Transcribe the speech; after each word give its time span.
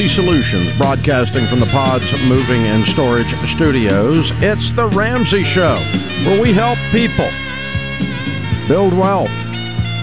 Ramsey 0.00 0.14
Solutions, 0.14 0.72
broadcasting 0.78 1.44
from 1.44 1.60
the 1.60 1.66
PODS 1.66 2.10
Moving 2.26 2.62
and 2.62 2.86
Storage 2.86 3.38
Studios. 3.50 4.30
It's 4.36 4.72
The 4.72 4.86
Ramsey 4.86 5.42
Show, 5.42 5.76
where 6.24 6.40
we 6.40 6.54
help 6.54 6.78
people 6.90 7.28
build 8.66 8.94
wealth, 8.94 9.28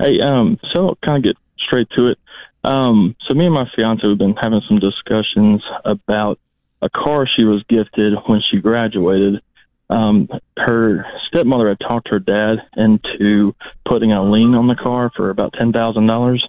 Hey, 0.00 0.18
um, 0.18 0.58
so 0.74 0.88
I'll 0.88 0.98
kind 1.04 1.18
of 1.18 1.22
get 1.22 1.36
straight 1.60 1.90
to 1.90 2.08
it. 2.08 2.18
Um, 2.64 3.14
so 3.28 3.34
me 3.34 3.44
and 3.44 3.54
my 3.54 3.70
fiance 3.76 4.04
have 4.04 4.18
been 4.18 4.34
having 4.34 4.62
some 4.66 4.80
discussions 4.80 5.62
about 5.84 6.40
a 6.80 6.90
car 6.90 7.28
she 7.28 7.44
was 7.44 7.62
gifted 7.68 8.14
when 8.26 8.42
she 8.50 8.58
graduated. 8.58 9.40
Um, 9.92 10.26
her 10.56 11.04
stepmother 11.28 11.68
had 11.68 11.80
talked 11.80 12.08
her 12.08 12.18
dad 12.18 12.62
into 12.78 13.54
putting 13.86 14.12
a 14.12 14.24
lien 14.24 14.54
on 14.54 14.66
the 14.66 14.74
car 14.74 15.10
for 15.14 15.28
about 15.28 15.52
ten 15.52 15.70
thousand 15.70 16.06
dollars, 16.06 16.46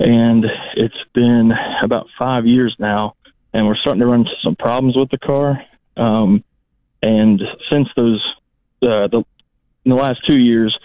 and 0.00 0.44
it's 0.74 0.94
been 1.14 1.52
about 1.80 2.08
five 2.18 2.46
years 2.46 2.74
now, 2.80 3.14
and 3.52 3.68
we're 3.68 3.76
starting 3.76 4.00
to 4.00 4.06
run 4.06 4.20
into 4.20 4.32
some 4.42 4.56
problems 4.56 4.96
with 4.96 5.10
the 5.10 5.18
car. 5.18 5.62
Um, 5.96 6.42
and 7.02 7.40
since 7.70 7.88
those 7.94 8.20
uh, 8.82 9.06
the 9.06 9.22
in 9.84 9.90
the 9.90 9.94
last 9.94 10.20
two 10.26 10.36
years, 10.36 10.76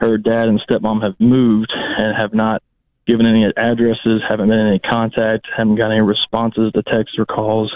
her 0.00 0.16
dad 0.16 0.48
and 0.48 0.62
stepmom 0.62 1.02
have 1.02 1.20
moved 1.20 1.72
and 1.74 2.16
have 2.16 2.32
not 2.32 2.62
given 3.06 3.26
any 3.26 3.44
addresses, 3.54 4.22
haven't 4.26 4.48
been 4.48 4.58
in 4.58 4.66
any 4.66 4.78
contact, 4.78 5.46
haven't 5.54 5.74
got 5.74 5.90
any 5.90 6.00
responses 6.00 6.72
to 6.72 6.82
texts 6.84 7.18
or 7.18 7.26
calls. 7.26 7.70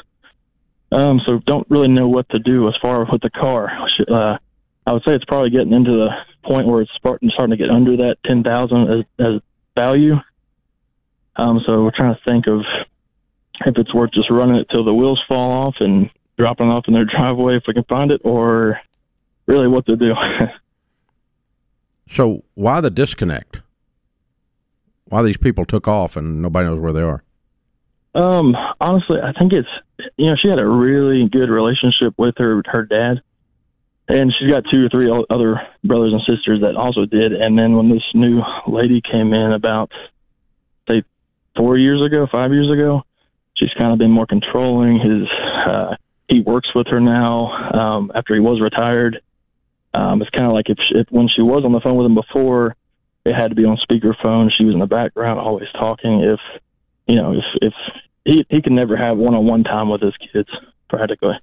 Um, 0.97 1.20
so 1.27 1.39
don't 1.47 1.66
really 1.69 1.89
know 1.89 2.08
what 2.08 2.27
to 2.30 2.39
do 2.39 2.69
as 2.69 2.75
far 2.80 3.02
as 3.02 3.08
with 3.12 3.20
the 3.20 3.28
car. 3.28 3.70
Uh, 4.08 4.39
I 4.86 4.92
would 4.92 5.03
say 5.05 5.12
it's 5.12 5.27
probably 5.27 5.50
getting 5.50 5.75
into 5.75 5.91
the 5.91 6.08
point 6.42 6.66
where 6.66 6.80
it's 6.80 6.91
starting 6.97 7.30
starting 7.34 7.56
to 7.56 7.62
get 7.62 7.70
under 7.70 7.98
that 7.98 8.16
ten 8.25 8.42
thousand 8.42 8.91
as, 8.91 9.05
as 9.19 9.41
value. 9.75 10.14
Um, 11.36 11.61
so 11.66 11.84
we're 11.84 11.91
trying 11.94 12.14
to 12.14 12.20
think 12.27 12.47
of 12.47 12.61
if 13.66 13.77
it's 13.77 13.92
worth 13.92 14.12
just 14.12 14.30
running 14.30 14.56
it 14.56 14.69
till 14.70 14.84
the 14.84 14.94
wheels 14.94 15.20
fall 15.28 15.66
off 15.66 15.75
and 15.81 16.09
dropping 16.38 16.69
it 16.69 16.70
off 16.70 16.84
in 16.88 16.94
their 16.94 17.04
driveway 17.04 17.56
if 17.56 17.65
we 17.69 17.75
can 17.75 17.84
find 17.84 18.10
it, 18.10 18.22
or 18.25 18.81
really 19.47 19.69
what 19.69 19.84
to 19.87 19.97
do. 19.97 20.15
So 22.09 22.44
why 22.54 22.81
the 22.81 22.91
disconnect? 22.91 23.62
Why 25.06 25.22
these 25.22 25.37
people 25.37 25.65
took 25.65 25.88
off 25.88 26.16
and 26.16 26.41
nobody 26.41 26.69
knows 26.69 26.78
where 26.78 26.93
they 26.93 27.03
are? 27.03 27.25
Um, 28.16 28.56
honestly, 28.81 29.19
I 29.22 29.32
think 29.38 29.53
it's 29.53 29.69
you 30.16 30.27
know 30.27 30.37
she 30.41 30.49
had 30.49 30.59
a 30.59 30.66
really 30.66 31.28
good 31.28 31.50
relationship 31.50 32.15
with 32.16 32.34
her 32.38 32.62
her 32.66 32.84
dad, 32.84 33.21
and 34.09 34.32
she's 34.38 34.50
got 34.50 34.65
two 34.72 34.87
or 34.87 34.88
three 34.88 35.10
other 35.28 35.60
brothers 35.84 36.15
and 36.15 36.22
sisters 36.22 36.62
that 36.62 36.76
also 36.76 37.05
did. 37.05 37.34
And 37.34 37.59
then 37.59 37.76
when 37.76 37.91
this 37.91 38.03
new 38.15 38.41
lady 38.66 39.03
came 39.03 39.34
in 39.34 39.53
about 39.53 39.93
say 40.88 41.03
four 41.56 41.76
years 41.76 42.03
ago, 42.03 42.26
five 42.32 42.53
years 42.53 42.71
ago, 42.71 43.03
she's 43.55 43.72
kind 43.78 43.93
of 43.93 43.99
been 43.99 44.12
more 44.12 44.26
controlling. 44.26 44.99
His 44.99 45.28
uh, 45.66 45.97
he 46.28 46.41
works 46.41 46.75
with 46.75 46.87
her 46.87 47.00
now 47.00 47.49
um, 47.75 48.12
after 48.15 48.32
he 48.32 48.41
was 48.41 48.62
retired. 48.62 49.21
Um, 49.93 50.22
it's 50.22 50.31
kind 50.31 50.47
of 50.47 50.55
like 50.55 50.71
if, 50.71 50.78
if 50.91 51.06
when 51.10 51.28
she 51.28 51.43
was 51.43 51.65
on 51.65 51.72
the 51.72 51.81
phone 51.81 51.97
with 51.97 52.06
him 52.06 52.15
before, 52.15 52.76
it 53.26 53.34
had 53.34 53.49
to 53.49 53.55
be 53.55 53.66
on 53.66 53.76
speakerphone. 53.76 54.50
She 54.56 54.65
was 54.65 54.72
in 54.72 54.81
the 54.81 54.87
background, 54.87 55.38
always 55.38 55.69
talking. 55.72 56.21
If 56.21 56.41
you 57.06 57.16
know, 57.16 57.32
if 57.32 57.44
if 57.60 57.75
he 58.26 58.44
he 58.50 58.60
can 58.60 58.75
never 58.75 58.97
have 58.97 59.16
one 59.16 59.34
on 59.34 59.47
one 59.47 59.64
time 59.64 59.88
with 59.88 60.03
his 60.03 60.14
kids 60.32 60.50
practically. 60.91 61.34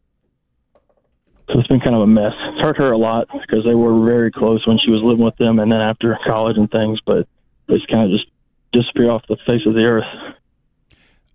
So 1.50 1.60
it's 1.60 1.68
been 1.68 1.80
kind 1.80 1.96
of 1.96 2.02
a 2.02 2.08
mess. 2.08 2.34
It's 2.38 2.62
hurt 2.62 2.78
her 2.78 2.92
a 2.92 2.98
lot 2.98 3.28
because 3.32 3.66
they 3.66 3.74
were 3.74 4.06
very 4.06 4.32
close 4.32 4.66
when 4.68 4.78
she 4.84 4.92
was 4.92 5.02
living 5.02 5.24
with 5.24 5.36
them, 5.38 5.60
and 5.60 5.72
then 5.72 5.82
after 5.82 6.18
college 6.26 6.58
and 6.58 6.70
things. 6.70 7.00
But 7.06 7.28
it's 7.70 7.86
kind 7.88 8.12
of 8.12 8.18
just 8.18 8.30
disappear 8.72 9.10
off 9.10 9.24
the 9.28 9.38
face 9.48 9.66
of 9.66 9.74
the 9.74 9.84
earth. 9.84 10.36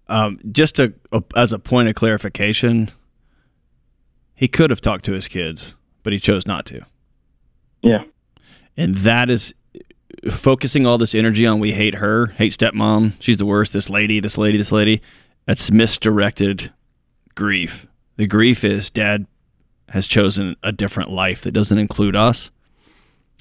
Um, 0.09 0.39
just 0.53 0.77
to, 0.77 0.95
as 1.37 1.53
a 1.53 1.59
point 1.59 1.89
of 1.89 1.95
clarification, 1.95 2.91
he 4.35 4.49
could 4.49 4.71
have 4.71 4.81
talked 4.81 5.05
to 5.07 5.13
his 5.13 5.29
kids, 5.29 5.75
but 6.03 6.13
he 6.13 6.19
chose 6.19 6.47
not 6.47 6.65
to. 6.67 6.87
Yeah, 7.83 8.05
And 8.77 8.97
that 8.97 9.31
is 9.31 9.55
focusing 10.31 10.87
all 10.87 10.99
this 10.99 11.15
energy 11.15 11.47
on 11.47 11.61
we 11.61 11.73
hate 11.73 11.97
her, 11.97 12.27
hate 12.27 12.53
stepmom, 12.53 13.13
she's 13.21 13.37
the 13.37 13.47
worst, 13.47 13.73
this 13.73 13.89
lady, 13.89 14.19
this 14.19 14.37
lady, 14.39 14.59
this 14.59 14.73
lady. 14.73 15.03
That's 15.49 15.71
misdirected 15.71 16.75
grief. 17.35 17.87
The 18.17 18.27
grief 18.27 18.65
is 18.65 18.91
dad 18.91 19.27
has 19.89 20.07
chosen 20.07 20.57
a 20.63 20.73
different 20.73 21.09
life 21.11 21.41
that 21.41 21.53
doesn't 21.53 21.79
include 21.79 22.15
us. 22.15 22.51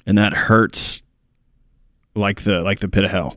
And 0.06 0.16
that 0.16 0.32
hurts 0.32 1.02
like 2.14 2.44
the 2.44 2.62
like 2.62 2.78
the 2.80 2.88
pit 2.88 3.04
of 3.04 3.10
hell. 3.10 3.36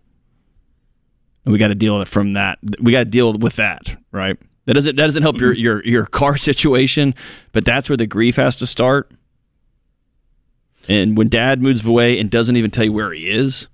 And 1.44 1.52
we 1.52 1.59
got 1.59 1.68
to 1.68 1.76
deal 1.76 2.00
with 2.00 2.08
it 2.08 2.12
from 2.12 2.32
that. 2.32 2.59
We 2.80 2.94
got 2.94 3.00
to 3.00 3.09
deal 3.09 3.38
with 3.38 3.58
that, 3.58 3.98
right? 4.14 4.38
That 4.68 4.76
doesn't 4.76 4.96
that 4.96 5.03
doesn't 5.06 5.24
help 5.24 5.42
your 5.42 5.52
your 5.52 5.84
your 5.84 6.06
car 6.06 6.38
situation, 6.38 7.14
but 7.52 7.66
that's 7.66 7.90
where 7.90 7.98
the 7.98 8.08
grief 8.08 8.38
has 8.38 8.56
to 8.56 8.66
start. 8.66 9.12
And 10.88 11.18
when 11.18 11.28
dad 11.28 11.62
moves 11.62 11.86
away 11.86 12.18
and 12.18 12.32
doesn't 12.32 12.56
even 12.56 12.72
tell 12.72 12.86
you 12.86 12.94
where 12.94 13.12
he 13.12 13.30
is, 13.30 13.68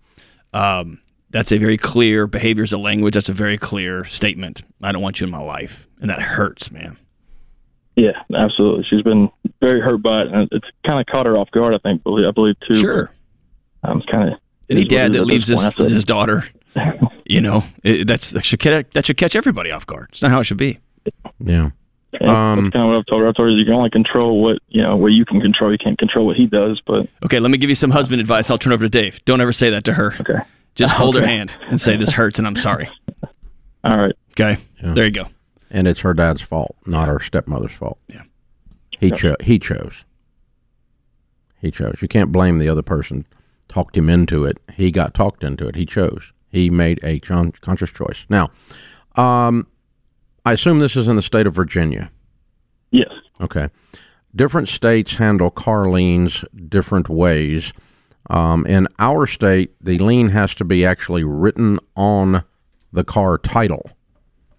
um, 0.54 1.02
that's 1.30 1.52
a 1.52 1.58
very 1.58 1.78
clear 1.78 2.28
behaviors 2.28 2.72
a 2.74 2.78
language. 2.78 3.14
That's 3.16 3.30
a 3.30 3.34
very 3.34 3.58
clear 3.58 4.06
statement. 4.06 4.62
I 4.82 4.92
don't 4.92 5.02
want 5.02 5.20
you 5.20 5.26
in 5.26 5.32
my 5.32 5.42
life, 5.42 5.88
and 6.00 6.10
that 6.10 6.20
hurts, 6.22 6.72
man. 6.72 6.98
yeah, 7.96 8.12
absolutely. 8.36 8.86
She's 8.90 9.02
been 9.02 9.30
very 9.62 9.82
hurt 9.82 10.02
by 10.02 10.22
it, 10.22 10.28
and 10.32 10.48
it's 10.52 10.68
kind 10.86 11.00
of 11.00 11.06
caught 11.08 11.26
her 11.26 11.38
off 11.38 11.50
guard. 11.52 11.76
I 11.76 11.80
think, 11.80 12.02
I 12.06 12.32
believe 12.32 12.56
too. 12.70 12.76
Sure. 12.80 13.12
um, 13.84 13.98
it's 14.00 14.10
kind 14.12 14.30
of 14.34 14.40
Any 14.70 14.86
dad 14.86 15.14
that 15.14 15.26
leaves 15.26 15.48
his, 15.48 15.76
his 15.76 16.06
daughter, 16.06 16.44
you 17.26 17.42
know, 17.42 17.64
it, 17.84 18.08
that's 18.08 18.32
that 18.32 18.46
should 18.46 18.60
catch, 18.60 18.92
that 18.92 19.06
should 19.08 19.18
catch 19.18 19.36
everybody 19.36 19.72
off 19.72 19.86
guard. 19.86 20.08
It's 20.12 20.22
not 20.22 20.32
how 20.32 20.40
it 20.42 20.44
should 20.46 20.58
be. 20.58 20.80
Yeah. 21.40 21.72
And 22.20 22.30
Um, 22.30 22.64
that's 22.64 22.74
kind 22.74 22.84
of 22.86 22.90
what 22.90 22.98
I've 23.00 23.06
told 23.08 23.22
her. 23.22 23.28
I 23.28 23.32
told 23.34 23.50
her 23.50 23.52
you 23.52 23.66
can 23.66 23.74
only 23.74 23.90
control 23.90 24.42
what 24.42 24.60
you 24.70 24.82
know 24.82 24.96
what 24.96 25.12
you 25.12 25.26
can 25.26 25.42
control. 25.42 25.72
You 25.72 25.78
can't 25.78 25.98
control 26.00 26.26
what 26.26 26.38
he 26.38 26.46
does. 26.48 26.82
But 26.86 27.08
Okay, 27.26 27.40
let 27.40 27.52
me 27.52 27.58
give 27.58 27.70
you 27.70 27.76
some 27.76 27.92
husband 27.92 28.22
advice. 28.22 28.50
I'll 28.50 28.58
turn 28.58 28.74
over 28.74 28.86
to 28.86 28.90
Dave. 28.90 29.24
Don't 29.26 29.42
ever 29.42 29.52
say 29.54 29.70
that 29.72 29.84
to 29.86 29.94
her. 29.94 30.14
okay, 30.22 30.40
Just 30.78 30.94
hold 30.94 31.16
her 31.16 31.26
hand 31.26 31.52
and 31.70 31.82
say 31.82 31.98
this 31.98 32.12
hurts 32.12 32.38
and 32.40 32.48
I'm 32.48 32.56
sorry. 32.56 32.90
all 33.84 33.98
right. 33.98 34.16
Okay, 34.32 34.58
Yeah. 34.82 34.94
there 34.94 35.06
you 35.06 35.12
go. 35.12 35.28
And 35.70 35.88
it's 35.88 36.00
her 36.02 36.14
dad's 36.14 36.42
fault, 36.42 36.76
not 36.86 37.08
her 37.10 37.20
stepmother's 37.20 37.74
fault. 37.74 37.98
Yeah. 38.08 38.22
He 38.92 39.12
cho- 39.12 39.36
he 39.42 39.60
chose. 39.60 40.06
He 41.60 41.72
chose. 41.72 41.98
You 42.02 42.08
can't 42.08 42.32
blame 42.32 42.60
the 42.60 42.70
other 42.70 42.82
person. 42.84 43.26
Talked 43.68 43.98
him 43.98 44.10
into 44.10 44.46
it. 44.46 44.60
He 44.74 44.92
got 44.92 45.14
talked 45.14 45.44
into 45.44 45.68
it. 45.68 45.76
He 45.76 45.86
chose. 45.86 46.32
He 46.50 46.70
made 46.70 47.00
a 47.04 47.20
con- 47.20 47.52
conscious 47.62 47.90
choice. 47.90 48.26
Now, 48.30 48.50
um, 49.16 49.68
I 50.46 50.54
assume 50.54 50.80
this 50.80 50.96
is 50.96 51.08
in 51.08 51.16
the 51.16 51.22
state 51.22 51.48
of 51.48 51.54
Virginia. 51.56 52.12
Yes. 52.92 53.12
Okay. 53.42 53.70
Different 54.36 54.70
states 54.70 55.16
handle 55.16 55.50
car 55.50 55.86
liens 55.86 56.46
different 56.70 57.10
ways. 57.10 57.74
Um, 58.30 58.66
in 58.66 58.88
our 59.00 59.26
state, 59.26 59.72
the 59.82 59.98
lien 60.00 60.30
has 60.30 60.54
to 60.56 60.66
be 60.66 60.86
actually 60.86 61.24
written 61.24 61.80
on 61.96 62.44
the 62.92 63.04
car 63.04 63.38
title. 63.38 63.90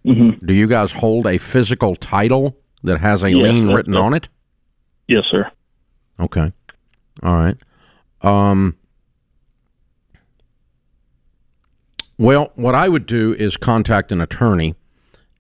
Mm-hmm. 0.07 0.47
Do 0.47 0.55
you 0.55 0.67
guys 0.67 0.93
hold 0.93 1.27
a 1.27 1.39
physical 1.39 1.95
title 1.95 2.57
that 2.83 2.99
has 3.01 3.23
a 3.23 3.31
Yes, 3.31 3.43
lien 3.43 3.69
written 3.69 3.93
that- 3.93 4.01
on 4.01 4.15
it? 4.15 4.29
Yes, 5.07 5.25
sir. 5.31 5.51
Okay. 6.21 6.53
All 7.23 7.35
right. 7.37 7.57
Um, 8.23 8.77
well, 12.19 12.53
what 12.57 12.75
I 12.75 12.89
would 12.89 13.07
do 13.07 13.35
is 13.35 13.57
contact 13.57 14.11
an 14.13 14.21
attorney 14.21 14.75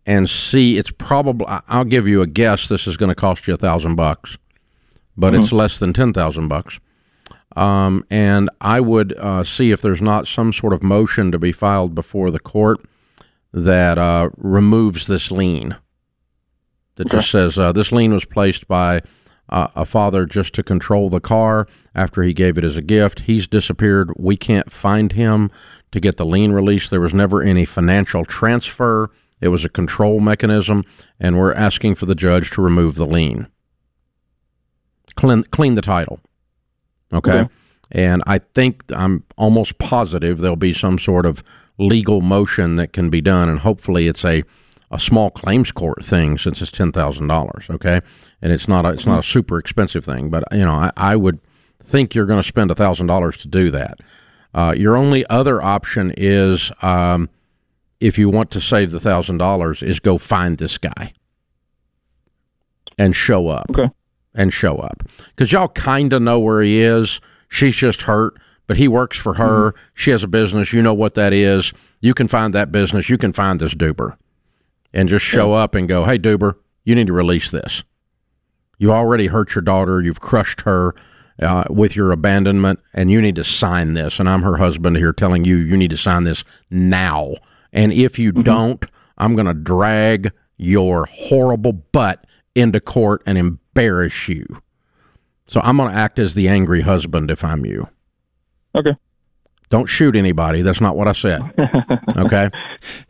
and 0.06 0.28
see. 0.30 0.78
It's 0.78 0.90
probably. 0.90 1.46
I'll 1.68 1.84
give 1.84 2.06
you 2.06 2.22
a 2.22 2.26
guess. 2.26 2.68
This 2.68 2.86
is 2.86 2.96
going 2.96 3.08
to 3.08 3.14
cost 3.14 3.46
you 3.48 3.54
a 3.54 3.56
thousand 3.56 3.96
bucks, 3.96 4.38
but 5.16 5.34
it's 5.34 5.52
less 5.52 5.78
than 5.78 5.92
ten 5.92 6.12
thousand 6.12 6.48
bucks. 6.48 6.78
Um, 7.58 8.04
and 8.08 8.50
I 8.60 8.80
would 8.80 9.18
uh, 9.18 9.42
see 9.42 9.72
if 9.72 9.82
there's 9.82 10.00
not 10.00 10.28
some 10.28 10.52
sort 10.52 10.72
of 10.72 10.80
motion 10.80 11.32
to 11.32 11.40
be 11.40 11.50
filed 11.50 11.92
before 11.92 12.30
the 12.30 12.38
court 12.38 12.78
that 13.52 13.98
uh, 13.98 14.30
removes 14.36 15.08
this 15.08 15.32
lien. 15.32 15.76
That 16.94 17.10
just 17.10 17.30
says 17.30 17.58
uh, 17.58 17.72
this 17.72 17.90
lien 17.90 18.12
was 18.12 18.24
placed 18.24 18.68
by 18.68 19.02
uh, 19.48 19.68
a 19.74 19.84
father 19.84 20.24
just 20.24 20.52
to 20.54 20.62
control 20.62 21.08
the 21.08 21.20
car 21.20 21.66
after 21.96 22.22
he 22.22 22.32
gave 22.32 22.58
it 22.58 22.64
as 22.64 22.76
a 22.76 22.82
gift. 22.82 23.20
He's 23.20 23.48
disappeared. 23.48 24.12
We 24.16 24.36
can't 24.36 24.70
find 24.70 25.12
him 25.12 25.50
to 25.90 25.98
get 25.98 26.16
the 26.16 26.26
lien 26.26 26.52
released. 26.52 26.90
There 26.90 27.00
was 27.00 27.14
never 27.14 27.42
any 27.42 27.64
financial 27.64 28.24
transfer. 28.24 29.10
It 29.40 29.48
was 29.48 29.64
a 29.64 29.68
control 29.68 30.20
mechanism, 30.20 30.84
and 31.18 31.36
we're 31.36 31.54
asking 31.54 31.96
for 31.96 32.06
the 32.06 32.14
judge 32.14 32.50
to 32.52 32.62
remove 32.62 32.94
the 32.94 33.06
lien. 33.06 33.48
Clean, 35.16 35.42
clean 35.44 35.74
the 35.74 35.82
title. 35.82 36.20
Okay? 37.12 37.40
okay. 37.40 37.48
And 37.90 38.22
I 38.26 38.38
think 38.38 38.84
I'm 38.90 39.24
almost 39.36 39.78
positive 39.78 40.38
there'll 40.38 40.56
be 40.56 40.74
some 40.74 40.98
sort 40.98 41.24
of 41.24 41.42
legal 41.78 42.20
motion 42.20 42.76
that 42.76 42.92
can 42.92 43.08
be 43.08 43.20
done, 43.20 43.48
and 43.48 43.60
hopefully 43.60 44.08
it's 44.08 44.24
a 44.24 44.42
a 44.90 44.98
small 44.98 45.30
claims 45.30 45.70
court 45.70 46.02
thing 46.02 46.38
since 46.38 46.62
it's 46.62 46.70
ten 46.70 46.92
thousand 46.92 47.28
dollars. 47.28 47.66
Okay, 47.70 48.00
and 48.42 48.52
it's 48.52 48.68
not 48.68 48.84
a, 48.84 48.90
it's 48.90 49.06
not 49.06 49.18
a 49.18 49.22
super 49.22 49.58
expensive 49.58 50.04
thing, 50.04 50.28
but 50.28 50.44
you 50.52 50.64
know 50.64 50.72
I, 50.72 50.92
I 50.96 51.16
would 51.16 51.40
think 51.82 52.14
you're 52.14 52.26
going 52.26 52.42
to 52.42 52.46
spend 52.46 52.74
thousand 52.76 53.06
dollars 53.06 53.36
to 53.38 53.48
do 53.48 53.70
that. 53.70 54.00
Uh, 54.54 54.74
your 54.76 54.96
only 54.96 55.26
other 55.26 55.62
option 55.62 56.12
is 56.16 56.72
um, 56.82 57.28
if 58.00 58.18
you 58.18 58.28
want 58.28 58.50
to 58.50 58.60
save 58.60 58.90
the 58.90 59.00
thousand 59.00 59.38
dollars, 59.38 59.82
is 59.82 60.00
go 60.00 60.18
find 60.18 60.58
this 60.58 60.78
guy 60.78 61.12
and 62.98 63.14
show 63.14 63.48
up. 63.48 63.66
Okay. 63.70 63.90
And 64.38 64.52
show 64.52 64.76
up 64.76 65.02
because 65.30 65.50
y'all 65.50 65.68
kind 65.68 66.12
of 66.12 66.22
know 66.22 66.38
where 66.38 66.62
he 66.62 66.80
is. 66.80 67.20
She's 67.48 67.74
just 67.74 68.02
hurt, 68.02 68.38
but 68.68 68.76
he 68.76 68.86
works 68.86 69.18
for 69.18 69.34
her. 69.34 69.72
Mm-hmm. 69.72 69.80
She 69.94 70.10
has 70.12 70.22
a 70.22 70.28
business. 70.28 70.72
You 70.72 70.80
know 70.80 70.94
what 70.94 71.14
that 71.14 71.32
is. 71.32 71.72
You 72.00 72.14
can 72.14 72.28
find 72.28 72.54
that 72.54 72.70
business. 72.70 73.10
You 73.10 73.18
can 73.18 73.32
find 73.32 73.58
this 73.58 73.74
duber 73.74 74.16
and 74.92 75.08
just 75.08 75.24
show 75.24 75.52
up 75.52 75.74
and 75.74 75.88
go, 75.88 76.04
hey, 76.04 76.18
Duber, 76.18 76.54
you 76.84 76.94
need 76.94 77.08
to 77.08 77.12
release 77.12 77.50
this. 77.50 77.82
You 78.78 78.92
already 78.92 79.26
hurt 79.26 79.54
your 79.54 79.62
daughter. 79.62 80.00
You've 80.00 80.20
crushed 80.20 80.62
her 80.62 80.94
uh, 81.40 81.64
with 81.68 81.96
your 81.96 82.12
abandonment, 82.12 82.80
and 82.94 83.10
you 83.10 83.20
need 83.20 83.36
to 83.36 83.44
sign 83.44 83.94
this. 83.94 84.18
And 84.20 84.28
I'm 84.28 84.42
her 84.42 84.56
husband 84.56 84.96
here 84.96 85.12
telling 85.12 85.44
you, 85.44 85.56
you 85.56 85.76
need 85.76 85.90
to 85.90 85.96
sign 85.96 86.24
this 86.24 86.44
now. 86.70 87.34
And 87.72 87.92
if 87.92 88.18
you 88.18 88.32
mm-hmm. 88.32 88.42
don't, 88.42 88.84
I'm 89.18 89.34
going 89.34 89.46
to 89.46 89.54
drag 89.54 90.32
your 90.56 91.06
horrible 91.06 91.72
butt 91.72 92.24
into 92.54 92.80
court 92.80 93.22
and 93.26 93.36
embarrass 93.36 93.67
you. 93.82 94.62
So 95.46 95.60
I'm 95.62 95.76
going 95.76 95.90
to 95.90 95.96
act 95.96 96.18
as 96.18 96.34
the 96.34 96.48
angry 96.48 96.82
husband 96.82 97.30
if 97.30 97.42
I'm 97.42 97.64
you. 97.64 97.88
Okay. 98.74 98.94
Don't 99.70 99.86
shoot 99.86 100.16
anybody. 100.16 100.62
That's 100.62 100.80
not 100.80 100.96
what 100.96 101.08
I 101.08 101.12
said. 101.12 101.42
Okay. 102.16 102.50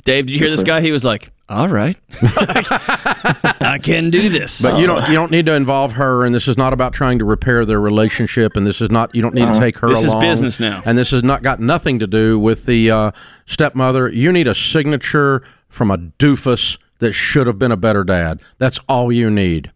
Dave, 0.05 0.27
did 0.27 0.33
you 0.33 0.39
hear 0.39 0.51
this 0.51 0.63
guy? 0.63 0.83
He 0.83 0.91
was 0.91 1.03
like, 1.03 1.31
"All 1.49 1.69
right, 1.69 1.97
I 2.21 3.79
can 3.83 4.11
do 4.11 4.29
this." 4.29 4.61
But 4.61 4.79
you 4.79 4.87
don't 4.87 5.09
you 5.09 5.15
don't 5.15 5.31
need 5.31 5.47
to 5.47 5.55
involve 5.55 5.93
her, 5.93 6.27
and 6.27 6.35
this 6.35 6.47
is 6.47 6.59
not 6.59 6.75
about 6.75 6.93
trying 6.93 7.19
to 7.21 7.25
repair 7.25 7.65
their 7.65 7.81
relationship. 7.81 8.55
And 8.55 8.67
this 8.67 8.83
is 8.83 8.91
not 8.91 9.15
you 9.15 9.23
don't 9.23 9.35
need 9.35 9.45
uh-huh. 9.45 9.55
to 9.55 9.61
take 9.61 9.79
her. 9.79 9.89
This 9.89 10.05
along, 10.05 10.23
is 10.23 10.29
business 10.29 10.61
now, 10.61 10.83
and 10.85 10.99
this 10.99 11.13
has 11.13 11.23
not 11.23 11.43
got 11.43 11.59
nothing 11.59 11.99
to 12.01 12.07
do 12.07 12.39
with 12.39 12.67
the 12.67 12.91
uh, 12.91 13.11
stepmother. 13.47 14.11
You 14.11 14.31
need 14.31 14.47
a 14.47 14.55
signature 14.55 15.43
from 15.69 15.91
a 15.91 15.97
doofus 15.97 16.77
that 16.99 17.15
should 17.15 17.47
have 17.47 17.59
been 17.59 17.73
a 17.73 17.79
better 17.79 18.05
dad. 18.05 18.41
That's 18.59 18.79
all 18.89 19.11
you 19.11 19.31
need. 19.31 19.73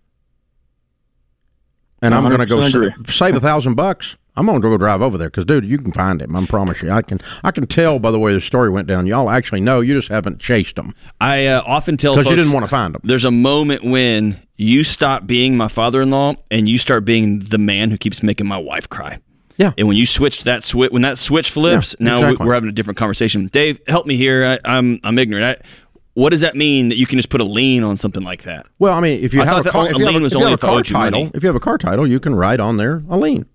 And 2.03 2.15
I'm 2.15 2.25
going 2.25 2.39
to 2.39 2.47
go 2.47 2.61
save 3.07 3.37
a 3.37 3.41
thousand 3.41 3.75
bucks. 3.75 4.17
I'm 4.35 4.47
gonna 4.47 4.61
go 4.61 4.77
drive 4.79 5.03
over 5.03 5.19
there 5.19 5.29
because, 5.29 5.45
dude, 5.45 5.67
you 5.67 5.79
can 5.79 5.93
find 5.93 6.23
him. 6.23 6.35
I 6.35 6.47
promise 6.47 6.81
you. 6.81 6.91
I 6.91 7.03
can. 7.03 7.21
I 7.45 7.51
can 7.51 7.67
tell 7.67 7.99
by 7.99 8.11
the 8.11 8.19
way 8.19 8.33
the 8.33 8.41
story 8.41 8.71
went 8.71 8.89
down. 8.89 9.07
Y'all 9.07 9.29
actually 9.29 9.61
know. 9.61 9.81
You 9.81 9.95
just 9.95 10.09
haven't 10.09 10.41
chased 10.41 10.77
them. 10.77 10.95
I 11.21 11.47
uh, 11.47 11.63
often 11.67 11.99
tell 11.99 12.17
because 12.17 12.31
you 12.31 12.37
didn't 12.37 12.53
want 12.53 12.65
to 12.65 12.71
find 12.71 12.95
them. 12.95 13.03
There's 13.05 13.27
a 13.27 13.31
moment 13.31 13.85
when 13.85 14.41
you 14.57 14.85
stop 14.85 15.27
being 15.27 15.57
my 15.57 15.69
father-in-law 15.69 16.37
and 16.51 16.69
you 16.69 16.79
start 16.79 17.05
being 17.05 17.41
the 17.41 17.59
man 17.59 17.91
who 17.91 17.99
keeps 17.99 18.23
making 18.23 18.47
my 18.47 18.57
wife 18.59 18.89
cry. 18.89 19.19
Yeah. 19.59 19.73
And 19.77 19.87
when 19.87 19.99
you 19.99 20.07
switch 20.07 20.45
that 20.45 20.65
switch, 20.65 20.91
when 20.93 21.03
that 21.03 21.19
switch 21.19 21.51
flips, 21.51 21.95
yeah, 21.99 22.05
now 22.05 22.17
exactly. 22.17 22.47
we're 22.47 22.55
having 22.55 22.71
a 22.71 22.73
different 22.73 22.97
conversation. 22.97 23.49
Dave, 23.49 23.81
help 23.87 24.07
me 24.07 24.17
here. 24.17 24.45
I, 24.45 24.55
am 24.55 24.61
I'm, 24.65 25.01
I'm 25.05 25.19
ignorant. 25.19 25.61
I, 25.61 25.67
what 26.15 26.31
does 26.31 26.43
that 26.43 26.57
mean 26.57 26.89
that 26.89 26.99
you 26.99 27.07
can 27.07 27.19
just 27.19 27.31
put 27.31 27.41
a 27.41 27.45
lien 27.45 27.83
on 27.83 27.97
something 27.97 28.23
like 28.23 28.43
that? 28.43 28.67
Well, 28.79 28.95
I 28.95 29.01
mean, 29.01 29.23
if 29.23 29.33
you 29.33 29.43
I 29.43 29.47
have 29.47 29.67
a 29.67 29.71
car, 29.71 29.89
if 29.89 29.99
you 29.99 30.07
have 30.07 30.15
a, 30.15 30.25
if 30.25 30.35
a 30.35 30.59
car 30.59 30.83
title, 30.83 31.31
if 31.35 31.43
you 31.43 31.47
have 31.47 31.57
a 31.57 31.61
car 31.61 31.79
title, 31.79 32.07
you 32.07 32.21
can 32.21 32.35
write 32.35 32.61
on 32.61 32.77
there 32.77 33.03
a 33.09 33.17
lien. 33.17 33.47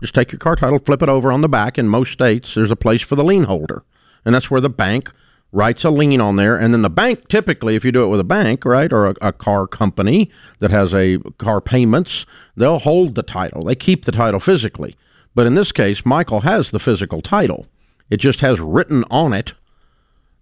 Just 0.00 0.14
take 0.14 0.32
your 0.32 0.38
car 0.38 0.56
title, 0.56 0.78
flip 0.78 1.02
it 1.02 1.08
over 1.10 1.30
on 1.30 1.42
the 1.42 1.48
back. 1.48 1.76
In 1.76 1.88
most 1.88 2.12
states, 2.12 2.54
there's 2.54 2.70
a 2.70 2.76
place 2.76 3.02
for 3.02 3.16
the 3.16 3.24
lien 3.24 3.44
holder, 3.44 3.82
and 4.24 4.34
that's 4.34 4.50
where 4.50 4.60
the 4.60 4.70
bank 4.70 5.12
writes 5.52 5.84
a 5.84 5.90
lien 5.90 6.20
on 6.20 6.36
there. 6.36 6.56
And 6.56 6.72
then 6.72 6.82
the 6.82 6.90
bank, 6.90 7.28
typically, 7.28 7.76
if 7.76 7.84
you 7.84 7.92
do 7.92 8.04
it 8.04 8.08
with 8.08 8.20
a 8.20 8.24
bank, 8.24 8.64
right, 8.64 8.90
or 8.92 9.08
a, 9.08 9.14
a 9.20 9.32
car 9.32 9.66
company 9.66 10.30
that 10.60 10.70
has 10.70 10.94
a 10.94 11.18
car 11.38 11.60
payments, 11.60 12.24
they'll 12.56 12.78
hold 12.78 13.14
the 13.14 13.22
title. 13.22 13.64
They 13.64 13.74
keep 13.74 14.04
the 14.04 14.12
title 14.12 14.40
physically. 14.40 14.96
But 15.34 15.46
in 15.46 15.54
this 15.54 15.72
case, 15.72 16.06
Michael 16.06 16.40
has 16.40 16.70
the 16.70 16.78
physical 16.78 17.20
title. 17.20 17.66
It 18.08 18.18
just 18.18 18.40
has 18.40 18.58
written 18.58 19.04
on 19.10 19.32
it, 19.32 19.52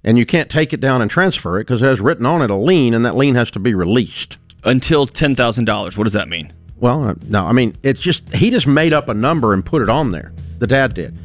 and 0.04 0.18
you 0.18 0.26
can't 0.26 0.50
take 0.50 0.72
it 0.72 0.80
down 0.80 1.02
and 1.02 1.10
transfer 1.10 1.58
it 1.58 1.64
because 1.64 1.82
it 1.82 1.86
has 1.86 2.00
written 2.00 2.26
on 2.26 2.42
it 2.42 2.50
a 2.50 2.54
lien, 2.54 2.94
and 2.94 3.04
that 3.04 3.16
lien 3.16 3.34
has 3.34 3.50
to 3.52 3.58
be 3.58 3.74
released. 3.74 4.38
Until 4.64 5.06
$10,000. 5.06 5.96
What 5.96 6.04
does 6.04 6.12
that 6.12 6.28
mean? 6.28 6.52
Well, 6.76 7.08
uh, 7.08 7.14
no, 7.26 7.46
I 7.46 7.52
mean, 7.52 7.76
it's 7.82 8.00
just, 8.00 8.28
he 8.34 8.50
just 8.50 8.66
made 8.66 8.92
up 8.92 9.08
a 9.08 9.14
number 9.14 9.52
and 9.52 9.64
put 9.64 9.82
it 9.82 9.88
on 9.88 10.12
there. 10.12 10.32
The 10.58 10.66
dad 10.66 10.94
did. 10.94 11.16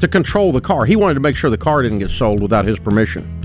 To 0.00 0.08
control 0.08 0.52
the 0.52 0.60
car. 0.60 0.84
He 0.84 0.96
wanted 0.96 1.14
to 1.14 1.20
make 1.20 1.36
sure 1.36 1.50
the 1.50 1.58
car 1.58 1.82
didn't 1.82 1.98
get 1.98 2.10
sold 2.10 2.40
without 2.40 2.64
his 2.64 2.78
permission. 2.78 3.36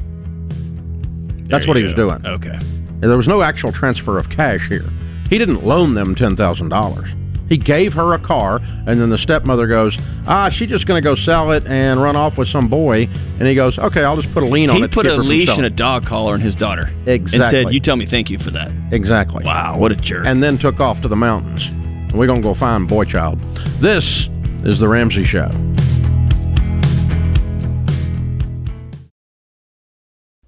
That's 1.48 1.68
what 1.68 1.76
he 1.76 1.84
go. 1.84 1.88
was 1.88 1.96
doing. 1.96 2.26
Okay. 2.26 2.58
And 2.58 3.04
there 3.04 3.18
was 3.18 3.28
no 3.28 3.42
actual 3.42 3.72
transfer 3.72 4.18
of 4.18 4.30
cash 4.30 4.68
here. 4.68 4.86
He 5.30 5.38
didn't 5.38 5.66
loan 5.66 5.96
them 5.96 6.16
$10,000. 6.16 7.25
He 7.50 7.58
gave 7.58 7.94
her 7.94 8.14
a 8.14 8.20
car, 8.20 8.60
and 8.88 9.00
then 9.00 9.10
the 9.10 9.18
stepmother 9.18 9.68
goes, 9.68 9.98
"Ah, 10.28 10.50
she's 10.50 10.70
just 10.70 10.88
going 10.88 11.02
to 11.02 11.08
go 11.08 11.16
sell 11.16 11.52
it 11.52 11.66
and 11.68 12.02
run 12.02 12.16
off 12.16 12.38
with 12.38 12.48
some 12.48 12.68
boy." 12.68 13.08
And 13.40 13.48
he 13.48 13.56
goes, 13.56 13.78
"Okay, 13.78 14.04
I'll 14.04 14.20
just 14.20 14.34
put 14.34 14.44
a 14.44 14.48
lien 14.48 14.70
on 14.70 14.78
he 14.78 14.84
it." 14.84 14.90
He 14.90 14.94
put 14.94 15.06
a 15.06 15.16
leash 15.16 15.56
and 15.56 15.66
a 15.66 15.70
dog 15.70 16.06
collar 16.06 16.34
on 16.34 16.40
his 16.42 16.56
daughter. 16.56 16.90
Exactly. 17.06 17.60
And 17.60 17.68
said, 17.68 17.74
"You 17.74 17.80
tell 17.80 17.96
me 17.96 18.06
thank 18.06 18.30
you 18.30 18.40
for 18.40 18.52
that." 18.52 18.72
Exactly. 18.92 19.44
Wow, 19.46 19.78
what 19.78 19.92
a 19.92 19.96
jerk! 19.96 20.26
And 20.26 20.42
then 20.42 20.58
took 20.58 20.80
off 20.80 21.02
to 21.02 21.08
the 21.08 21.16
mountains. 21.16 21.70
We're 22.14 22.28
going 22.28 22.42
to 22.42 22.48
go 22.48 22.54
find 22.54 22.88
boy 22.88 23.06
child. 23.06 23.40
This 23.80 24.30
is 24.64 24.80
the 24.80 24.88
Ramsey 24.88 25.24
Show. 25.24 25.50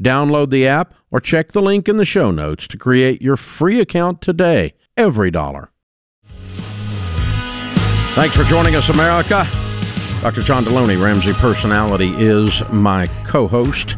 Download 0.00 0.50
the 0.50 0.66
app 0.66 0.94
or 1.10 1.20
check 1.20 1.52
the 1.52 1.62
link 1.62 1.88
in 1.88 1.96
the 1.96 2.04
show 2.04 2.30
notes 2.30 2.66
to 2.68 2.78
create 2.78 3.20
your 3.20 3.36
free 3.36 3.80
account 3.80 4.22
today. 4.22 4.74
EveryDollar. 4.96 5.68
Thanks 8.14 8.36
for 8.36 8.44
joining 8.44 8.74
us, 8.76 8.88
America. 8.88 9.46
Dr. 10.20 10.42
John 10.42 10.64
Delony, 10.64 11.00
Ramsey 11.00 11.32
Personality, 11.32 12.12
is 12.18 12.62
my 12.70 13.06
co 13.24 13.48
host. 13.48 13.96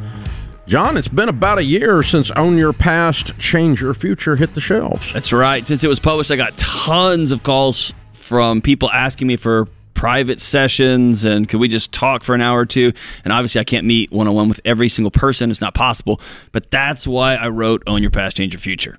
John, 0.66 0.97
it's 0.97 1.09
been 1.09 1.28
about 1.28 1.59
a 1.59 1.64
year 1.64 2.02
since 2.02 2.30
Own 2.32 2.56
Your 2.56 2.73
Past, 2.73 3.37
Change 3.38 3.80
Your 3.80 3.94
Future 3.94 4.37
hit 4.37 4.54
the 4.54 4.61
shelves. 4.61 5.12
That's 5.12 5.32
right. 5.32 5.66
Since 5.66 5.82
it 5.82 5.88
was 5.88 5.99
published, 5.99 6.30
I 6.30 6.37
got 6.37 6.56
tons 6.56 7.32
of 7.32 7.42
calls 7.42 7.92
from 8.12 8.62
people 8.62 8.88
asking 8.90 9.26
me 9.26 9.37
for 9.37 9.66
private 10.02 10.40
sessions 10.40 11.23
and 11.23 11.49
could 11.49 11.61
we 11.61 11.68
just 11.68 11.92
talk 11.92 12.25
for 12.25 12.35
an 12.35 12.40
hour 12.40 12.59
or 12.59 12.66
two? 12.66 12.92
And 13.23 13.32
obviously, 13.32 13.61
I 13.61 13.64
can't 13.64 13.87
meet 13.87 14.11
one 14.11 14.26
on 14.26 14.35
one 14.35 14.49
with 14.49 14.61
every 14.64 14.88
single 14.88 15.12
person. 15.12 15.49
It's 15.49 15.61
not 15.61 15.75
possible. 15.75 16.21
But 16.50 16.73
that's 16.73 17.06
why 17.06 17.37
I 17.37 17.47
wrote 17.47 17.85
Own 17.87 18.02
Your 18.02 18.11
Past, 18.11 18.37
Change 18.37 18.52
Your 18.52 18.59
Future. 18.59 18.99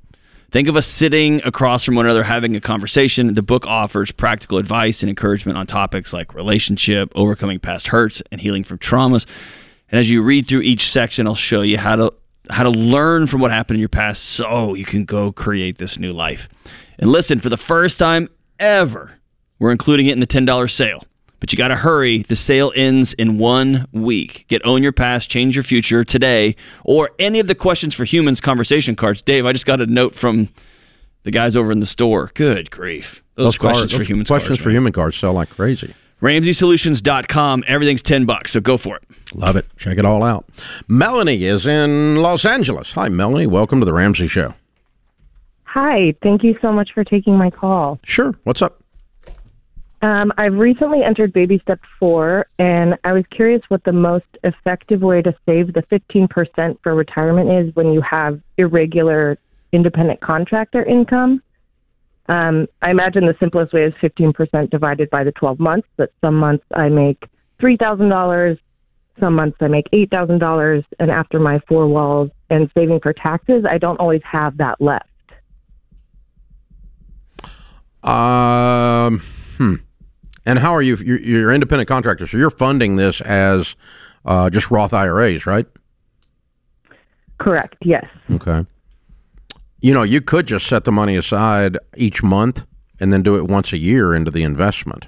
Think 0.49 0.69
of 0.69 0.77
us 0.77 0.87
sitting 0.87 1.41
across 1.43 1.83
from 1.83 1.95
one 1.95 2.05
another 2.05 2.23
having 2.23 2.55
a 2.55 2.61
conversation. 2.61 3.33
The 3.33 3.43
book 3.43 3.67
offers 3.67 4.13
practical 4.13 4.57
advice 4.57 5.03
and 5.03 5.09
encouragement 5.09 5.57
on 5.57 5.67
topics 5.67 6.13
like 6.13 6.33
relationship, 6.33 7.11
overcoming 7.15 7.59
past 7.59 7.87
hurts, 7.87 8.23
and 8.31 8.39
healing 8.39 8.63
from 8.63 8.77
traumas. 8.77 9.25
And 9.91 9.99
as 9.99 10.09
you 10.09 10.21
read 10.21 10.47
through 10.47 10.61
each 10.61 10.89
section, 10.89 11.27
I'll 11.27 11.35
show 11.35 11.63
you 11.63 11.77
how 11.77 11.97
to 11.97 12.13
how 12.49 12.63
to 12.63 12.71
learn 12.71 13.27
from 13.27 13.41
what 13.41 13.51
happened 13.51 13.75
in 13.75 13.81
your 13.81 13.89
past 13.89 14.23
so 14.23 14.73
you 14.73 14.85
can 14.85 15.03
go 15.03 15.33
create 15.33 15.79
this 15.79 15.99
new 15.99 16.13
life. 16.13 16.47
And 16.97 17.11
listen, 17.11 17.41
for 17.41 17.49
the 17.49 17.57
first 17.57 17.99
time 17.99 18.29
ever, 18.57 19.19
we're 19.59 19.71
including 19.71 20.07
it 20.07 20.13
in 20.13 20.19
the 20.19 20.27
$10 20.27 20.69
sale. 20.71 21.03
But 21.39 21.51
you 21.51 21.57
got 21.57 21.67
to 21.69 21.75
hurry. 21.75 22.19
The 22.23 22.37
sale 22.37 22.71
ends 22.73 23.11
in 23.13 23.37
one 23.37 23.85
week. 23.91 24.45
Get 24.47 24.65
Own 24.65 24.81
Your 24.81 24.93
Past, 24.93 25.29
Change 25.29 25.55
Your 25.57 25.63
Future 25.63 26.05
today, 26.05 26.55
or 26.85 27.09
any 27.19 27.39
of 27.39 27.47
the 27.47 27.55
Questions 27.55 27.93
for 27.93 28.05
Humans 28.05 28.39
conversation 28.39 28.95
cards. 28.95 29.21
Dave, 29.21 29.45
I 29.45 29.51
just 29.51 29.65
got 29.65 29.81
a 29.81 29.85
note 29.85 30.15
from 30.15 30.47
the 31.23 31.31
guys 31.31 31.55
over 31.57 31.71
in 31.71 31.81
the 31.81 31.85
store. 31.85 32.31
Good 32.33 32.71
grief. 32.71 33.21
Those, 33.35 33.57
questions 33.57 33.91
cards- 33.91 33.93
for 33.93 34.03
Humans 34.03 34.27
questions 34.29 34.49
cards, 34.57 34.61
for 34.63 34.69
man. 34.69 34.75
human 34.77 34.93
cards 34.93 35.17
sell 35.17 35.33
like 35.33 35.49
crazy. 35.49 35.93
RamseySolutions.com. 36.21 37.65
Everything's 37.67 38.01
10 38.01 38.25
bucks, 38.25 38.53
so 38.53 38.61
go 38.61 38.77
for 38.77 38.95
it. 38.95 39.03
Love 39.35 39.55
it. 39.57 39.65
Check 39.75 39.97
it 39.97 40.05
all 40.05 40.23
out. 40.23 40.45
Melanie 40.87 41.43
is 41.43 41.67
in 41.67 42.17
Los 42.17 42.45
Angeles. 42.45 42.93
Hi, 42.93 43.09
Melanie. 43.09 43.47
Welcome 43.47 43.79
to 43.79 43.85
the 43.85 43.91
Ramsey 43.93 44.27
Show. 44.27 44.53
Hi, 45.63 46.13
thank 46.21 46.43
you 46.43 46.57
so 46.61 46.71
much 46.71 46.91
for 46.93 47.03
taking 47.03 47.35
my 47.37 47.49
call. 47.49 47.99
Sure. 48.03 48.33
What's 48.43 48.61
up? 48.61 48.82
Um, 50.03 50.33
I've 50.37 50.55
recently 50.55 51.01
entered 51.01 51.31
baby 51.31 51.59
step 51.59 51.79
four, 51.97 52.45
and 52.59 52.97
I 53.05 53.13
was 53.13 53.23
curious 53.31 53.61
what 53.69 53.85
the 53.85 53.93
most 53.93 54.25
effective 54.43 55.01
way 55.01 55.21
to 55.21 55.33
save 55.45 55.73
the 55.73 55.81
15% 55.83 56.77
for 56.83 56.93
retirement 56.93 57.49
is 57.49 57.73
when 57.73 57.93
you 57.93 58.01
have 58.01 58.41
irregular 58.57 59.37
independent 59.71 60.19
contractor 60.19 60.83
income. 60.83 61.41
Um, 62.27 62.67
I 62.81 62.91
imagine 62.91 63.25
the 63.25 63.37
simplest 63.39 63.71
way 63.71 63.85
is 63.85 63.93
15% 64.01 64.69
divided 64.69 65.09
by 65.09 65.23
the 65.23 65.31
12 65.31 65.59
months, 65.61 65.87
but 65.95 66.11
some 66.19 66.35
months 66.35 66.65
I 66.75 66.89
make 66.89 67.23
$3,000, 67.61 68.59
some 69.21 69.35
months 69.35 69.57
I 69.61 69.69
make 69.69 69.89
$8,000, 69.91 70.83
and 70.99 71.11
after 71.11 71.39
my 71.39 71.59
four 71.65 71.87
walls 71.87 72.29
and 72.49 72.69
saving 72.73 72.99
for 72.99 73.13
taxes, 73.13 73.63
I 73.69 73.77
don't 73.77 74.01
always 74.01 74.21
have 74.29 74.57
that 74.57 74.81
left. 74.81 75.07
Um, 78.03 79.19
hmm. 79.57 79.75
And 80.45 80.59
how 80.59 80.73
are 80.75 80.81
you? 80.81 80.95
You're, 80.97 81.19
you're 81.19 81.53
independent 81.53 81.87
contractor, 81.87 82.27
so 82.27 82.37
you're 82.37 82.49
funding 82.49 82.95
this 82.97 83.21
as 83.21 83.75
uh, 84.25 84.49
just 84.49 84.69
Roth 84.71 84.93
IRAs, 84.93 85.45
right? 85.45 85.65
Correct, 87.39 87.75
yes. 87.81 88.05
Okay. 88.31 88.65
You 89.81 89.93
know, 89.93 90.03
you 90.03 90.21
could 90.21 90.45
just 90.47 90.67
set 90.67 90.85
the 90.85 90.91
money 90.91 91.15
aside 91.15 91.77
each 91.95 92.23
month 92.23 92.65
and 92.99 93.11
then 93.11 93.21
do 93.21 93.35
it 93.35 93.45
once 93.47 93.73
a 93.73 93.77
year 93.77 94.13
into 94.13 94.31
the 94.31 94.43
investment. 94.43 95.07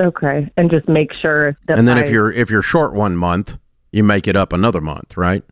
Okay, 0.00 0.50
and 0.56 0.70
just 0.70 0.88
make 0.88 1.12
sure 1.12 1.54
that. 1.66 1.78
And 1.78 1.86
then 1.86 1.98
I- 1.98 2.02
if 2.02 2.10
you're 2.10 2.32
if 2.32 2.48
you're 2.50 2.62
short 2.62 2.94
one 2.94 3.16
month, 3.16 3.58
you 3.92 4.02
make 4.02 4.26
it 4.26 4.34
up 4.36 4.52
another 4.52 4.80
month, 4.80 5.16
right? 5.16 5.42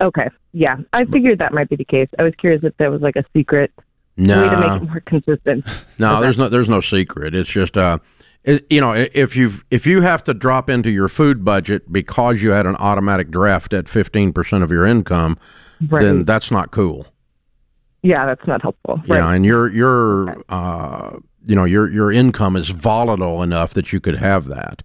okay, 0.00 0.28
yeah, 0.52 0.78
I 0.92 1.04
figured 1.04 1.38
that 1.38 1.52
might 1.52 1.68
be 1.68 1.76
the 1.76 1.84
case. 1.84 2.08
I 2.18 2.24
was 2.24 2.32
curious 2.36 2.64
if 2.64 2.76
there 2.76 2.90
was 2.90 3.02
like 3.02 3.14
a 3.14 3.24
secret 3.36 3.70
way 4.16 4.24
to 4.26 4.56
make 4.60 4.68
No, 4.68 4.74
it 4.76 4.82
more 4.82 5.00
consistent. 5.06 5.64
no, 5.98 6.12
Okay. 6.14 6.22
there's 6.22 6.38
no 6.38 6.48
there's 6.48 6.68
no 6.68 6.80
secret. 6.80 7.34
It's 7.34 7.50
just 7.50 7.76
uh, 7.78 7.98
it, 8.44 8.66
you 8.70 8.80
know, 8.80 8.92
if 8.92 9.36
you 9.36 9.52
if 9.70 9.86
you 9.86 10.00
have 10.00 10.24
to 10.24 10.34
drop 10.34 10.68
into 10.68 10.90
your 10.90 11.08
food 11.08 11.44
budget 11.44 11.92
because 11.92 12.42
you 12.42 12.50
had 12.52 12.66
an 12.66 12.76
automatic 12.76 13.30
draft 13.30 13.72
at 13.72 13.88
fifteen 13.88 14.32
percent 14.32 14.62
of 14.64 14.70
your 14.70 14.84
income, 14.86 15.38
Right? 15.88 16.02
then 16.02 16.24
that's 16.24 16.50
not 16.50 16.70
cool. 16.72 17.06
yeah, 18.02 18.26
that's 18.26 18.46
not 18.46 18.62
helpful. 18.62 19.00
Yeah, 19.06 19.32
and 19.32 19.44
your 19.44 19.72
your 19.72 20.42
uh, 20.48 21.18
you 21.44 21.54
know 21.56 21.64
your 21.64 21.90
your 21.90 22.10
income 22.12 22.56
is 22.56 22.68
volatile 22.70 23.42
enough 23.42 23.74
that 23.74 23.92
you 23.92 24.00
could 24.00 24.16
have 24.16 24.46
that. 24.46 24.82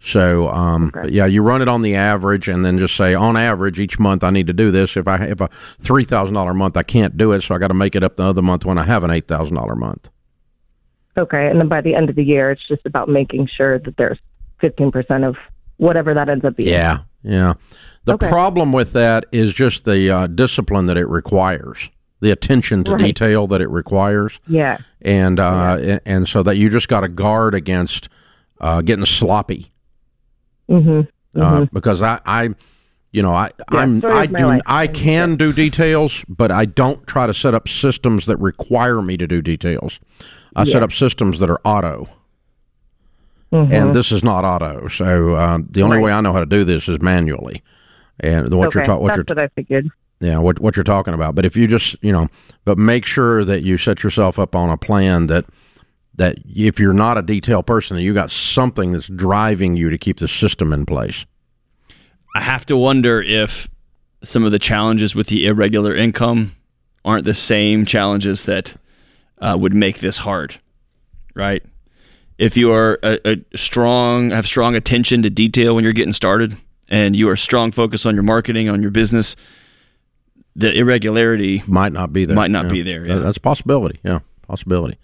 So, 0.00 0.48
um, 0.50 0.86
Okay. 0.88 1.00
but 1.02 1.12
yeah, 1.12 1.26
you 1.26 1.42
run 1.42 1.62
it 1.62 1.68
on 1.68 1.82
the 1.82 1.94
average, 1.96 2.48
and 2.48 2.64
then 2.64 2.78
just 2.78 2.94
say 2.96 3.14
on 3.14 3.36
average 3.36 3.80
each 3.80 3.98
month 3.98 4.22
I 4.22 4.30
need 4.30 4.46
to 4.46 4.52
do 4.52 4.70
this. 4.70 4.96
If 4.96 5.08
I 5.08 5.16
if 5.24 5.40
a 5.40 5.48
three 5.80 6.04
thousand 6.04 6.34
dollar 6.34 6.54
month 6.54 6.76
I 6.76 6.82
can't 6.82 7.16
do 7.16 7.32
it, 7.32 7.42
so 7.42 7.54
I 7.54 7.58
got 7.58 7.68
to 7.68 7.74
make 7.74 7.96
it 7.96 8.02
up 8.04 8.16
the 8.16 8.24
other 8.24 8.42
month 8.42 8.64
when 8.64 8.78
I 8.78 8.84
have 8.84 9.02
an 9.04 9.10
eight 9.10 9.26
thousand 9.26 9.56
dollar 9.56 9.74
month. 9.74 10.10
Okay, 11.18 11.48
and 11.48 11.58
then 11.58 11.68
by 11.68 11.80
the 11.80 11.94
end 11.94 12.10
of 12.10 12.14
the 12.16 12.22
year, 12.22 12.50
it's 12.50 12.66
just 12.68 12.84
about 12.84 13.08
making 13.08 13.48
sure 13.56 13.78
that 13.78 13.96
there's 13.96 14.18
15% 14.62 15.26
of 15.26 15.36
whatever 15.78 16.12
that 16.12 16.28
ends 16.28 16.44
up 16.44 16.56
being. 16.56 16.68
Yeah, 16.68 16.98
yeah. 17.22 17.54
The 18.04 18.14
Okay. 18.14 18.28
problem 18.28 18.70
with 18.70 18.92
that 18.92 19.24
is 19.32 19.54
just 19.54 19.86
the 19.86 20.10
uh, 20.10 20.26
discipline 20.26 20.84
that 20.84 20.98
it 20.98 21.08
requires, 21.08 21.88
the 22.20 22.30
attention 22.30 22.84
to 22.84 22.92
Right. 22.92 23.00
detail 23.06 23.46
that 23.46 23.60
it 23.62 23.70
requires. 23.70 24.38
Yeah. 24.46 24.76
and 25.02 25.38
uh, 25.40 25.78
and- 25.80 26.00
and 26.04 26.28
so 26.28 26.42
that 26.42 26.56
you 26.56 26.68
just 26.68 26.88
got 26.88 27.00
to 27.02 27.08
guard 27.08 27.54
against 27.54 28.08
uh, 28.60 28.80
getting 28.82 29.04
sloppy 29.06 29.68
Mm-hmm. 30.70 31.40
uh, 31.40 31.66
because 31.72 32.02
I, 32.02 32.20
I 32.26 32.48
you 33.12 33.22
know 33.22 33.30
I 33.32 33.50
Yeah, 33.72 33.78
I'm 33.80 34.04
I 34.04 34.26
do 34.26 34.46
life. 34.46 34.62
I 34.66 34.86
can 34.86 35.36
do 35.36 35.52
details 35.52 36.24
but 36.28 36.50
I 36.50 36.64
don't 36.64 37.06
try 37.06 37.26
to 37.26 37.34
set 37.34 37.54
up 37.54 37.68
systems 37.68 38.26
that 38.26 38.36
require 38.38 39.00
me 39.02 39.16
to 39.16 39.26
do 39.26 39.40
details. 39.42 40.00
I 40.56 40.64
set 40.64 40.82
up 40.82 40.92
systems 40.92 41.38
that 41.40 41.50
are 41.50 41.60
auto. 41.64 42.08
Mhm. 43.52 43.72
And 43.72 43.94
this 43.94 44.10
is 44.10 44.24
not 44.24 44.44
auto, 44.44 44.88
so 44.88 45.36
um, 45.36 45.68
the 45.70 45.82
only 45.82 45.98
Right. 45.98 46.04
way 46.06 46.12
I 46.12 46.20
know 46.20 46.32
how 46.32 46.40
to 46.40 46.46
do 46.46 46.64
this 46.64 46.88
is 46.88 47.00
manually. 47.00 47.62
And 48.18 48.52
what 48.52 48.74
you're 48.74 48.82
okay, 48.82 48.90
ta- 48.92 48.96
what 48.98 49.08
that's 49.14 49.18
you're 49.18 49.36
what 49.36 49.38
I 49.38 49.48
figured. 49.54 49.88
yeah, 50.20 50.38
what 50.38 50.58
what 50.58 50.74
you're 50.74 50.82
talking 50.82 51.14
about. 51.14 51.34
But 51.36 51.44
if 51.44 51.56
you 51.56 51.68
just 51.68 51.94
you 52.02 52.10
know, 52.10 52.26
but 52.64 52.76
make 52.76 53.04
sure 53.04 53.44
that 53.44 53.62
you 53.62 53.78
set 53.78 54.02
yourself 54.02 54.38
up 54.38 54.56
on 54.56 54.68
a 54.70 54.76
plan 54.76 55.28
that 55.28 55.44
that 56.16 56.38
if 56.46 56.80
you're 56.80 56.92
not 56.92 57.18
a 57.18 57.22
detail 57.22 57.62
person, 57.62 57.96
that 57.96 58.02
you 58.02 58.14
got 58.14 58.30
something 58.30 58.92
that's 58.92 59.08
driving 59.08 59.76
you 59.76 59.90
to 59.90 59.98
keep 59.98 60.18
the 60.18 60.28
system 60.28 60.72
in 60.72 60.86
place. 60.86 61.26
I 62.34 62.40
have 62.40 62.66
to 62.66 62.76
wonder 62.76 63.20
if 63.20 63.68
some 64.22 64.44
of 64.44 64.52
the 64.52 64.58
challenges 64.58 65.14
with 65.14 65.28
the 65.28 65.46
irregular 65.46 65.94
income 65.94 66.54
aren't 67.04 67.24
the 67.24 67.34
same 67.34 67.86
challenges 67.86 68.44
that 68.44 68.74
uh, 69.38 69.56
would 69.58 69.74
make 69.74 70.00
this 70.00 70.18
hard, 70.18 70.58
right? 71.34 71.62
If 72.38 72.56
you 72.56 72.72
are 72.72 72.98
a, 73.02 73.18
a 73.30 73.36
strong, 73.56 74.30
have 74.30 74.46
strong 74.46 74.74
attention 74.74 75.22
to 75.22 75.30
detail 75.30 75.74
when 75.74 75.84
you're 75.84 75.92
getting 75.92 76.12
started, 76.12 76.56
and 76.88 77.16
you 77.16 77.28
are 77.28 77.36
strong 77.36 77.72
focus 77.72 78.04
on 78.06 78.14
your 78.14 78.22
marketing, 78.24 78.68
on 78.68 78.82
your 78.82 78.90
business, 78.90 79.36
the 80.54 80.72
irregularity 80.76 81.62
Might 81.66 81.92
not 81.92 82.12
be 82.12 82.24
there. 82.24 82.36
Might 82.36 82.50
not 82.50 82.66
Yeah. 82.66 82.70
be 82.72 82.82
there, 82.82 83.06
yeah. 83.06 83.16
That's 83.16 83.36
a 83.36 83.40
possibility. 83.40 83.98
Yeah, 84.02 84.20
possibility. 84.46 84.98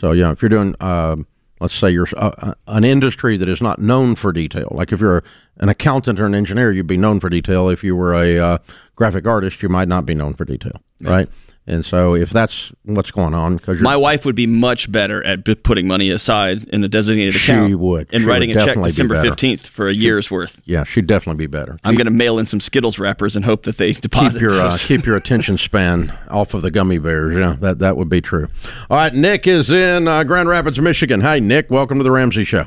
So 0.00 0.12
yeah, 0.12 0.30
if 0.30 0.40
you're 0.40 0.48
doing, 0.48 0.74
um, 0.80 1.26
let's 1.60 1.74
say 1.74 1.90
you're 1.90 2.06
uh, 2.16 2.30
uh, 2.38 2.54
an 2.68 2.84
industry 2.84 3.36
that 3.36 3.50
is 3.50 3.60
not 3.60 3.78
known 3.78 4.14
for 4.14 4.32
detail, 4.32 4.68
like 4.70 4.92
if 4.92 5.00
you're 5.00 5.18
a, 5.18 5.22
an 5.58 5.68
accountant 5.68 6.18
or 6.18 6.24
an 6.24 6.34
engineer, 6.34 6.72
you'd 6.72 6.86
be 6.86 6.96
known 6.96 7.20
for 7.20 7.28
detail. 7.28 7.68
If 7.68 7.84
you 7.84 7.94
were 7.94 8.14
a 8.14 8.38
uh, 8.38 8.58
graphic 8.96 9.26
artist, 9.26 9.62
you 9.62 9.68
might 9.68 9.88
not 9.88 10.06
be 10.06 10.14
known 10.14 10.32
for 10.32 10.46
detail, 10.46 10.80
right? 11.02 11.28
And 11.70 11.84
so 11.86 12.14
if 12.16 12.30
that's 12.30 12.72
what's 12.82 13.12
going 13.12 13.32
on, 13.32 13.56
because 13.56 13.80
My 13.80 13.96
wife 13.96 14.24
would 14.24 14.34
be 14.34 14.46
much 14.48 14.90
better 14.90 15.24
at 15.24 15.44
b- 15.44 15.54
putting 15.54 15.86
money 15.86 16.10
aside 16.10 16.64
in 16.70 16.82
a 16.82 16.88
designated 16.88 17.34
She 17.34 17.52
account 17.52 17.78
would. 17.78 18.08
and 18.12 18.22
She 18.22 18.28
writing 18.28 18.48
would 18.50 18.56
a 18.56 18.64
check 18.64 18.82
December 18.82 19.22
15th 19.22 19.60
for 19.60 19.86
a 19.88 19.92
year's 19.92 20.30
worth. 20.32 20.60
yeah, 20.64 20.82
she'd 20.82 21.06
definitely 21.06 21.38
be 21.38 21.46
better. 21.46 21.78
I'm 21.84 21.94
going 21.94 22.06
to 22.06 22.10
mail 22.10 22.40
in 22.40 22.46
some 22.46 22.58
Skittles 22.58 22.98
wrappers 22.98 23.36
and 23.36 23.44
hope 23.44 23.62
that 23.62 23.76
they 23.76 23.92
deposit. 23.92 24.40
keep 24.40 24.40
deposit 24.40 24.40
your 24.40 24.60
uh, 24.60 24.76
keep 24.80 25.06
your 25.06 25.16
attention 25.16 25.56
span 25.58 26.12
off 26.28 26.54
of 26.54 26.62
the 26.62 26.72
gummy 26.72 26.98
bears. 26.98 27.36
Yeah, 27.36 27.54
that 27.60 27.78
that 27.78 27.96
would 27.96 28.08
be 28.08 28.20
true. 28.20 28.48
All 28.90 28.96
right, 28.96 29.14
Nick 29.14 29.46
is 29.46 29.70
in 29.70 30.08
uh, 30.08 30.24
Grand 30.24 30.48
Rapids, 30.48 30.80
Michigan. 30.80 31.20
Hi, 31.20 31.38
Nick. 31.38 31.70
Welcome 31.70 31.98
to 31.98 32.04
the 32.04 32.10
Ramsey 32.10 32.42
Show. 32.42 32.64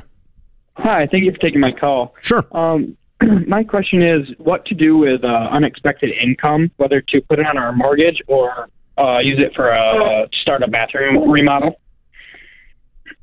Hi, 0.76 1.06
thank 1.12 1.24
you 1.24 1.30
for 1.32 1.38
taking 1.38 1.60
my 1.60 1.72
call. 1.72 2.14
Sure. 2.22 2.44
Um, 2.52 2.96
my 3.46 3.64
question 3.64 4.02
is 4.02 4.26
what 4.38 4.64
to 4.66 4.74
do 4.74 4.96
with 4.96 5.22
uh, 5.24 5.26
unexpected 5.52 6.10
income, 6.10 6.70
whether 6.78 7.00
to 7.02 7.20
put 7.20 7.38
it 7.38 7.46
on 7.46 7.58
our 7.58 7.72
mortgage 7.72 8.20
or 8.26 8.68
uh, 8.98 9.18
use 9.22 9.38
it 9.38 9.54
for 9.54 9.68
a 9.68 10.28
start 10.42 10.62
a 10.62 10.68
bathroom 10.68 11.30
remodel. 11.30 11.80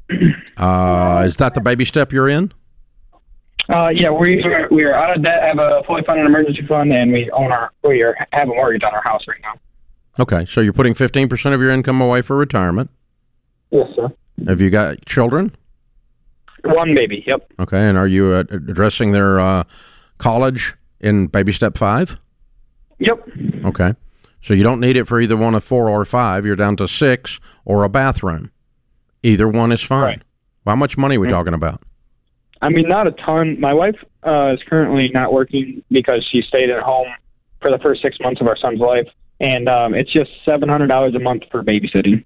Uh, 0.58 1.24
is 1.25 1.38
that 1.38 1.56
the 1.56 1.62
baby 1.62 1.86
step 1.86 2.12
you're 2.12 2.28
in? 2.28 2.51
Uh, 3.70 3.90
yeah, 3.96 4.12
we 4.12 4.44
are, 4.44 4.68
we 4.70 4.84
are 4.84 4.94
out 4.94 5.16
of 5.16 5.24
debt, 5.24 5.42
have 5.42 5.58
a 5.58 5.82
fully 5.88 6.04
funded 6.06 6.25
emergency 6.25 6.62
fund, 6.68 6.92
and 6.92 7.12
we 7.12 7.32
own 7.32 7.51
our 7.51 7.72
we 7.84 8.04
are 8.04 8.16
have 8.34 8.50
a 8.50 8.54
mortgage 8.54 8.84
on 8.84 8.94
our 8.94 9.01
house 9.01 9.22
right 9.28 9.40
now. 9.42 9.54
Okay, 10.20 10.46
so 10.46 10.60
you're 10.60 10.74
putting 10.74 10.94
15% 10.94 11.54
of 11.54 11.62
your 11.62 11.72
income 11.72 12.01
away 12.01 12.22
for 12.22 12.36
retirement. 12.36 12.90
Yes, 13.72 13.88
sir. 13.96 14.10
Have 14.46 14.60
you 14.60 14.70
got 14.70 15.06
children? 15.06 15.56
One 16.63 16.94
baby. 16.94 17.24
Yep. 17.25 17.54
Okay, 17.62 17.80
and 17.88 17.98
are 17.98 18.08
you 18.08 18.34
uh, 18.34 18.44
addressing 18.51 19.13
their 19.13 19.40
uh, 19.40 19.63
college 20.18 20.75
in 21.00 21.28
baby 21.28 21.54
step 21.54 21.78
five? 21.78 22.18
Yep. 23.00 23.30
Okay, 23.66 23.96
so 24.41 24.53
you 24.53 24.63
don't 24.63 24.79
need 24.79 24.95
it 24.95 25.05
for 25.05 25.19
either 25.19 25.38
one 25.38 25.55
of 25.55 25.63
four 25.63 25.89
or 25.89 26.03
five. 26.05 26.45
You're 26.45 26.55
down 26.55 26.75
to 26.77 26.88
six 26.88 27.39
or 27.65 27.83
a 27.83 27.89
bathroom. 27.89 28.51
Either 29.24 29.48
one 29.48 29.71
is 29.71 29.81
fine. 29.81 30.03
Right. 30.03 30.21
How 30.65 30.75
much 30.75 30.98
money 30.98 31.17
are 31.17 31.19
we 31.19 31.27
talking 31.27 31.53
about? 31.53 31.81
I 32.62 32.69
mean, 32.69 32.88
not 32.88 33.07
a 33.07 33.12
ton. 33.12 33.60
My 33.60 33.74
wife 33.74 33.95
uh, 34.25 34.53
is 34.53 34.60
currently 34.67 35.10
not 35.13 35.33
working 35.33 35.83
because 35.89 36.27
she 36.31 36.41
stayed 36.41 36.69
at 36.69 36.83
home 36.83 37.07
for 37.60 37.71
the 37.71 37.79
first 37.79 38.01
six 38.01 38.17
months 38.19 38.41
of 38.41 38.48
our 38.48 38.57
son's 38.57 38.79
life, 38.79 39.07
and 39.39 39.67
um, 39.67 39.93
it's 39.93 40.12
just 40.12 40.29
seven 40.45 40.69
hundred 40.69 40.88
dollars 40.88 41.15
a 41.15 41.19
month 41.19 41.43
for 41.51 41.63
babysitting. 41.63 42.24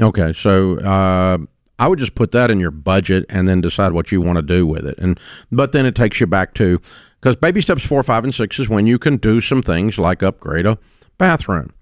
Okay, 0.00 0.32
so 0.32 0.78
uh, 0.78 1.38
I 1.78 1.88
would 1.88 1.98
just 1.98 2.14
put 2.14 2.32
that 2.32 2.50
in 2.50 2.60
your 2.60 2.70
budget 2.70 3.24
and 3.28 3.48
then 3.48 3.60
decide 3.60 3.92
what 3.92 4.12
you 4.12 4.20
want 4.20 4.36
to 4.36 4.42
do 4.42 4.66
with 4.66 4.86
it. 4.86 4.98
And 4.98 5.18
but 5.50 5.72
then 5.72 5.86
it 5.86 5.94
takes 5.94 6.20
you 6.20 6.26
back 6.26 6.54
to 6.54 6.80
because 7.24 7.36
baby 7.36 7.62
steps 7.62 7.82
four, 7.82 8.02
five, 8.02 8.22
and 8.22 8.34
six 8.34 8.58
is 8.58 8.68
when 8.68 8.86
you 8.86 8.98
can 8.98 9.16
do 9.16 9.40
some 9.40 9.62
things 9.62 9.96
like 9.96 10.22
upgrade 10.22 10.66
a 10.66 10.76
bathroom 11.16 11.72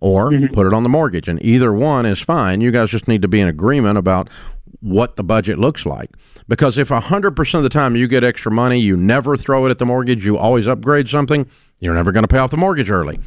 or 0.00 0.30
mm-hmm. 0.30 0.54
put 0.54 0.64
it 0.64 0.72
on 0.72 0.84
the 0.84 0.88
mortgage, 0.88 1.26
and 1.26 1.44
either 1.44 1.72
one 1.72 2.06
is 2.06 2.20
fine. 2.20 2.60
You 2.60 2.70
guys 2.70 2.90
just 2.90 3.08
need 3.08 3.20
to 3.22 3.26
be 3.26 3.40
in 3.40 3.48
agreement 3.48 3.98
about 3.98 4.30
what 4.78 5.16
the 5.16 5.24
budget 5.24 5.58
looks 5.58 5.84
like. 5.84 6.10
Because 6.46 6.78
if 6.78 6.90
hundred 6.90 7.32
percent 7.32 7.58
of 7.58 7.62
the 7.64 7.68
time 7.76 7.96
you 7.96 8.06
get 8.06 8.22
extra 8.22 8.52
money, 8.52 8.78
you 8.78 8.96
never 8.96 9.36
throw 9.36 9.66
it 9.66 9.70
at 9.70 9.78
the 9.78 9.86
mortgage. 9.86 10.24
You 10.24 10.38
always 10.38 10.68
upgrade 10.68 11.08
something. 11.08 11.50
You're 11.80 11.94
never 11.94 12.12
going 12.12 12.22
to 12.22 12.28
pay 12.28 12.38
off 12.38 12.52
the 12.52 12.56
mortgage 12.56 12.88
early 12.88 13.18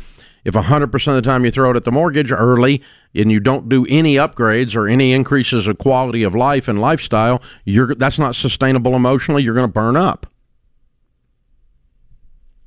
If 0.46 0.53
100% 0.53 1.08
of 1.10 1.15
the 1.15 1.22
time 1.22 1.44
you 1.44 1.51
throw 1.51 1.72
it 1.72 1.75
at 1.75 1.84
the 1.84 1.91
mortgage 1.91 2.32
early 2.32 2.82
and 3.13 3.29
you 3.29 3.41
don't 3.41 3.67
do 3.67 3.86
any 3.89 4.15
upgrades 4.15 4.77
or 4.77 4.88
any 4.88 5.12
increases 5.12 5.67
of 5.67 5.77
quality 5.77 6.24
of 6.24 6.36
life 6.36 6.70
and 6.70 6.79
lifestyle, 6.79 7.41
you're 7.65 7.94
that's 7.96 8.17
not 8.17 8.34
sustainable 8.34 8.96
emotionally. 8.96 9.44
You're 9.44 9.55
going 9.55 9.67
to 9.67 9.74
burn 9.74 9.98
up. 9.98 10.25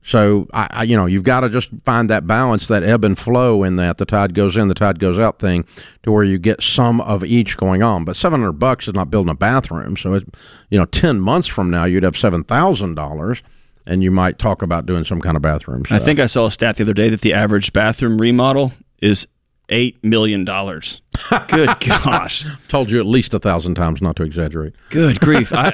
So 0.09 0.49
I, 0.55 0.69
I, 0.71 0.83
you 0.85 0.97
know, 0.97 1.05
you've 1.05 1.23
got 1.23 1.41
to 1.41 1.51
just 1.51 1.69
find 1.85 2.09
that 2.09 2.27
balance, 2.27 2.67
that 2.69 2.83
ebb 2.83 3.05
and 3.05 3.19
flow 3.19 3.63
in 3.63 3.77
that 3.77 3.99
the 3.99 4.07
tide 4.07 4.33
goes 4.33 4.57
in, 4.57 4.69
the 4.69 4.75
tide 4.75 4.99
goes 4.99 5.19
out 5.19 5.39
thing, 5.39 5.67
to 6.03 6.11
where 6.11 6.25
you 6.25 6.39
get 6.39 6.63
some 6.63 7.03
of 7.03 7.23
each 7.23 7.59
going 7.59 7.83
on. 7.83 8.07
But 8.07 8.17
seven 8.17 8.41
hundred 8.41 8.53
bucks 8.55 8.89
is 8.89 8.95
not 8.95 9.11
building 9.11 9.31
a 9.31 9.35
bathroom. 9.35 9.99
So 9.99 10.15
it, 10.15 10.25
you 10.71 10.79
know, 10.79 10.87
ten 10.87 11.21
months 11.21 11.47
from 11.47 11.71
now, 11.71 11.85
you'd 11.85 12.05
have 12.05 12.17
seven 12.17 12.43
thousand 12.43 12.95
dollars, 12.95 13.43
and 13.85 14.03
you 14.03 14.11
might 14.11 14.39
talk 14.39 14.63
about 14.63 14.87
doing 14.87 15.05
some 15.05 15.21
kind 15.21 15.37
of 15.37 15.43
bathroom. 15.43 15.83
I 15.91 15.99
think 15.99 16.19
I 16.19 16.27
saw 16.27 16.47
a 16.47 16.51
stat 16.51 16.77
the 16.77 16.85
other 16.85 16.95
day 16.95 17.11
that 17.11 17.21
the 17.21 17.35
average 17.35 17.75
bathroom 17.75 18.19
remodel 18.19 18.73
is 19.03 19.29
eight 19.71 20.03
million 20.05 20.45
dollars. 20.45 21.01
Good 21.49 21.71
gosh! 21.81 22.45
Told 22.69 22.91
you 22.91 22.99
at 23.01 23.07
least 23.07 23.35
a 23.35 23.39
thousand 23.39 23.75
times 23.75 24.01
not 24.01 24.17
to 24.17 24.23
exaggerate. 24.23 24.75
Good 24.91 25.21
grief! 25.21 25.53
I 25.53 25.73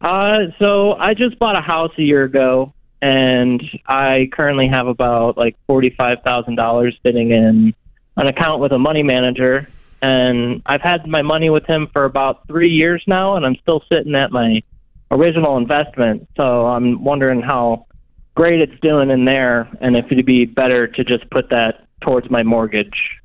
Uh, 0.00 0.46
so 0.58 0.94
I 0.94 1.14
just 1.14 1.38
bought 1.38 1.56
a 1.56 1.60
house 1.60 1.92
a 1.96 2.02
year 2.02 2.24
ago, 2.24 2.74
and 3.00 3.62
I 3.86 4.28
currently 4.32 4.68
have 4.68 4.86
about 4.86 5.38
like 5.38 5.56
forty-five 5.66 6.22
thousand 6.22 6.56
dollars 6.56 6.98
sitting 7.02 7.30
in 7.30 7.74
an 8.16 8.26
account 8.26 8.60
with 8.60 8.72
a 8.72 8.78
money 8.78 9.02
manager, 9.02 9.68
and 10.02 10.60
I've 10.66 10.82
had 10.82 11.06
my 11.06 11.22
money 11.22 11.50
with 11.50 11.64
him 11.66 11.88
for 11.92 12.04
about 12.04 12.46
three 12.48 12.70
years 12.70 13.02
now, 13.06 13.36
and 13.36 13.46
I'm 13.46 13.56
still 13.56 13.82
sitting 13.90 14.14
at 14.14 14.30
my 14.30 14.62
original 15.10 15.56
investment. 15.56 16.28
So 16.36 16.66
I'm 16.66 17.02
wondering 17.04 17.40
how 17.40 17.86
great 18.34 18.60
it's 18.60 18.78
doing 18.80 19.10
in 19.10 19.24
there, 19.24 19.68
and 19.80 19.96
if 19.96 20.06
it'd 20.10 20.26
be 20.26 20.44
better 20.44 20.86
to 20.88 21.04
just 21.04 21.28
put 21.30 21.50
that 21.50 21.86
towards 22.00 22.30
my 22.30 22.42
mortgage. 22.42 23.20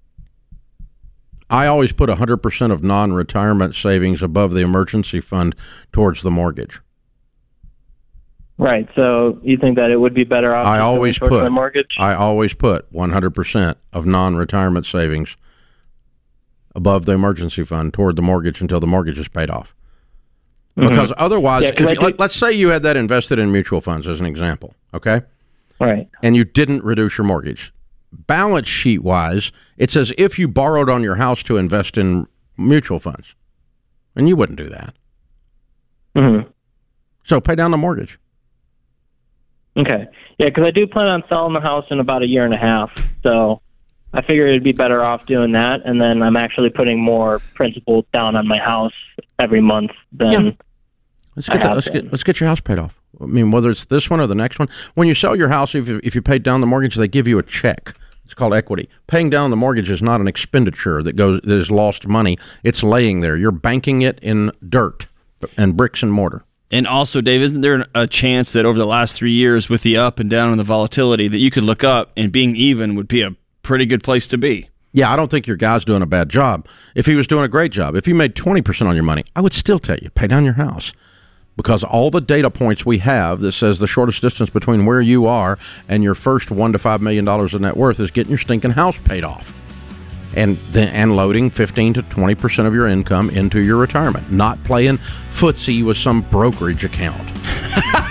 I 1.49 1.65
always 1.65 1.91
put 1.91 2.09
100% 2.09 2.71
of 2.71 2.83
non-retirement 2.83 3.73
savings 3.73 4.21
above 4.21 4.51
the 4.51 4.59
emergency 4.59 5.19
fund 5.19 5.55
towards 5.91 6.21
the 6.21 6.29
mortgage. 6.29 6.79
Right. 8.59 8.87
So 8.93 9.39
you 9.41 9.57
think 9.57 9.77
that 9.77 9.89
it 9.89 9.95
would 9.95 10.13
be 10.13 10.25
better 10.25 10.53
off? 10.53 10.67
I 10.67 10.79
always 10.79 11.17
put 11.17 11.31
my 11.31 11.49
mortgage. 11.49 11.95
I 11.97 12.13
always 12.13 12.53
put 12.53 12.91
100% 12.93 13.75
of 13.93 14.05
non-retirement 14.05 14.85
savings 14.85 15.37
above 16.75 17.05
the 17.05 17.13
emergency 17.13 17.63
fund 17.63 17.93
toward 17.93 18.15
the 18.15 18.21
mortgage 18.21 18.61
until 18.61 18.79
the 18.79 18.85
mortgage 18.85 19.17
is 19.17 19.27
paid 19.27 19.49
off. 19.49 19.73
Because 20.75 21.11
otherwise, 21.17 21.63
Mm-hmm. 21.63 21.73
Yeah, 21.73 21.77
'cause 21.79 21.81
if 21.83 21.87
I 21.87 21.91
you, 21.91 21.97
do- 21.99 22.05
let, 22.05 22.19
let's 22.19 22.35
say 22.35 22.51
you 22.53 22.69
had 22.69 22.83
that 22.83 22.95
invested 22.97 23.37
in 23.39 23.51
mutual 23.51 23.81
funds 23.81 24.07
as 24.07 24.19
an 24.19 24.25
example, 24.25 24.73
okay, 24.93 25.21
right. 25.79 26.07
and 26.23 26.35
you 26.35 26.43
didn't 26.45 26.83
reduce 26.83 27.17
your 27.17 27.25
mortgage. 27.25 27.73
Balance 28.11 28.67
sheet 28.67 29.03
wise, 29.03 29.51
it's 29.77 29.95
as 29.95 30.13
if 30.17 30.39
you 30.39 30.47
borrowed 30.47 30.89
on 30.89 31.03
your 31.03 31.15
house 31.15 31.43
to 31.43 31.57
invest 31.57 31.97
in 31.97 32.27
mutual 32.57 32.99
funds, 32.99 33.35
and 34.15 34.27
you 34.29 34.35
wouldn't 34.35 34.57
do 34.57 34.69
that. 34.69 34.93
hmm 36.15 36.39
So 37.25 37.39
pay 37.41 37.55
down 37.55 37.71
the 37.71 37.77
mortgage. 37.77 38.17
Okay. 39.77 40.07
Yeah, 40.37 40.47
because 40.47 40.63
I 40.65 40.71
do 40.71 40.87
plan 40.87 41.07
on 41.07 41.23
selling 41.29 41.53
the 41.53 41.61
house 41.61 41.85
in 41.91 41.99
about 41.99 42.23
a 42.23 42.27
year 42.27 42.43
and 42.45 42.53
a 42.53 42.57
half. 42.57 42.91
So 43.23 43.61
I 44.13 44.21
figured 44.21 44.49
it'd 44.49 44.63
be 44.63 44.71
better 44.71 45.03
off 45.03 45.25
doing 45.25 45.51
that, 45.53 45.81
and 45.85 46.01
then 46.01 46.21
I'm 46.23 46.35
actually 46.37 46.69
putting 46.69 46.99
more 47.01 47.39
principal 47.53 48.05
down 48.13 48.35
on 48.35 48.47
my 48.47 48.57
house 48.57 48.93
every 49.39 49.61
month 49.61 49.91
then 50.11 50.31
Yeah. 50.45 50.51
Let's 51.35 51.49
I 51.49 51.53
get, 51.53 51.61
that, 51.61 51.67
have 51.67 51.75
let's 51.77 51.87
been. 51.89 52.03
get 52.03 52.11
let's 52.11 52.23
get 52.23 52.39
your 52.39 52.49
house 52.49 52.59
paid 52.59 52.77
off. 52.79 52.99
I 53.21 53.25
mean, 53.25 53.51
whether 53.51 53.69
it's 53.69 53.85
this 53.85 54.09
one 54.09 54.19
or 54.19 54.27
the 54.27 54.35
next 54.35 54.59
one. 54.59 54.67
When 54.95 55.07
you 55.07 55.13
sell 55.13 55.35
your 55.35 55.49
house, 55.49 55.73
if 55.73 55.87
you, 55.87 55.99
if 56.03 56.13
you 56.15 56.21
paid 56.21 56.43
down 56.43 56.61
the 56.61 56.67
mortgage, 56.67 56.95
they 56.95 57.07
give 57.07 57.27
you 57.27 57.37
a 57.39 57.43
check. 57.43 57.95
It's 58.25 58.33
called 58.33 58.53
equity. 58.53 58.89
Paying 59.07 59.29
down 59.29 59.49
the 59.49 59.55
mortgage 59.55 59.89
is 59.89 60.01
not 60.01 60.21
an 60.21 60.27
expenditure 60.27 61.01
that 61.01 61.13
goes 61.15 61.39
that 61.43 61.51
is 61.55 61.71
lost 61.71 62.07
money. 62.07 62.37
It's 62.63 62.83
laying 62.83 63.21
there. 63.21 63.35
You're 63.37 63.51
banking 63.51 64.01
it 64.01 64.19
in 64.21 64.51
dirt 64.67 65.07
and 65.57 65.75
bricks 65.77 66.03
and 66.03 66.11
mortar. 66.11 66.43
and 66.71 66.85
also, 66.85 67.21
Dave, 67.21 67.41
isn't 67.41 67.61
there 67.61 67.85
a 67.95 68.05
chance 68.05 68.51
that 68.51 68.65
over 68.65 68.77
the 68.77 68.85
last 68.85 69.15
three 69.15 69.31
years, 69.31 69.69
with 69.69 69.81
the 69.83 69.97
up 69.97 70.19
and 70.19 70.29
down 70.29 70.51
and 70.51 70.59
the 70.59 70.63
volatility, 70.65 71.27
that 71.29 71.37
you 71.39 71.49
could 71.49 71.63
look 71.63 71.83
up 71.83 72.11
and 72.17 72.31
being 72.31 72.55
even 72.55 72.95
would 72.95 73.07
be 73.07 73.21
a 73.21 73.35
pretty 73.63 73.85
good 73.85 74.03
place 74.03 74.27
to 74.27 74.37
be? 74.37 74.69
Yeah, 74.91 75.11
I 75.11 75.15
don't 75.15 75.29
think 75.29 75.45
your 75.45 75.57
guy's 75.57 75.85
doing 75.85 76.01
a 76.01 76.07
bad 76.07 76.29
job. 76.29 76.67
If 76.95 77.05
he 77.05 77.15
was 77.15 77.27
doing 77.27 77.43
a 77.43 77.47
great 77.47 77.71
job, 77.71 77.95
if 77.95 78.07
you 78.07 78.15
made 78.15 78.35
20% 78.35 78.87
on 78.87 78.95
your 78.95 79.03
money, 79.03 79.23
I 79.35 79.41
would 79.41 79.53
still 79.53 79.79
tell 79.79 79.97
you 79.97 80.09
pay 80.09 80.27
down 80.27 80.45
your 80.45 80.55
house. 80.55 80.93
Because 81.55 81.83
all 81.83 82.09
the 82.09 82.21
data 82.21 82.49
points 82.49 82.85
we 82.85 82.99
have 82.99 83.41
that 83.41 83.51
says 83.51 83.79
the 83.79 83.87
shortest 83.87 84.21
distance 84.21 84.49
between 84.49 84.85
where 84.85 85.01
you 85.01 85.25
are 85.25 85.59
and 85.89 86.03
your 86.03 86.15
first 86.15 86.51
one 86.51 86.71
to 86.71 86.79
five 86.79 87.01
million 87.01 87.25
dollars 87.25 87.53
in 87.53 87.61
net 87.63 87.75
worth 87.75 87.99
is 87.99 88.11
getting 88.11 88.31
your 88.31 88.39
stinking 88.39 88.71
house 88.71 88.97
paid 89.03 89.23
off. 89.25 89.53
And 90.35 90.57
then 90.71 90.87
and 90.89 91.15
loading 91.15 91.49
15 91.49 91.95
to 91.95 92.03
20% 92.03 92.65
of 92.65 92.73
your 92.73 92.87
income 92.87 93.29
into 93.29 93.59
your 93.61 93.77
retirement, 93.77 94.31
not 94.31 94.63
playing 94.63 94.99
footsie 95.31 95.83
with 95.83 95.97
some 95.97 96.21
brokerage 96.21 96.85
account. 96.85 97.29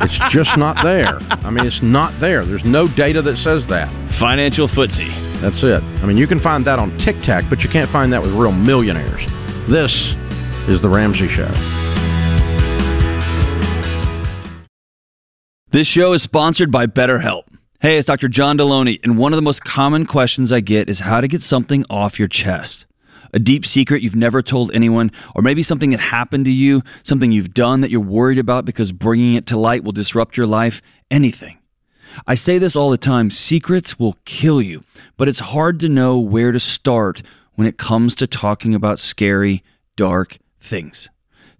it's 0.00 0.18
just 0.30 0.56
not 0.56 0.82
there. 0.82 1.18
I 1.30 1.50
mean, 1.50 1.66
it's 1.66 1.82
not 1.82 2.18
there. 2.20 2.44
There's 2.44 2.64
no 2.64 2.86
data 2.88 3.22
that 3.22 3.36
says 3.36 3.66
that. 3.68 3.90
Financial 4.12 4.68
footsie. 4.68 5.12
That's 5.40 5.62
it. 5.62 5.82
I 5.82 6.06
mean, 6.06 6.16
you 6.16 6.26
can 6.26 6.40
find 6.40 6.64
that 6.64 6.78
on 6.78 6.96
TikTok, 6.98 7.44
but 7.48 7.62
you 7.62 7.70
can't 7.70 7.88
find 7.88 8.12
that 8.12 8.22
with 8.22 8.32
real 8.32 8.52
millionaires. 8.52 9.26
This 9.66 10.14
is 10.68 10.80
The 10.80 10.88
Ramsey 10.88 11.28
Show. 11.28 11.50
This 15.68 15.86
show 15.86 16.12
is 16.12 16.22
sponsored 16.22 16.70
by 16.70 16.86
BetterHelp. 16.86 17.42
Hey, 17.80 17.98
it's 17.98 18.06
Dr. 18.06 18.28
John 18.28 18.56
Delony, 18.56 18.98
and 19.04 19.18
one 19.18 19.32
of 19.32 19.36
the 19.36 19.42
most 19.42 19.62
common 19.64 20.06
questions 20.06 20.50
I 20.50 20.60
get 20.60 20.88
is 20.88 21.00
how 21.00 21.20
to 21.20 21.28
get 21.28 21.42
something 21.42 21.84
off 21.90 22.18
your 22.18 22.28
chest. 22.28 22.85
A 23.36 23.38
deep 23.38 23.66
secret 23.66 24.00
you've 24.00 24.16
never 24.16 24.40
told 24.40 24.70
anyone, 24.72 25.12
or 25.34 25.42
maybe 25.42 25.62
something 25.62 25.90
that 25.90 26.00
happened 26.00 26.46
to 26.46 26.50
you, 26.50 26.82
something 27.02 27.32
you've 27.32 27.52
done 27.52 27.82
that 27.82 27.90
you're 27.90 28.00
worried 28.00 28.38
about 28.38 28.64
because 28.64 28.92
bringing 28.92 29.34
it 29.34 29.46
to 29.48 29.58
light 29.58 29.84
will 29.84 29.92
disrupt 29.92 30.38
your 30.38 30.46
life, 30.46 30.80
anything. 31.10 31.58
I 32.26 32.34
say 32.34 32.56
this 32.56 32.74
all 32.74 32.88
the 32.88 32.96
time 32.96 33.30
secrets 33.30 33.98
will 33.98 34.16
kill 34.24 34.62
you, 34.62 34.84
but 35.18 35.28
it's 35.28 35.40
hard 35.40 35.80
to 35.80 35.88
know 35.90 36.18
where 36.18 36.50
to 36.50 36.58
start 36.58 37.20
when 37.56 37.68
it 37.68 37.76
comes 37.76 38.14
to 38.14 38.26
talking 38.26 38.74
about 38.74 38.98
scary, 39.00 39.62
dark 39.96 40.38
things. 40.58 41.10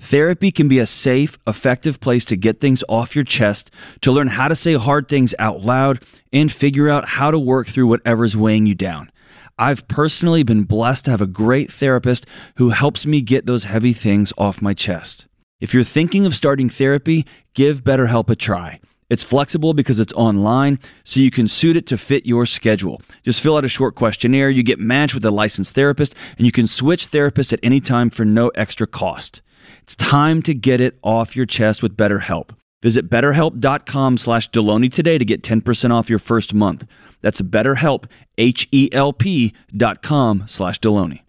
Therapy 0.01 0.51
can 0.51 0.69
be 0.69 0.79
a 0.79 0.87
safe, 0.87 1.39
effective 1.47 2.01
place 2.01 2.25
to 2.25 2.37
get 2.37 2.59
things 2.59 2.85
off 2.89 3.15
your 3.15 3.25
chest, 3.25 3.71
to 4.01 4.11
learn 4.11 4.29
how 4.29 4.49
to 4.49 4.57
say 4.57 4.77
hard 4.77 5.11
things 5.11 5.35
out 5.39 5.61
loud, 5.61 6.03
and 6.33 6.51
figure 6.51 6.89
out 6.89 7.07
how 7.07 7.31
to 7.31 7.39
work 7.39 7.69
through 7.69 7.89
whatever's 7.89 8.35
weighing 8.35 8.65
you 8.65 8.75
down. 8.75 9.11
I've 9.59 9.89
personally 9.89 10.43
been 10.43 10.65
blessed 10.65 11.07
to 11.07 11.11
have 11.11 11.23
a 11.23 11.27
great 11.27 11.73
therapist 11.73 12.27
who 12.57 12.71
helps 12.71 13.07
me 13.07 13.23
get 13.23 13.47
those 13.47 13.65
heavy 13.65 13.95
things 13.95 14.33
off 14.37 14.61
my 14.61 14.75
chest. 14.75 15.27
If 15.61 15.73
you're 15.73 15.85
thinking 15.85 16.27
of 16.27 16.35
starting 16.35 16.69
therapy, 16.69 17.25
give 17.55 17.83
BetterHelp 17.83 18.29
a 18.29 18.37
try. 18.37 18.81
It's 19.09 19.25
flexible 19.25 19.73
because 19.73 19.99
it's 19.99 20.13
online, 20.13 20.79
so 21.05 21.21
you 21.21 21.31
can 21.31 21.49
suit 21.49 21.77
it 21.77 21.87
to 21.87 21.97
fit 21.97 22.27
your 22.27 22.45
schedule. 22.45 23.01
Just 23.23 23.41
fill 23.41 23.57
out 23.57 23.65
a 23.65 23.69
short 23.69 23.95
questionnaire, 23.95 24.51
you 24.51 24.63
get 24.63 24.79
matched 24.79 25.15
with 25.15 25.25
a 25.25 25.31
licensed 25.31 25.75
therapist, 25.75 26.15
and 26.37 26.45
you 26.45 26.53
can 26.53 26.67
switch 26.67 27.11
therapists 27.11 27.53
at 27.53 27.61
any 27.63 27.81
time 27.81 28.11
for 28.11 28.27
no 28.27 28.49
extra 28.49 28.87
cost. 28.87 29.41
It's 29.83 29.97
time 29.97 30.43
to 30.43 30.53
get 30.53 30.83
it 30.83 30.99
off 31.03 31.35
your 31.35 31.47
chest 31.47 31.83
with 31.83 31.97
BetterHelp. 31.97 32.51
Visit 32.83 33.09
betterhelp.com 33.09 34.19
slash 34.19 34.51
Delony 34.51 34.93
today 34.93 35.17
to 35.17 35.25
get 35.25 35.43
10% 35.43 35.93
off 35.93 36.11
your 36.11 36.19
first 36.19 36.53
month. 36.53 36.87
That's 37.21 37.41
betterhelp, 37.41 38.07
H-E-L-P 38.39 39.53
dot 39.77 40.03
com 40.03 40.45
slash 40.47 40.81
Delony. 40.81 41.21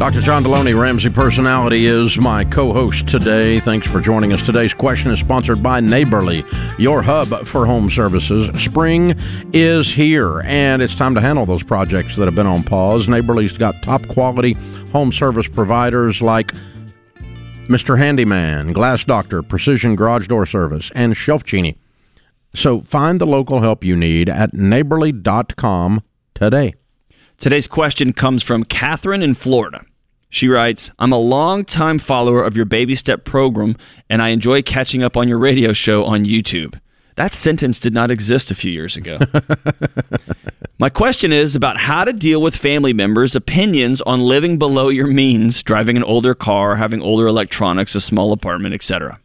Dr. 0.00 0.22
John 0.22 0.42
Delony, 0.42 0.80
Ramsey 0.80 1.10
Personality, 1.10 1.84
is 1.84 2.16
my 2.16 2.42
co 2.42 2.72
host 2.72 3.06
today. 3.06 3.60
Thanks 3.60 3.86
for 3.86 4.00
joining 4.00 4.32
us. 4.32 4.40
Today's 4.40 4.72
question 4.72 5.10
is 5.10 5.20
sponsored 5.20 5.62
by 5.62 5.80
Neighborly, 5.80 6.42
your 6.78 7.02
hub 7.02 7.46
for 7.46 7.66
home 7.66 7.90
services. 7.90 8.48
Spring 8.58 9.14
is 9.52 9.92
here, 9.92 10.40
and 10.46 10.80
it's 10.80 10.94
time 10.94 11.14
to 11.16 11.20
handle 11.20 11.44
those 11.44 11.62
projects 11.62 12.16
that 12.16 12.24
have 12.24 12.34
been 12.34 12.46
on 12.46 12.62
pause. 12.62 13.08
Neighborly's 13.08 13.58
got 13.58 13.82
top 13.82 14.08
quality 14.08 14.54
home 14.90 15.12
service 15.12 15.46
providers 15.46 16.22
like 16.22 16.54
Mr. 17.66 17.98
Handyman, 17.98 18.72
Glass 18.72 19.04
Doctor, 19.04 19.42
Precision 19.42 19.96
Garage 19.96 20.28
Door 20.28 20.46
Service, 20.46 20.90
and 20.94 21.14
ShelfGenie. 21.14 21.76
So 22.54 22.80
find 22.80 23.20
the 23.20 23.26
local 23.26 23.60
help 23.60 23.84
you 23.84 23.96
need 23.96 24.28
at 24.28 24.54
neighborly.com 24.54 26.02
today. 26.34 26.74
Today's 27.38 27.66
question 27.66 28.12
comes 28.12 28.42
from 28.42 28.64
Catherine 28.64 29.22
in 29.22 29.34
Florida. 29.34 29.84
She 30.28 30.48
writes, 30.48 30.90
I'm 30.98 31.12
a 31.12 31.18
long-time 31.18 31.98
follower 31.98 32.42
of 32.42 32.56
your 32.56 32.64
baby 32.64 32.94
step 32.94 33.24
program, 33.24 33.76
and 34.08 34.22
I 34.22 34.28
enjoy 34.28 34.62
catching 34.62 35.02
up 35.02 35.16
on 35.16 35.28
your 35.28 35.38
radio 35.38 35.72
show 35.72 36.04
on 36.04 36.24
YouTube. 36.24 36.78
That 37.16 37.34
sentence 37.34 37.78
did 37.78 37.92
not 37.92 38.10
exist 38.10 38.50
a 38.50 38.54
few 38.54 38.70
years 38.72 38.96
ago. 38.96 39.18
My 40.78 40.88
question 40.88 41.32
is 41.32 41.54
about 41.54 41.76
how 41.76 42.04
to 42.04 42.12
deal 42.14 42.40
with 42.40 42.56
family 42.56 42.94
members' 42.94 43.36
opinions 43.36 44.00
on 44.02 44.20
living 44.20 44.58
below 44.58 44.88
your 44.88 45.06
means, 45.06 45.62
driving 45.62 45.98
an 45.98 46.04
older 46.04 46.34
car, 46.34 46.76
having 46.76 47.02
older 47.02 47.26
electronics, 47.26 47.94
a 47.94 48.00
small 48.00 48.32
apartment, 48.32 48.74
etc. 48.74 49.19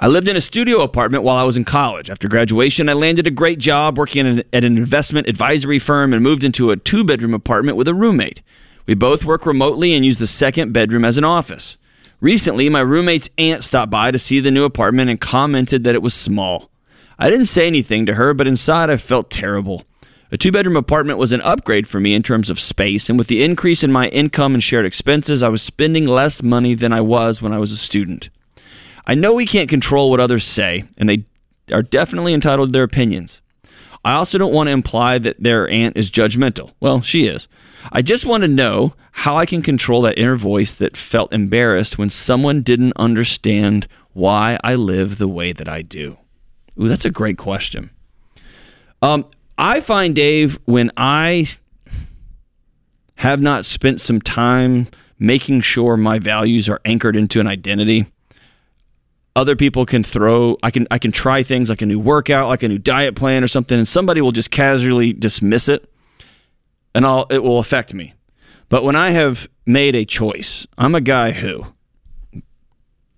I 0.00 0.06
lived 0.06 0.28
in 0.28 0.36
a 0.36 0.40
studio 0.40 0.82
apartment 0.82 1.24
while 1.24 1.34
I 1.34 1.42
was 1.42 1.56
in 1.56 1.64
college. 1.64 2.08
After 2.08 2.28
graduation, 2.28 2.88
I 2.88 2.92
landed 2.92 3.26
a 3.26 3.32
great 3.32 3.58
job 3.58 3.98
working 3.98 4.28
at 4.28 4.32
an, 4.32 4.42
at 4.52 4.62
an 4.62 4.76
investment 4.76 5.26
advisory 5.26 5.80
firm 5.80 6.12
and 6.14 6.22
moved 6.22 6.44
into 6.44 6.70
a 6.70 6.76
two 6.76 7.02
bedroom 7.02 7.34
apartment 7.34 7.76
with 7.76 7.88
a 7.88 7.94
roommate. 7.94 8.40
We 8.86 8.94
both 8.94 9.24
work 9.24 9.44
remotely 9.44 9.94
and 9.94 10.04
use 10.04 10.18
the 10.18 10.28
second 10.28 10.72
bedroom 10.72 11.04
as 11.04 11.18
an 11.18 11.24
office. 11.24 11.78
Recently, 12.20 12.68
my 12.68 12.78
roommate's 12.78 13.28
aunt 13.38 13.64
stopped 13.64 13.90
by 13.90 14.12
to 14.12 14.20
see 14.20 14.38
the 14.38 14.52
new 14.52 14.62
apartment 14.62 15.10
and 15.10 15.20
commented 15.20 15.82
that 15.82 15.96
it 15.96 16.02
was 16.02 16.14
small. 16.14 16.70
I 17.18 17.28
didn't 17.28 17.46
say 17.46 17.66
anything 17.66 18.06
to 18.06 18.14
her, 18.14 18.34
but 18.34 18.46
inside 18.46 18.90
I 18.90 18.98
felt 18.98 19.30
terrible. 19.30 19.82
A 20.30 20.36
two 20.36 20.52
bedroom 20.52 20.76
apartment 20.76 21.18
was 21.18 21.32
an 21.32 21.40
upgrade 21.40 21.88
for 21.88 21.98
me 21.98 22.14
in 22.14 22.22
terms 22.22 22.50
of 22.50 22.60
space, 22.60 23.10
and 23.10 23.18
with 23.18 23.26
the 23.26 23.42
increase 23.42 23.82
in 23.82 23.90
my 23.90 24.06
income 24.10 24.54
and 24.54 24.62
shared 24.62 24.86
expenses, 24.86 25.42
I 25.42 25.48
was 25.48 25.60
spending 25.60 26.06
less 26.06 26.40
money 26.40 26.74
than 26.74 26.92
I 26.92 27.00
was 27.00 27.42
when 27.42 27.52
I 27.52 27.58
was 27.58 27.72
a 27.72 27.76
student. 27.76 28.30
I 29.08 29.14
know 29.14 29.32
we 29.32 29.46
can't 29.46 29.70
control 29.70 30.10
what 30.10 30.20
others 30.20 30.44
say, 30.44 30.84
and 30.98 31.08
they 31.08 31.24
are 31.72 31.82
definitely 31.82 32.34
entitled 32.34 32.68
to 32.68 32.72
their 32.72 32.82
opinions. 32.82 33.40
I 34.04 34.12
also 34.12 34.36
don't 34.36 34.52
want 34.52 34.68
to 34.68 34.72
imply 34.72 35.18
that 35.18 35.42
their 35.42 35.68
aunt 35.68 35.96
is 35.96 36.10
judgmental. 36.10 36.72
Well, 36.78 37.00
she 37.00 37.26
is. 37.26 37.48
I 37.90 38.02
just 38.02 38.26
want 38.26 38.42
to 38.42 38.48
know 38.48 38.94
how 39.12 39.36
I 39.36 39.46
can 39.46 39.62
control 39.62 40.02
that 40.02 40.18
inner 40.18 40.36
voice 40.36 40.72
that 40.72 40.96
felt 40.96 41.32
embarrassed 41.32 41.96
when 41.96 42.10
someone 42.10 42.62
didn't 42.62 42.92
understand 42.96 43.88
why 44.12 44.58
I 44.62 44.74
live 44.74 45.16
the 45.16 45.28
way 45.28 45.52
that 45.52 45.68
I 45.68 45.82
do. 45.82 46.18
Ooh, 46.80 46.88
that's 46.88 47.04
a 47.04 47.10
great 47.10 47.38
question. 47.38 47.90
Um, 49.00 49.24
I 49.56 49.80
find, 49.80 50.14
Dave, 50.14 50.58
when 50.66 50.90
I 50.96 51.46
have 53.16 53.40
not 53.40 53.64
spent 53.64 54.00
some 54.00 54.20
time 54.20 54.88
making 55.18 55.62
sure 55.62 55.96
my 55.96 56.18
values 56.18 56.68
are 56.68 56.80
anchored 56.84 57.16
into 57.16 57.40
an 57.40 57.46
identity, 57.46 58.06
other 59.38 59.56
people 59.56 59.86
can 59.86 60.02
throw 60.02 60.58
I 60.62 60.70
can 60.70 60.86
I 60.90 60.98
can 60.98 61.12
try 61.12 61.42
things 61.42 61.68
like 61.70 61.80
a 61.80 61.86
new 61.86 62.00
workout, 62.00 62.48
like 62.48 62.62
a 62.62 62.68
new 62.68 62.78
diet 62.78 63.14
plan 63.14 63.44
or 63.44 63.48
something, 63.48 63.78
and 63.78 63.86
somebody 63.86 64.20
will 64.20 64.32
just 64.32 64.50
casually 64.50 65.12
dismiss 65.12 65.68
it 65.68 65.90
and 66.94 67.06
I'll 67.06 67.26
it 67.30 67.42
will 67.42 67.58
affect 67.58 67.94
me. 67.94 68.14
But 68.68 68.84
when 68.84 68.96
I 68.96 69.10
have 69.10 69.48
made 69.64 69.94
a 69.94 70.04
choice, 70.04 70.66
I'm 70.76 70.94
a 70.94 71.00
guy 71.00 71.32
who 71.32 71.66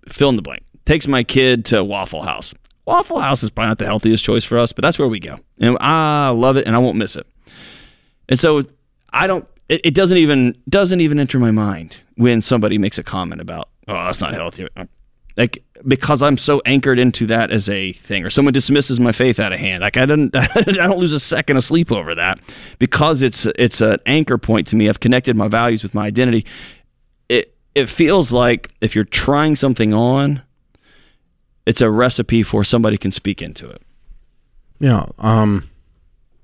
fill 0.07 0.29
in 0.29 0.35
the 0.35 0.41
blank 0.41 0.63
takes 0.85 1.07
my 1.07 1.23
kid 1.23 1.65
to 1.65 1.83
Waffle 1.83 2.21
House. 2.23 2.53
Waffle 2.85 3.19
House 3.19 3.43
is 3.43 3.49
probably 3.49 3.69
not 3.69 3.77
the 3.77 3.85
healthiest 3.85 4.23
choice 4.23 4.43
for 4.43 4.57
us, 4.57 4.73
but 4.73 4.81
that's 4.81 4.99
where 4.99 5.07
we 5.07 5.19
go. 5.19 5.39
And 5.59 5.77
I 5.79 6.29
love 6.29 6.57
it 6.57 6.65
and 6.67 6.75
I 6.75 6.79
won't 6.79 6.97
miss 6.97 7.15
it. 7.15 7.25
And 8.29 8.39
so 8.39 8.63
I 9.11 9.27
don't 9.27 9.47
it, 9.69 9.81
it 9.85 9.93
doesn't 9.95 10.17
even 10.17 10.55
doesn't 10.69 11.01
even 11.01 11.19
enter 11.19 11.39
my 11.39 11.51
mind 11.51 11.97
when 12.15 12.41
somebody 12.41 12.77
makes 12.77 12.97
a 12.97 13.03
comment 13.03 13.41
about, 13.41 13.69
oh, 13.87 13.93
that's 13.93 14.21
not 14.21 14.33
healthy. 14.33 14.67
Like 15.37 15.63
because 15.87 16.21
I'm 16.21 16.37
so 16.37 16.61
anchored 16.65 16.99
into 16.99 17.25
that 17.27 17.51
as 17.51 17.69
a 17.69 17.93
thing, 17.93 18.25
or 18.25 18.29
someone 18.29 18.53
dismisses 18.53 18.99
my 18.99 19.11
faith 19.11 19.39
out 19.39 19.53
of 19.53 19.59
hand. 19.59 19.81
Like 19.81 19.97
I 19.97 20.05
didn't, 20.05 20.35
I 20.35 20.63
don't 20.63 20.99
lose 20.99 21.13
a 21.13 21.19
second 21.19 21.57
of 21.57 21.63
sleep 21.63 21.91
over 21.91 22.15
that 22.15 22.39
because 22.79 23.21
it's 23.21 23.45
it's 23.57 23.81
an 23.81 23.97
anchor 24.05 24.37
point 24.37 24.67
to 24.67 24.75
me. 24.75 24.89
I've 24.89 24.99
connected 24.99 25.35
my 25.35 25.47
values 25.47 25.83
with 25.83 25.93
my 25.93 26.05
identity. 26.05 26.45
It 27.29 27.55
it 27.75 27.87
feels 27.87 28.31
like 28.31 28.71
if 28.81 28.95
you're 28.95 29.03
trying 29.03 29.55
something 29.55 29.93
on, 29.93 30.41
it's 31.65 31.81
a 31.81 31.89
recipe 31.89 32.43
for 32.43 32.63
somebody 32.63 32.97
can 32.97 33.11
speak 33.11 33.41
into 33.41 33.69
it. 33.69 33.81
Yeah. 34.79 35.05
Um, 35.19 35.69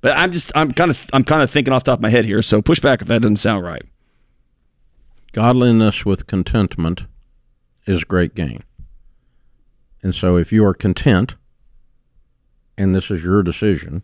but 0.02 0.16
I'm 0.16 0.32
just 0.32 0.52
I'm 0.56 0.72
kind 0.72 0.92
of 0.92 1.10
I'm 1.14 1.24
kind 1.24 1.42
of 1.42 1.52
thinking 1.52 1.74
off 1.74 1.84
the 1.84 1.92
top 1.92 2.00
of 2.00 2.04
my 2.04 2.10
head 2.10 2.26
here. 2.26 2.42
So 2.42 2.62
push 2.62 2.80
back 2.80 3.02
if 3.02 3.08
that 3.08 3.22
doesn't 3.22 3.38
sound 3.38 3.66
right. 3.66 3.84
Godliness 5.34 6.06
with 6.06 6.28
contentment 6.28 7.04
is 7.86 8.04
great 8.04 8.36
gain. 8.36 8.64
And 10.04 10.14
so 10.14 10.38
if 10.38 10.52
you 10.52 10.66
are 10.66 10.74
content 10.74 11.36
and 12.78 12.94
this 12.96 13.10
is 13.10 13.24
your 13.24 13.44
decision, 13.44 14.04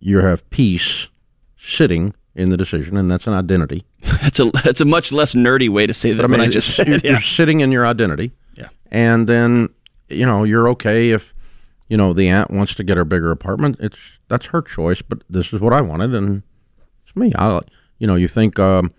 you 0.00 0.18
have 0.18 0.48
peace 0.50 1.08
sitting 1.56 2.14
in 2.34 2.50
the 2.50 2.56
decision, 2.56 2.96
and 2.96 3.08
that's 3.08 3.26
an 3.26 3.32
identity. 3.32 3.84
That's 4.20 4.38
a 4.40 4.44
that's 4.50 4.80
a 4.80 4.84
much 4.84 5.12
less 5.12 5.34
nerdy 5.34 5.68
way 5.68 5.86
to 5.86 5.94
say 5.94 6.10
that. 6.12 6.16
But 6.22 6.24
I 6.24 6.28
mean, 6.28 6.40
I 6.40 6.48
just 6.48 6.74
said. 6.76 6.88
You're, 6.88 6.98
Yeah. 6.98 7.10
you're 7.12 7.20
sitting 7.20 7.60
in 7.60 7.70
your 7.72 7.86
identity. 7.86 8.32
Yeah. 8.54 8.68
And 8.90 9.26
then, 9.28 9.68
you 10.08 10.26
know, 10.26 10.44
you're 10.44 10.68
okay 10.70 11.10
if, 11.10 11.32
you 11.88 11.96
know, 11.96 12.12
the 12.12 12.28
aunt 12.28 12.50
wants 12.50 12.74
to 12.74 12.84
get 12.84 12.96
her 12.96 13.04
bigger 13.04 13.30
apartment. 13.30 13.76
It's 13.80 13.96
that's 14.28 14.46
her 14.46 14.60
choice, 14.62 15.00
but 15.00 15.22
this 15.30 15.52
is 15.52 15.60
what 15.60 15.72
I 15.72 15.80
wanted, 15.80 16.12
and 16.14 16.42
it's 17.06 17.14
me. 17.16 17.32
I, 17.36 17.60
you 17.98 18.06
know, 18.06 18.14
you 18.16 18.28
think, 18.28 18.58
um, 18.58 18.92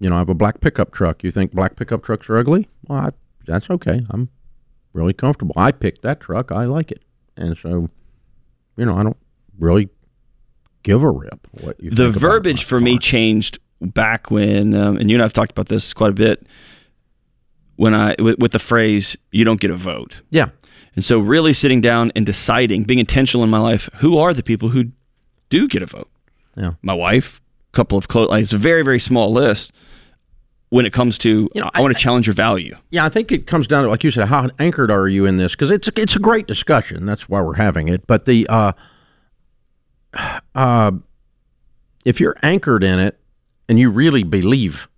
you 0.00 0.10
know, 0.10 0.16
I 0.16 0.18
have 0.18 0.28
a 0.28 0.34
black 0.34 0.60
pickup 0.60 0.92
truck. 0.92 1.22
You 1.24 1.30
think 1.30 1.52
black 1.52 1.76
pickup 1.76 2.02
trucks 2.02 2.28
are 2.28 2.36
ugly? 2.38 2.68
Well, 2.86 2.98
I, 2.98 3.10
that's 3.46 3.70
okay. 3.70 4.04
I'm 4.10 4.28
really 4.92 5.12
comfortable. 5.12 5.54
I 5.56 5.72
picked 5.72 6.02
that 6.02 6.20
truck. 6.20 6.50
I 6.52 6.64
like 6.64 6.90
it, 6.90 7.02
and 7.36 7.56
so, 7.56 7.88
you 8.76 8.84
know, 8.84 8.96
I 8.96 9.02
don't 9.02 9.16
really 9.58 9.88
give 10.82 11.02
a 11.02 11.10
rip 11.10 11.46
what 11.60 11.80
you. 11.82 11.90
the 11.90 12.10
verbiage 12.10 12.64
for 12.64 12.80
me 12.80 12.98
changed 12.98 13.58
back 13.80 14.30
when, 14.30 14.74
um, 14.74 14.96
and 14.96 15.10
you 15.10 15.16
and 15.16 15.22
I've 15.22 15.32
talked 15.32 15.50
about 15.52 15.66
this 15.66 15.92
quite 15.92 16.10
a 16.10 16.14
bit. 16.14 16.46
When 17.76 17.94
I 17.94 18.16
with, 18.18 18.38
with 18.38 18.52
the 18.52 18.58
phrase 18.58 19.16
"you 19.30 19.44
don't 19.44 19.60
get 19.60 19.70
a 19.70 19.76
vote," 19.76 20.22
Yeah. 20.30 20.48
and 20.96 21.04
so 21.04 21.20
really 21.20 21.52
sitting 21.52 21.80
down 21.80 22.10
and 22.16 22.26
deciding, 22.26 22.84
being 22.84 22.98
intentional 22.98 23.44
in 23.44 23.50
my 23.50 23.60
life, 23.60 23.88
who 23.96 24.18
are 24.18 24.34
the 24.34 24.42
people 24.42 24.70
who 24.70 24.86
do 25.48 25.68
get 25.68 25.82
a 25.82 25.86
vote? 25.86 26.10
Yeah. 26.56 26.72
My 26.82 26.94
wife, 26.94 27.40
a 27.72 27.76
couple 27.76 27.96
of 27.96 28.08
close. 28.08 28.28
Like, 28.30 28.42
it's 28.42 28.52
a 28.52 28.58
very 28.58 28.82
very 28.82 28.98
small 28.98 29.32
list. 29.32 29.70
When 30.70 30.84
it 30.84 30.92
comes 30.92 31.16
to, 31.18 31.48
You 31.54 31.60
know, 31.62 31.70
I, 31.72 31.80
want 31.80 31.96
to 31.96 31.98
challenge 32.02 32.26
your 32.26 32.34
value. 32.34 32.76
Yeah, 32.90 33.04
I 33.06 33.08
think 33.08 33.32
it 33.32 33.46
comes 33.46 33.66
down 33.66 33.84
to 33.84 33.88
like 33.90 34.04
you 34.04 34.10
said, 34.10 34.28
how 34.28 34.50
anchored 34.58 34.90
are 34.90 35.08
you 35.08 35.24
in 35.24 35.38
this? 35.38 35.52
Because 35.52 35.70
it's 35.70 35.88
it's 35.96 36.14
a 36.14 36.18
great 36.18 36.46
discussion. 36.46 37.06
That's 37.06 37.26
why 37.28 37.40
we're 37.40 37.54
having 37.54 37.88
it. 37.88 38.06
But 38.06 38.26
the 38.26 38.46
uh, 38.48 38.72
uh, 40.54 40.92
if 42.04 42.20
you're 42.20 42.36
anchored 42.42 42.82
in 42.84 42.98
it 42.98 43.18
and 43.68 43.78
you 43.78 43.90
really 43.90 44.22
believe 44.22 44.88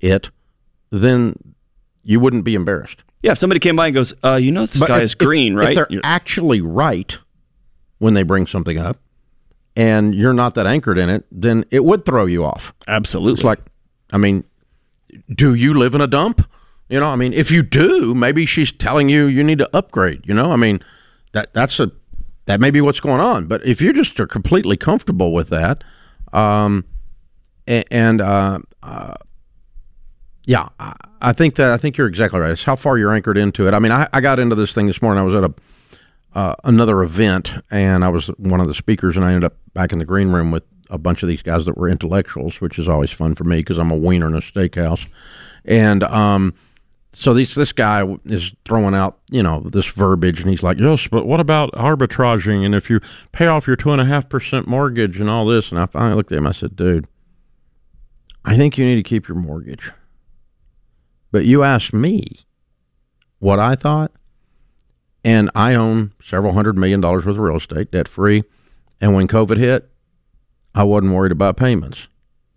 it, 0.00 0.30
then 0.90 1.36
you 2.02 2.20
wouldn't 2.20 2.44
be 2.44 2.54
embarrassed. 2.54 3.02
Yeah, 3.22 3.32
if 3.32 3.38
somebody 3.38 3.58
came 3.60 3.76
by 3.76 3.86
and 3.86 3.94
goes, 3.94 4.12
uh, 4.22 4.34
"You 4.34 4.52
know, 4.52 4.66
the 4.66 4.78
But 4.78 4.86
sky 4.86 4.96
if- 4.98 5.04
is 5.04 5.14
green, 5.14 5.54
If 5.58 5.64
right?" 5.64 5.74
they're 5.76 5.86
You're- 5.90 6.02
actually 6.04 6.60
right 6.60 7.16
when 7.98 8.14
they 8.14 8.22
bring 8.22 8.46
something 8.46 8.78
up, 8.78 8.98
and 9.76 10.14
you're 10.14 10.34
not 10.34 10.54
that 10.56 10.66
anchored 10.66 10.98
in 10.98 11.08
it, 11.08 11.24
then 11.32 11.64
it 11.70 11.84
would 11.84 12.04
throw 12.04 12.26
you 12.26 12.44
off. 12.44 12.74
Absolutely. 12.86 13.34
It's 13.34 13.44
like, 13.44 13.60
I 14.12 14.18
mean, 14.18 14.44
do 15.32 15.54
you 15.54 15.74
live 15.74 15.94
in 15.94 16.00
a 16.00 16.06
dump? 16.06 16.48
You 16.88 17.00
know, 17.00 17.06
I 17.06 17.16
mean, 17.16 17.32
if 17.32 17.50
you 17.50 17.62
do, 17.62 18.14
maybe 18.14 18.46
she's 18.46 18.70
telling 18.70 19.08
you 19.08 19.26
you 19.26 19.42
need 19.42 19.58
to 19.58 19.76
upgrade. 19.76 20.22
You 20.26 20.34
know, 20.34 20.52
I 20.52 20.56
mean, 20.56 20.80
that 21.32 21.52
that's 21.54 21.80
a 21.80 21.90
that 22.46 22.60
may 22.60 22.70
be 22.70 22.80
what's 22.80 23.00
going 23.00 23.20
on. 23.20 23.46
But 23.46 23.66
if 23.66 23.80
you 23.80 23.92
just 23.92 24.18
are 24.20 24.26
completely 24.26 24.76
comfortable 24.76 25.32
with 25.32 25.48
that, 25.48 25.82
um, 26.32 26.84
and 27.66 28.20
uh, 28.20 28.58
uh, 28.82 29.14
yeah, 30.44 30.68
I, 30.78 30.94
I 31.22 31.32
think 31.32 31.54
that 31.54 31.72
I 31.72 31.78
think 31.78 31.96
you're 31.96 32.06
exactly 32.06 32.40
right. 32.40 32.50
It's 32.50 32.64
how 32.64 32.76
far 32.76 32.98
you're 32.98 33.12
anchored 33.12 33.38
into 33.38 33.66
it. 33.66 33.74
I 33.74 33.78
mean, 33.78 33.92
I, 33.92 34.08
I 34.12 34.20
got 34.20 34.38
into 34.38 34.54
this 34.54 34.72
thing 34.74 34.86
this 34.86 35.00
morning. 35.00 35.20
I 35.20 35.24
was 35.24 35.34
at 35.34 35.44
a 35.44 35.54
uh, 36.34 36.54
another 36.64 37.02
event, 37.02 37.52
and 37.70 38.04
I 38.04 38.08
was 38.08 38.26
one 38.38 38.60
of 38.60 38.68
the 38.68 38.74
speakers, 38.74 39.16
and 39.16 39.24
I 39.24 39.28
ended 39.28 39.44
up 39.44 39.56
back 39.72 39.92
in 39.92 39.98
the 39.98 40.04
green 40.04 40.32
room 40.32 40.50
with 40.50 40.64
a 40.90 40.98
bunch 40.98 41.22
of 41.22 41.28
these 41.28 41.42
guys 41.42 41.64
that 41.66 41.76
were 41.76 41.88
intellectuals, 41.88 42.60
which 42.60 42.78
is 42.78 42.88
always 42.88 43.10
fun 43.10 43.34
for 43.34 43.44
me 43.44 43.58
because 43.58 43.78
I'm 43.78 43.90
a 43.90 43.96
wiener 43.96 44.26
in 44.26 44.34
a 44.34 44.40
steakhouse, 44.40 45.06
and 45.64 46.02
um, 46.04 46.54
so 47.12 47.32
this 47.34 47.54
this 47.54 47.72
guy 47.72 48.04
is 48.24 48.52
throwing 48.64 48.94
out 48.94 49.18
you 49.30 49.42
know 49.42 49.60
this 49.60 49.86
verbiage, 49.86 50.40
and 50.40 50.50
he's 50.50 50.62
like, 50.62 50.78
yes, 50.78 51.06
but 51.06 51.26
what 51.26 51.40
about 51.40 51.72
arbitraging, 51.72 52.64
and 52.64 52.74
if 52.74 52.90
you 52.90 53.00
pay 53.32 53.46
off 53.46 53.66
your 53.66 53.76
two 53.76 53.92
and 53.92 54.00
a 54.00 54.04
half 54.04 54.28
percent 54.28 54.66
mortgage 54.66 55.20
and 55.20 55.30
all 55.30 55.46
this, 55.46 55.70
and 55.70 55.80
I 55.80 55.86
finally 55.86 56.16
looked 56.16 56.32
at 56.32 56.38
him, 56.38 56.46
I 56.46 56.52
said, 56.52 56.76
dude, 56.76 57.06
I 58.44 58.56
think 58.56 58.76
you 58.76 58.84
need 58.84 58.96
to 58.96 59.02
keep 59.02 59.28
your 59.28 59.38
mortgage, 59.38 59.92
but 61.30 61.44
you 61.44 61.62
asked 61.62 61.92
me 61.92 62.26
what 63.38 63.58
I 63.58 63.74
thought. 63.74 64.12
And 65.26 65.50
I 65.54 65.74
own 65.74 66.12
several 66.22 66.52
hundred 66.52 66.76
million 66.76 67.00
dollars 67.00 67.24
worth 67.24 67.36
of 67.36 67.42
real 67.42 67.56
estate, 67.56 67.90
debt 67.90 68.08
free. 68.08 68.44
And 69.00 69.14
when 69.14 69.26
COVID 69.26 69.56
hit, 69.56 69.90
I 70.74 70.82
wasn't 70.84 71.14
worried 71.14 71.32
about 71.32 71.56
payments. 71.56 72.08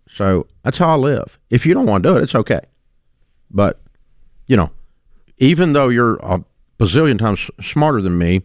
So 0.08 0.46
that's 0.62 0.78
how 0.78 0.92
I 0.92 0.96
live. 0.96 1.38
If 1.50 1.66
you 1.66 1.74
don't 1.74 1.86
want 1.86 2.02
to 2.02 2.08
do 2.08 2.16
it, 2.16 2.22
it's 2.22 2.34
okay. 2.34 2.60
But, 3.50 3.80
you 4.46 4.56
know, 4.56 4.70
even 5.38 5.72
though 5.72 5.88
you're 5.88 6.16
a 6.16 6.44
bazillion 6.78 7.18
times 7.18 7.50
smarter 7.60 8.02
than 8.02 8.18
me, 8.18 8.42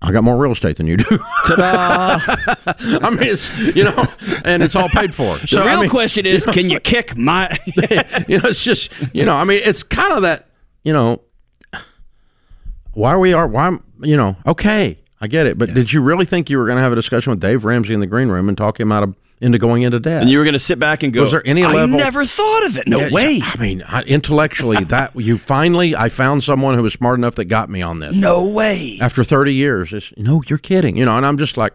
I 0.00 0.12
got 0.12 0.22
more 0.22 0.36
real 0.36 0.52
estate 0.52 0.76
than 0.76 0.86
you 0.86 0.96
do. 0.96 1.18
Ta-da! 1.44 2.18
I 3.02 3.10
mean, 3.10 3.22
it's 3.22 3.56
you 3.58 3.84
know, 3.84 4.06
and 4.44 4.62
it's 4.62 4.76
all 4.76 4.88
paid 4.88 5.12
for. 5.14 5.38
the 5.38 5.46
real 5.56 5.62
I 5.62 5.80
mean, 5.80 5.90
question 5.90 6.24
is, 6.24 6.46
know, 6.46 6.52
can 6.52 6.70
you 6.70 6.78
kick 6.78 7.16
my? 7.16 7.50
you 8.28 8.38
know, 8.38 8.48
it's 8.48 8.62
just 8.62 8.92
you 9.12 9.24
know, 9.24 9.34
I 9.34 9.42
mean, 9.42 9.60
it's 9.64 9.82
kind 9.82 10.12
of 10.12 10.22
that 10.22 10.50
you 10.84 10.92
know, 10.92 11.22
why 12.92 13.16
we 13.16 13.32
are 13.32 13.48
why 13.48 13.76
you 14.00 14.16
know, 14.16 14.36
okay, 14.46 15.00
I 15.20 15.26
get 15.26 15.46
it, 15.46 15.58
but 15.58 15.74
did 15.74 15.92
you 15.92 16.00
really 16.00 16.24
think 16.24 16.48
you 16.48 16.58
were 16.58 16.66
going 16.66 16.76
to 16.76 16.82
have 16.82 16.92
a 16.92 16.96
discussion 16.96 17.30
with 17.30 17.40
Dave 17.40 17.64
Ramsey 17.64 17.92
in 17.94 18.00
the 18.00 18.06
green 18.06 18.28
room 18.28 18.48
and 18.48 18.56
talk 18.56 18.78
him 18.78 18.92
out 18.92 19.02
of 19.02 19.14
into 19.40 19.58
going 19.58 19.82
into 19.82 19.98
debt? 20.00 20.22
and 20.22 20.30
you 20.30 20.38
were 20.38 20.44
going 20.44 20.52
to 20.54 20.58
sit 20.60 20.78
back 20.78 21.02
and 21.02 21.12
go. 21.12 21.22
Was 21.22 21.32
there 21.32 21.42
any 21.46 21.64
I 21.64 21.72
level- 21.72 21.96
never 21.96 22.24
thought 22.24 22.66
of 22.66 22.76
it. 22.76 22.86
No 22.88 22.98
Yeah, 23.00 23.10
way. 23.10 23.40
I 23.42 23.56
mean, 23.60 23.82
I, 23.86 24.02
intellectually, 24.02 24.82
that 24.84 25.14
you 25.16 25.38
finally, 25.38 25.94
I 25.96 26.08
found 26.08 26.44
someone 26.44 26.74
who 26.76 26.82
was 26.82 26.92
smart 26.92 27.18
enough 27.18 27.34
that 27.36 27.44
got 27.46 27.68
me 27.70 27.82
on 27.82 27.98
this. 28.00 28.14
No 28.16 28.46
way. 28.46 28.98
after 29.00 29.22
30 29.24 29.54
years. 29.54 29.92
It's, 29.92 30.12
no, 30.16 30.42
you're 30.46 30.58
kidding. 30.58 30.96
You 30.96 31.04
know, 31.04 31.16
and 31.16 31.24
I'm 31.26 31.38
just 31.38 31.56
like, 31.56 31.72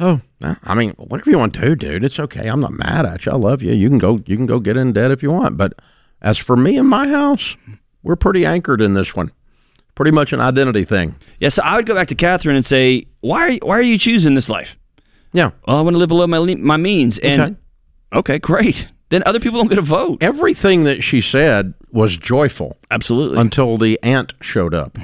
oh, 0.00 0.20
I 0.62 0.74
mean, 0.74 0.90
whatever 0.92 1.30
you 1.30 1.38
want 1.38 1.54
to 1.54 1.60
do, 1.60 1.74
dude, 1.76 2.04
it's 2.04 2.18
okay. 2.20 2.48
I'm 2.48 2.60
not 2.60 2.72
mad 2.72 3.06
at 3.06 3.24
you. 3.26 3.32
I 3.32 3.36
love 3.36 3.62
you. 3.62 3.72
You 3.72 3.88
can 3.88 3.98
go, 3.98 4.20
you 4.26 4.36
can 4.36 4.46
go 4.46 4.58
get 4.58 4.76
in 4.76 4.92
debt 4.92 5.10
if 5.10 5.22
you 5.22 5.30
want. 5.30 5.56
But 5.56 5.74
as 6.22 6.36
for 6.38 6.56
me 6.56 6.76
and 6.78 6.88
my 6.88 7.08
house, 7.08 7.56
we're 8.02 8.16
pretty 8.16 8.44
anchored 8.44 8.80
in 8.82 8.92
this 8.94 9.14
one. 9.14 9.30
Pretty 9.94 10.10
much 10.10 10.32
an 10.32 10.40
identity 10.40 10.84
thing. 10.84 11.14
Yeah, 11.38 11.50
so 11.50 11.62
I 11.62 11.76
would 11.76 11.86
go 11.86 11.94
back 11.94 12.08
to 12.08 12.14
Catherine 12.14 12.56
and 12.56 12.66
say, 12.66 13.06
why 13.20 13.40
are 13.42 13.50
you, 13.50 13.58
why 13.62 13.78
are 13.78 13.82
you 13.82 13.96
choosing 13.98 14.34
this 14.34 14.48
life? 14.48 14.76
Yeah. 15.32 15.50
Well, 15.66 15.76
I 15.76 15.80
want 15.82 15.94
to 15.94 15.98
live 15.98 16.08
below 16.08 16.26
my 16.26 16.38
my 16.56 16.76
means. 16.76 17.18
And 17.18 17.40
Okay. 17.42 17.56
okay, 18.12 18.38
great. 18.38 18.88
Then 19.10 19.22
other 19.26 19.38
people 19.38 19.60
don't 19.60 19.68
get 19.68 19.78
a 19.78 19.82
vote. 19.82 20.18
Everything 20.22 20.84
that 20.84 21.04
she 21.04 21.20
said 21.20 21.74
was 21.92 22.16
joyful 22.16 22.78
Absolutely. 22.90 23.38
until 23.38 23.76
the 23.76 23.96
aunt 24.02 24.32
showed 24.40 24.74
up. 24.74 24.94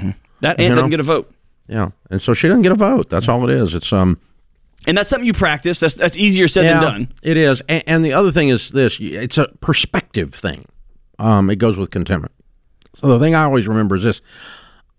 that 0.41 0.59
you 0.59 0.65
aunt 0.65 0.71
know? 0.71 0.75
doesn't 0.75 0.89
get 0.89 0.99
a 0.99 1.03
vote. 1.03 1.33
Yeah. 1.69 1.91
And 2.09 2.21
so 2.21 2.33
she 2.33 2.47
didn't 2.47 2.63
get 2.63 2.73
a 2.73 2.75
vote. 2.75 3.09
That's 3.09 3.29
all 3.29 3.47
it 3.49 3.55
is. 3.55 3.73
It's, 3.73 3.93
um, 3.93 4.19
And 4.87 4.97
that's 4.97 5.09
something 5.09 5.25
you 5.25 5.31
practice. 5.33 5.79
That's 5.79 5.93
that's 5.93 6.17
easier 6.17 6.49
said 6.49 6.65
than 6.65 6.81
done. 6.81 7.13
It 7.23 7.37
is, 7.37 7.61
and, 7.69 7.83
and 7.87 8.03
the 8.03 8.11
other 8.11 8.31
thing 8.31 8.49
is 8.49 8.71
this: 8.71 8.97
it's 8.99 9.37
a 9.37 9.47
perspective 9.61 10.33
thing. 10.33 10.65
Um, 11.19 11.49
it 11.49 11.57
goes 11.57 11.77
with 11.77 11.91
contentment. 11.91 12.33
So 12.99 13.07
the 13.07 13.19
thing 13.19 13.33
I 13.35 13.43
always 13.43 13.67
remember 13.67 13.95
is 13.95 14.03
this: 14.03 14.19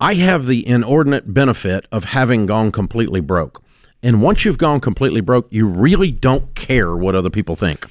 I 0.03 0.15
have 0.15 0.47
the 0.47 0.67
inordinate 0.67 1.33
benefit 1.33 1.87
of 1.93 2.03
having 2.03 2.45
gone 2.47 2.73
completely 2.73 3.21
broke, 3.21 3.63
and 4.03 4.21
once 4.21 4.45
you've 4.45 4.59
gone 4.59 4.81
completely 4.81 5.21
broke, 5.21 5.47
you 5.51 5.65
really 5.65 6.11
don't 6.11 6.57
care 6.57 6.97
what 6.97 7.15
other 7.15 7.31
people 7.31 7.55
think 7.55 7.87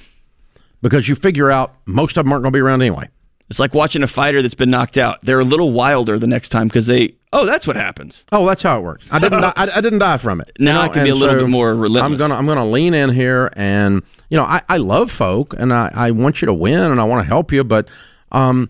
because 0.82 1.08
you 1.08 1.14
figure 1.14 1.50
out 1.50 1.74
most 1.86 2.18
of 2.18 2.26
them 2.26 2.32
aren't 2.34 2.42
going 2.42 2.52
to 2.52 2.56
be 2.56 2.60
around 2.60 2.82
anyway. 2.82 3.08
It's 3.48 3.58
like 3.58 3.72
watching 3.72 4.02
a 4.02 4.06
fighter 4.06 4.42
that's 4.42 4.54
been 4.54 4.68
knocked 4.70 4.98
out. 4.98 5.22
They're 5.22 5.40
a 5.40 5.44
little 5.44 5.72
wilder 5.72 6.18
the 6.18 6.26
next 6.26 6.50
time 6.50 6.68
because 6.68 6.86
they, 6.86 7.14
oh, 7.32 7.46
that's 7.46 7.66
what 7.66 7.76
happens. 7.76 8.24
Oh, 8.30 8.46
that's 8.46 8.62
how 8.62 8.78
it 8.78 8.82
works. 8.82 9.06
I 9.10 9.18
didn't. 9.18 9.40
die, 9.40 9.52
I, 9.56 9.70
I 9.76 9.80
didn't 9.80 10.00
die 10.00 10.18
from 10.18 10.42
it. 10.42 10.52
Now 10.58 10.82
I 10.82 10.88
can 10.88 11.04
be 11.04 11.08
a 11.08 11.12
and 11.12 11.20
little 11.20 11.36
bit 11.36 11.48
more 11.48 11.70
I'm 11.70 11.80
relentless. 11.80 12.20
gonna. 12.20 12.34
I'm 12.34 12.46
gonna 12.46 12.68
lean 12.68 12.92
in 12.92 13.08
here, 13.08 13.50
and 13.56 14.02
you 14.28 14.36
know, 14.36 14.44
I, 14.44 14.60
I 14.68 14.76
love 14.76 15.10
folk, 15.10 15.54
and 15.58 15.72
I, 15.72 15.90
I 15.94 16.10
want 16.10 16.42
you 16.42 16.46
to 16.46 16.52
win, 16.54 16.78
and 16.78 17.00
I 17.00 17.04
want 17.04 17.22
to 17.24 17.26
help 17.28 17.52
you, 17.52 17.64
but 17.64 17.88
um, 18.32 18.68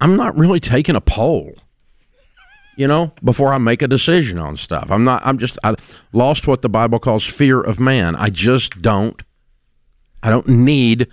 I'm 0.00 0.14
not 0.16 0.36
really 0.38 0.60
taking 0.60 0.94
a 0.94 1.00
poll. 1.00 1.54
You 2.76 2.88
know, 2.88 3.12
before 3.22 3.52
I 3.52 3.58
make 3.58 3.82
a 3.82 3.88
decision 3.88 4.38
on 4.38 4.56
stuff, 4.56 4.90
I'm 4.90 5.04
not. 5.04 5.22
I'm 5.24 5.38
just. 5.38 5.58
I 5.62 5.74
lost 6.12 6.46
what 6.46 6.62
the 6.62 6.68
Bible 6.68 6.98
calls 6.98 7.24
fear 7.24 7.60
of 7.60 7.78
man. 7.78 8.16
I 8.16 8.30
just 8.30 8.82
don't. 8.82 9.22
I 10.22 10.30
don't 10.30 10.48
need 10.48 11.08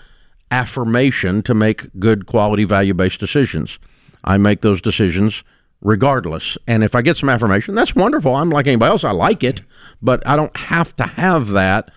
affirmation 0.50 1.42
to 1.44 1.54
make 1.54 1.88
good 2.00 2.26
quality 2.26 2.64
value 2.64 2.94
based 2.94 3.20
decisions. 3.20 3.80
I 4.24 4.38
make 4.38 4.62
those 4.62 4.82
decisions 4.82 5.44
regardless. 5.82 6.58
And 6.68 6.84
if 6.84 6.94
I 6.94 7.02
get 7.02 7.18
some 7.18 7.30
affirmation, 7.30 7.76
that's 7.76 7.96
wonderful. 7.96 8.36
I'm 8.36 8.50
like 8.50 8.68
anybody 8.68 8.92
else. 8.92 9.04
I 9.04 9.12
like 9.12 9.44
it, 9.44 9.62
but 10.02 10.26
I 10.28 10.36
don't 10.36 10.56
have 10.56 10.96
to 10.98 11.04
have 11.04 11.50
that 11.50 11.92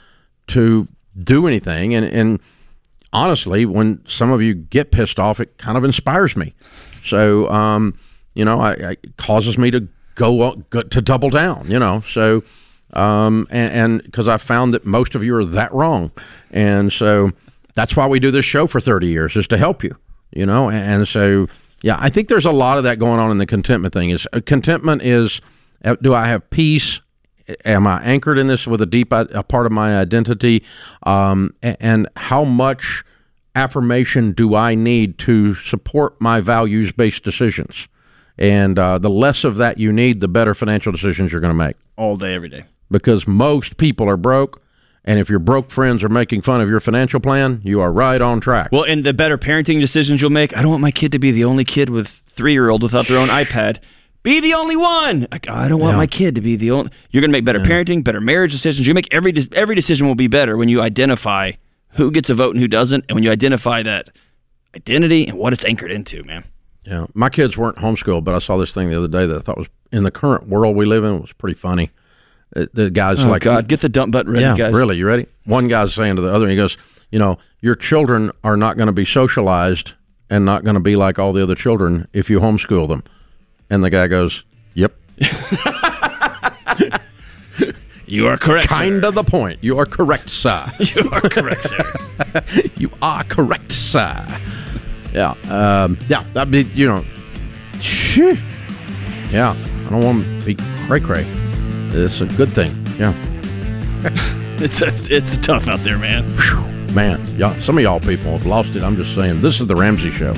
to 0.48 0.88
do 1.22 1.46
anything. 1.46 1.94
And, 1.94 2.06
and 2.06 2.40
honestly, 3.12 3.66
when 3.66 4.02
some 4.06 4.32
of 4.32 4.40
you 4.40 4.54
get 4.54 4.90
pissed 4.90 5.18
off, 5.18 5.40
it 5.40 5.58
kind 5.58 5.76
of 5.76 5.84
inspires 5.84 6.36
me. 6.36 6.54
So, 7.04 7.48
um, 7.50 7.98
you 8.34 8.44
know, 8.44 8.60
I, 8.60 8.72
I 8.90 8.96
causes 9.16 9.56
me 9.58 9.70
to 9.70 9.88
go, 10.14 10.52
go 10.70 10.82
to 10.82 11.00
double 11.02 11.30
down. 11.30 11.70
You 11.70 11.78
know, 11.78 12.02
so 12.06 12.42
um, 12.92 13.46
and 13.50 14.02
because 14.02 14.28
I 14.28 14.36
found 14.36 14.74
that 14.74 14.84
most 14.84 15.14
of 15.14 15.24
you 15.24 15.34
are 15.36 15.44
that 15.44 15.72
wrong, 15.72 16.10
and 16.50 16.92
so 16.92 17.32
that's 17.74 17.96
why 17.96 18.06
we 18.06 18.20
do 18.20 18.30
this 18.30 18.44
show 18.44 18.66
for 18.66 18.80
thirty 18.80 19.08
years 19.08 19.36
is 19.36 19.46
to 19.48 19.56
help 19.58 19.82
you. 19.82 19.96
You 20.32 20.46
know, 20.46 20.68
and, 20.70 21.06
so 21.06 21.46
yeah, 21.82 21.96
I 22.00 22.08
think 22.10 22.28
there's 22.28 22.44
a 22.46 22.50
lot 22.52 22.76
of 22.76 22.84
that 22.84 22.98
going 22.98 23.20
on 23.20 23.30
in 23.30 23.38
the 23.38 23.46
contentment 23.46 23.94
thing. 23.94 24.10
Is 24.10 24.26
uh, 24.32 24.40
contentment 24.44 25.02
is 25.02 25.40
uh, 25.84 25.96
do 26.02 26.12
I 26.14 26.26
have 26.26 26.48
peace? 26.50 27.00
Am 27.64 27.86
I 27.86 28.02
anchored 28.02 28.38
in 28.38 28.46
this 28.46 28.66
with 28.66 28.80
a 28.80 28.86
deep 28.86 29.12
i- 29.12 29.26
a 29.32 29.42
part 29.42 29.66
of 29.66 29.72
my 29.72 29.98
identity? 29.98 30.64
Um, 31.04 31.54
and 31.62 32.08
how 32.16 32.42
much 32.42 33.04
affirmation 33.54 34.32
do 34.32 34.54
I 34.54 34.74
need 34.74 35.18
to 35.18 35.54
support 35.54 36.20
my 36.20 36.40
values 36.40 36.90
based 36.92 37.22
decisions? 37.22 37.86
And 38.38 38.78
uh, 38.78 38.98
the 38.98 39.10
less 39.10 39.44
of 39.44 39.56
that 39.56 39.78
you 39.78 39.92
need, 39.92 40.20
the 40.20 40.28
better 40.28 40.54
financial 40.54 40.90
decisions 40.92 41.30
you're 41.32 41.40
going 41.40 41.52
to 41.56 41.64
make. 41.66 41.76
All 41.96 42.16
day, 42.16 42.34
every 42.34 42.48
day. 42.48 42.64
Because 42.90 43.26
most 43.28 43.76
people 43.76 44.08
are 44.08 44.16
broke, 44.16 44.60
and 45.04 45.20
if 45.20 45.28
your 45.30 45.38
broke 45.38 45.70
friends 45.70 46.02
are 46.02 46.08
making 46.08 46.42
fun 46.42 46.60
of 46.60 46.68
your 46.68 46.80
financial 46.80 47.20
plan, 47.20 47.60
you 47.64 47.80
are 47.80 47.92
right 47.92 48.20
on 48.20 48.40
track. 48.40 48.70
Well, 48.72 48.82
and 48.84 49.04
the 49.04 49.12
better 49.14 49.38
parenting 49.38 49.80
decisions 49.80 50.20
you'll 50.20 50.30
make. 50.30 50.56
I 50.56 50.62
don't 50.62 50.70
want 50.70 50.82
my 50.82 50.90
kid 50.90 51.12
to 51.12 51.18
be 51.18 51.30
the 51.30 51.44
only 51.44 51.64
kid 51.64 51.90
with 51.90 52.08
three 52.26 52.52
year 52.52 52.68
old 52.70 52.82
without 52.82 53.06
their 53.06 53.18
own 53.18 53.28
iPad. 53.28 53.78
Be 54.24 54.40
the 54.40 54.54
only 54.54 54.76
one. 54.76 55.26
Like, 55.30 55.48
I 55.50 55.68
don't 55.68 55.80
want 55.80 55.92
Yeah. 55.94 55.98
my 55.98 56.06
kid 56.06 56.34
to 56.36 56.40
be 56.40 56.56
the 56.56 56.70
only. 56.70 56.90
You're 57.10 57.20
going 57.20 57.30
to 57.30 57.32
make 57.32 57.44
better 57.44 57.60
parenting, 57.60 58.02
better 58.02 58.20
marriage 58.22 58.52
decisions. 58.52 58.86
You 58.86 58.94
make 58.94 59.12
every 59.12 59.32
de- 59.32 59.54
every 59.56 59.74
decision 59.74 60.06
will 60.06 60.14
be 60.14 60.28
better 60.28 60.56
when 60.56 60.68
you 60.70 60.80
identify 60.80 61.52
who 61.90 62.10
gets 62.10 62.30
a 62.30 62.34
vote 62.34 62.52
and 62.54 62.60
who 62.60 62.66
doesn't, 62.68 63.04
and 63.08 63.14
when 63.14 63.22
you 63.22 63.30
identify 63.30 63.82
that 63.82 64.08
identity 64.74 65.26
and 65.28 65.38
what 65.38 65.52
it's 65.52 65.64
anchored 65.64 65.90
into. 65.92 66.24
Man, 66.24 66.44
Yeah, 66.86 67.06
my 67.14 67.28
kids 67.30 67.56
weren't 67.56 67.76
homeschooled, 67.78 68.24
but 68.24 68.34
I 68.34 68.38
saw 68.38 68.56
this 68.56 68.72
thing 68.72 68.90
the 68.90 68.98
other 68.98 69.08
day 69.08 69.26
that 69.26 69.36
I 69.36 69.40
thought 69.40 69.56
was 69.58 69.68
in 69.92 70.02
the 70.02 70.10
current 70.10 70.48
world 70.48 70.76
we 70.76 70.84
live 70.84 71.04
in 71.04 71.20
was 71.20 71.32
pretty 71.32 71.54
funny. 71.54 71.90
Uh, 72.54 72.66
The 72.74 72.90
guy's 72.90 73.20
oh 73.24 73.28
like, 73.28 73.42
God, 73.42 73.68
get 73.68 73.80
the 73.80 73.88
dump 73.88 74.12
button 74.12 74.32
ready, 74.32 74.44
yeah, 74.44 74.56
guys. 74.56 74.74
really, 74.74 74.96
you 74.98 75.06
ready? 75.06 75.26
One 75.46 75.68
guy's 75.68 75.94
saying 75.94 76.16
to 76.16 76.22
the 76.22 76.32
other, 76.32 76.48
he 76.48 76.56
goes, 76.56 76.76
you 77.10 77.18
know, 77.18 77.38
your 77.60 77.74
children 77.76 78.30
are 78.42 78.56
not 78.56 78.76
going 78.76 78.88
to 78.88 78.92
be 78.92 79.04
socialized 79.04 79.92
and 80.28 80.44
not 80.44 80.62
going 80.64 80.74
to 80.74 80.80
be 80.80 80.96
like 80.96 81.18
all 81.18 81.32
the 81.32 81.42
other 81.42 81.54
children 81.54 82.06
if 82.12 82.28
you 82.28 82.40
homeschool 82.40 82.88
them. 82.88 83.02
And 83.70 83.82
the 83.82 83.90
guy 83.90 84.06
goes, 84.08 84.44
yep, 84.74 84.94
You 88.06 88.26
are 88.26 88.36
correct. 88.36 88.68
sir. 88.68 88.76
kind 88.76 89.02
of 89.04 89.14
the 89.14 89.24
point. 89.24 89.58
You 89.62 89.78
are 89.78 89.86
correct, 89.86 90.28
sir. 90.28 90.70
You 90.94 91.08
are 91.10 91.22
correct, 91.22 91.64
sir. 91.64 91.84
you 92.76 92.90
are 93.00 93.24
correct, 93.24 93.72
sir. 93.72 94.26
Yeah, 95.14 95.34
um, 95.48 95.96
yeah, 96.08 96.24
that'd 96.34 96.50
be, 96.50 96.62
you 96.74 96.86
know, 96.88 97.04
phew. 97.80 98.36
yeah, 99.30 99.56
I 99.86 99.90
don't 99.90 100.04
want 100.04 100.24
to 100.24 100.44
be 100.44 100.56
cray 100.86 101.00
cray. 101.00 101.24
It's 101.90 102.20
a 102.20 102.26
good 102.26 102.52
thing. 102.52 102.72
Yeah. 102.98 103.14
it's 104.58 104.82
a, 104.82 104.88
it's 105.14 105.38
tough 105.38 105.68
out 105.68 105.80
there, 105.80 105.98
man. 105.98 106.24
Man, 106.92 107.24
y'all, 107.36 107.58
some 107.60 107.78
of 107.78 107.84
y'all 107.84 108.00
people 108.00 108.32
have 108.32 108.44
lost 108.46 108.74
it. 108.74 108.82
I'm 108.82 108.96
just 108.96 109.14
saying. 109.14 109.40
This 109.40 109.60
is 109.60 109.68
the 109.68 109.76
Ramsey 109.76 110.10
Show. 110.10 110.34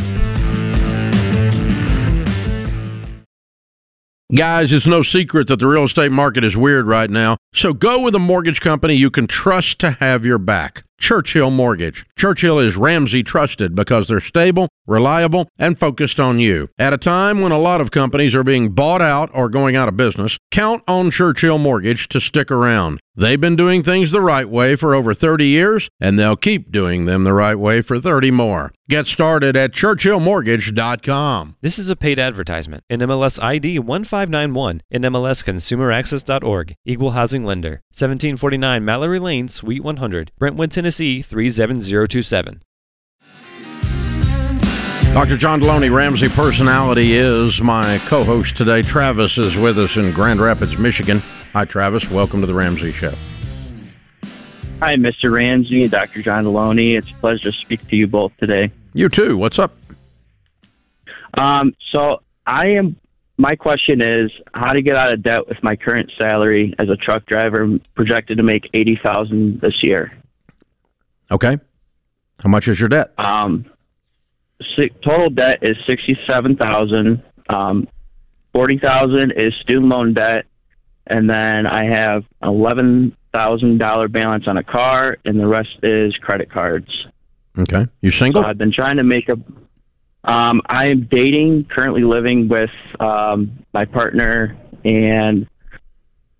Guys, 4.34 4.72
it's 4.72 4.86
no 4.86 5.02
secret 5.02 5.48
that 5.48 5.60
the 5.60 5.66
real 5.66 5.84
estate 5.84 6.12
market 6.12 6.44
is 6.44 6.56
weird 6.56 6.86
right 6.86 7.08
now. 7.08 7.36
So 7.54 7.72
go 7.72 8.00
with 8.00 8.14
a 8.14 8.18
mortgage 8.18 8.60
company 8.60 8.94
you 8.94 9.10
can 9.10 9.26
trust 9.26 9.78
to 9.80 9.92
have 9.92 10.26
your 10.26 10.38
back. 10.38 10.82
Churchill 10.98 11.50
Mortgage. 11.50 12.04
Churchill 12.16 12.58
is 12.58 12.76
Ramsey 12.76 13.22
trusted 13.22 13.74
because 13.74 14.08
they're 14.08 14.20
stable, 14.20 14.68
reliable, 14.86 15.48
and 15.58 15.78
focused 15.78 16.18
on 16.18 16.38
you. 16.38 16.68
At 16.78 16.92
a 16.92 16.98
time 16.98 17.40
when 17.40 17.52
a 17.52 17.58
lot 17.58 17.80
of 17.80 17.90
companies 17.90 18.34
are 18.34 18.44
being 18.44 18.70
bought 18.70 19.02
out 19.02 19.30
or 19.32 19.48
going 19.48 19.76
out 19.76 19.88
of 19.88 19.96
business, 19.96 20.38
count 20.50 20.82
on 20.88 21.10
Churchill 21.10 21.58
Mortgage 21.58 22.08
to 22.08 22.20
stick 22.20 22.50
around. 22.50 23.00
They've 23.18 23.40
been 23.40 23.56
doing 23.56 23.82
things 23.82 24.10
the 24.10 24.20
right 24.20 24.46
way 24.46 24.76
for 24.76 24.94
over 24.94 25.14
30 25.14 25.46
years, 25.46 25.88
and 25.98 26.18
they'll 26.18 26.36
keep 26.36 26.70
doing 26.70 27.06
them 27.06 27.24
the 27.24 27.32
right 27.32 27.54
way 27.54 27.80
for 27.80 27.98
30 27.98 28.30
more. 28.30 28.72
Get 28.90 29.06
started 29.06 29.56
at 29.56 29.72
churchillmortgage.com. 29.72 31.56
This 31.62 31.78
is 31.78 31.88
a 31.88 31.96
paid 31.96 32.18
advertisement. 32.18 32.84
NMLS 32.90 33.42
ID 33.42 33.78
1591. 33.78 34.82
in 34.90 35.02
NMLSConsumerAccess.org. 35.02 36.74
Equal 36.84 37.12
housing 37.12 37.42
lender. 37.42 37.82
1749 37.90 38.84
Mallory 38.84 39.18
Lane, 39.18 39.48
Suite 39.48 39.82
100. 39.82 40.32
Brentwood, 40.38 40.70
Tennessee 40.70 41.22
37027. 41.22 42.60
Dr. 45.14 45.38
John 45.38 45.62
Delony, 45.62 45.90
Ramsey 45.90 46.28
Personality, 46.28 47.14
is 47.14 47.62
my 47.62 47.98
co 48.04 48.22
host 48.22 48.58
today. 48.58 48.82
Travis 48.82 49.38
is 49.38 49.56
with 49.56 49.78
us 49.78 49.96
in 49.96 50.12
Grand 50.12 50.42
Rapids, 50.42 50.76
Michigan. 50.76 51.22
Hi, 51.52 51.64
Travis. 51.64 52.10
Welcome 52.10 52.40
to 52.40 52.46
the 52.46 52.54
Ramsey 52.54 52.92
Show. 52.92 53.14
Hi, 54.80 54.96
Mr. 54.96 55.32
Ramsey, 55.32 55.88
Dr. 55.88 56.22
John 56.22 56.44
Delony. 56.44 56.98
It's 56.98 57.10
a 57.10 57.14
pleasure 57.14 57.50
to 57.50 57.52
speak 57.52 57.86
to 57.88 57.96
you 57.96 58.06
both 58.06 58.32
today. 58.38 58.70
You 58.92 59.08
too. 59.08 59.38
What's 59.38 59.58
up? 59.58 59.74
Um, 61.34 61.74
so 61.92 62.22
I 62.46 62.68
am 62.68 62.96
my 63.38 63.54
question 63.54 64.00
is 64.00 64.30
how 64.54 64.72
to 64.72 64.80
get 64.80 64.96
out 64.96 65.12
of 65.12 65.22
debt 65.22 65.46
with 65.48 65.62
my 65.62 65.76
current 65.76 66.10
salary 66.18 66.74
as 66.78 66.88
a 66.88 66.96
truck 66.96 67.26
driver, 67.26 67.78
projected 67.94 68.38
to 68.38 68.42
make 68.42 68.68
eighty 68.72 68.98
thousand 69.02 69.60
this 69.60 69.82
year. 69.82 70.12
Okay. 71.30 71.58
How 72.40 72.48
much 72.48 72.68
is 72.68 72.78
your 72.80 72.88
debt? 72.88 73.12
Um, 73.18 73.66
total 75.02 75.30
debt 75.30 75.58
is 75.62 75.76
sixty-seven 75.86 76.56
thousand. 76.56 77.22
Um, 77.48 77.88
forty 78.52 78.78
thousand 78.78 79.32
is 79.32 79.52
student 79.60 79.88
loan 79.88 80.14
debt, 80.14 80.46
and 81.06 81.28
then 81.28 81.66
I 81.66 81.84
have 81.84 82.24
eleven 82.42 83.16
thousand 83.32 83.78
dollar 83.78 84.08
balance 84.08 84.44
on 84.46 84.56
a 84.56 84.64
car, 84.64 85.18
and 85.24 85.38
the 85.38 85.46
rest 85.46 85.76
is 85.82 86.16
credit 86.16 86.50
cards. 86.50 86.88
Okay. 87.58 87.86
You 88.00 88.10
single? 88.10 88.42
So 88.42 88.48
I've 88.48 88.58
been 88.58 88.72
trying 88.72 88.96
to 88.96 89.04
make 89.04 89.28
a. 89.28 89.38
Um, 90.24 90.60
I 90.66 90.88
am 90.88 91.06
dating, 91.10 91.66
currently 91.70 92.02
living 92.02 92.48
with 92.48 92.70
um, 92.98 93.64
my 93.72 93.84
partner, 93.84 94.56
and 94.84 95.46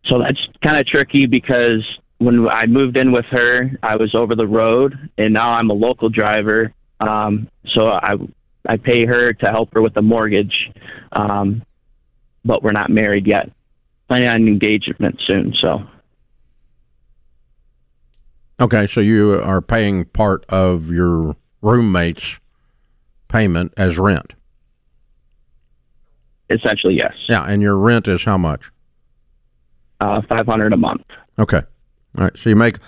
so 0.06 0.18
that's 0.18 0.40
kind 0.62 0.76
of 0.76 0.86
tricky 0.86 1.26
because 1.26 1.84
when 2.18 2.48
I 2.48 2.66
moved 2.66 2.96
in 2.96 3.12
with 3.12 3.26
her, 3.26 3.70
I 3.82 3.96
was 3.96 4.14
over 4.14 4.34
the 4.34 4.46
road, 4.46 5.10
and 5.18 5.32
now 5.32 5.52
I'm 5.52 5.70
a 5.70 5.74
local 5.74 6.08
driver. 6.08 6.72
Um, 7.00 7.48
so 7.74 7.88
I 7.88 8.14
I 8.68 8.76
pay 8.76 9.04
her 9.04 9.32
to 9.32 9.46
help 9.50 9.74
her 9.74 9.82
with 9.82 9.94
the 9.94 10.02
mortgage, 10.02 10.70
um, 11.12 11.62
but 12.44 12.62
we're 12.62 12.72
not 12.72 12.90
married 12.90 13.26
yet. 13.26 13.50
Planning 14.08 14.28
on 14.28 14.46
engagement 14.48 15.20
soon, 15.26 15.54
so 15.60 15.82
Okay, 18.58 18.86
so 18.86 19.00
you 19.00 19.34
are 19.42 19.60
paying 19.60 20.04
part 20.06 20.46
of 20.48 20.90
your 20.90 21.36
roommate's 21.60 22.38
payment 23.28 23.72
as 23.76 23.98
rent. 23.98 24.32
essentially 26.48 26.94
yes, 26.94 27.12
Yeah, 27.28 27.42
and 27.44 27.60
your 27.60 27.76
rent 27.76 28.06
is 28.08 28.24
how 28.24 28.38
much? 28.38 28.70
uh, 30.00 30.22
five 30.28 30.46
hundred 30.46 30.72
a 30.72 30.76
month. 30.76 31.02
Okay. 31.38 31.62
All 32.18 32.24
right. 32.24 32.32
So 32.38 32.48
you 32.50 32.56
make 32.56 32.78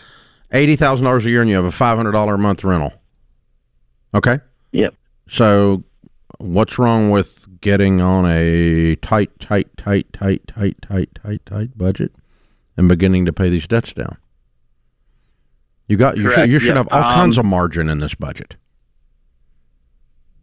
eighty 0.52 0.76
thousand 0.76 1.04
dollars 1.06 1.26
a 1.26 1.30
year, 1.30 1.40
and 1.40 1.50
you 1.50 1.56
have 1.56 1.64
a 1.64 1.70
five 1.72 1.96
hundred 1.96 2.12
dollar 2.12 2.34
a 2.34 2.38
month 2.38 2.62
rental. 2.64 2.92
Okay. 4.14 4.38
Yep. 4.72 4.94
So, 5.28 5.82
what's 6.38 6.78
wrong 6.78 7.10
with 7.10 7.60
getting 7.60 8.00
on 8.00 8.24
a 8.26 8.96
tight, 8.96 9.30
tight, 9.40 9.68
tight, 9.76 10.12
tight, 10.12 10.46
tight, 10.48 10.76
tight, 10.82 11.10
tight, 11.22 11.46
tight 11.46 11.78
budget 11.78 12.12
and 12.76 12.88
beginning 12.88 13.26
to 13.26 13.32
pay 13.32 13.48
these 13.48 13.66
debts 13.66 13.92
down? 13.92 14.16
You 15.88 15.96
got 15.96 16.16
you 16.16 16.30
should 16.30 16.50
you 16.50 16.58
should 16.58 16.70
yeah. 16.70 16.76
have 16.76 16.88
all 16.90 17.02
Um, 17.02 17.14
kinds 17.14 17.38
of 17.38 17.44
margin 17.44 17.88
in 17.88 17.98
this 17.98 18.14
budget. 18.14 18.56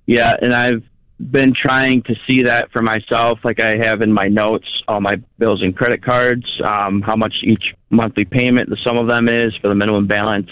Yeah, 0.08 0.36
and 0.42 0.54
I've 0.54 0.84
been 1.32 1.54
trying 1.54 2.02
to 2.04 2.16
see 2.28 2.44
that 2.44 2.72
for 2.72 2.82
myself, 2.82 3.40
like 3.44 3.60
I 3.60 3.78
have 3.78 4.02
in 4.02 4.12
my 4.12 4.26
notes, 4.26 4.68
all 4.88 5.02
my 5.02 5.16
bills 5.40 5.62
and 5.62 5.76
credit 5.76 6.04
cards, 6.04 6.46
um, 6.64 7.02
how 7.02 7.16
much 7.16 7.36
each 7.44 7.74
monthly 7.90 8.26
payment, 8.26 8.70
the 8.70 8.78
sum 8.84 8.98
of 8.98 9.08
them 9.08 9.30
is 9.30 9.56
for 9.62 9.70
the 9.70 9.76
minimum 9.76 10.08
balance. 10.08 10.50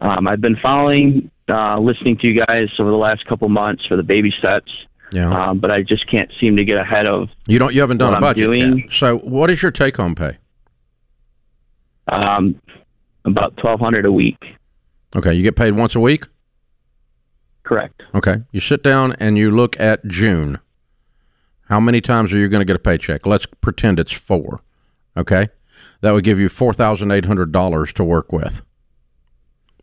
Um, 0.00 0.26
I've 0.26 0.40
been 0.40 0.56
following, 0.56 1.30
uh, 1.50 1.78
listening 1.80 2.16
to 2.18 2.28
you 2.28 2.44
guys 2.46 2.68
over 2.78 2.90
the 2.90 2.96
last 2.96 3.24
couple 3.26 3.48
months 3.48 3.84
for 3.86 3.96
the 3.96 4.02
baby 4.02 4.32
steps, 4.38 4.70
Yeah. 5.12 5.30
um, 5.50 5.58
but 5.58 5.70
I 5.70 5.82
just 5.82 6.08
can't 6.10 6.30
seem 6.40 6.56
to 6.56 6.64
get 6.64 6.78
ahead 6.78 7.06
of 7.06 7.28
you 7.46 7.58
don't 7.58 7.74
you 7.74 7.80
haven't 7.80 7.98
done 7.98 8.14
a 8.14 8.20
budget 8.20 8.44
doing- 8.44 8.78
yet. 8.78 8.92
So, 8.92 9.18
what 9.18 9.50
is 9.50 9.62
your 9.62 9.70
take 9.72 9.96
home 9.96 10.14
pay? 10.14 10.38
um, 12.08 12.60
about 13.24 13.56
twelve 13.56 13.80
hundred 13.80 14.06
a 14.06 14.12
week. 14.12 14.42
Okay, 15.14 15.34
you 15.34 15.42
get 15.42 15.56
paid 15.56 15.72
once 15.72 15.94
a 15.94 16.00
week. 16.00 16.26
Correct. 17.62 18.02
Okay. 18.14 18.42
You 18.52 18.60
sit 18.60 18.82
down 18.82 19.12
and 19.20 19.36
you 19.38 19.50
look 19.50 19.78
at 19.78 20.06
June. 20.06 20.58
How 21.68 21.78
many 21.78 22.00
times 22.00 22.32
are 22.32 22.36
you 22.38 22.48
going 22.48 22.60
to 22.60 22.64
get 22.64 22.74
a 22.74 22.80
paycheck? 22.80 23.26
Let's 23.26 23.46
pretend 23.46 24.00
it's 24.00 24.10
four. 24.12 24.62
Okay. 25.16 25.48
That 26.00 26.12
would 26.12 26.24
give 26.24 26.40
you 26.40 26.48
four 26.48 26.72
thousand 26.74 27.10
eight 27.12 27.26
hundred 27.26 27.52
dollars 27.52 27.92
to 27.94 28.04
work 28.04 28.32
with. 28.32 28.62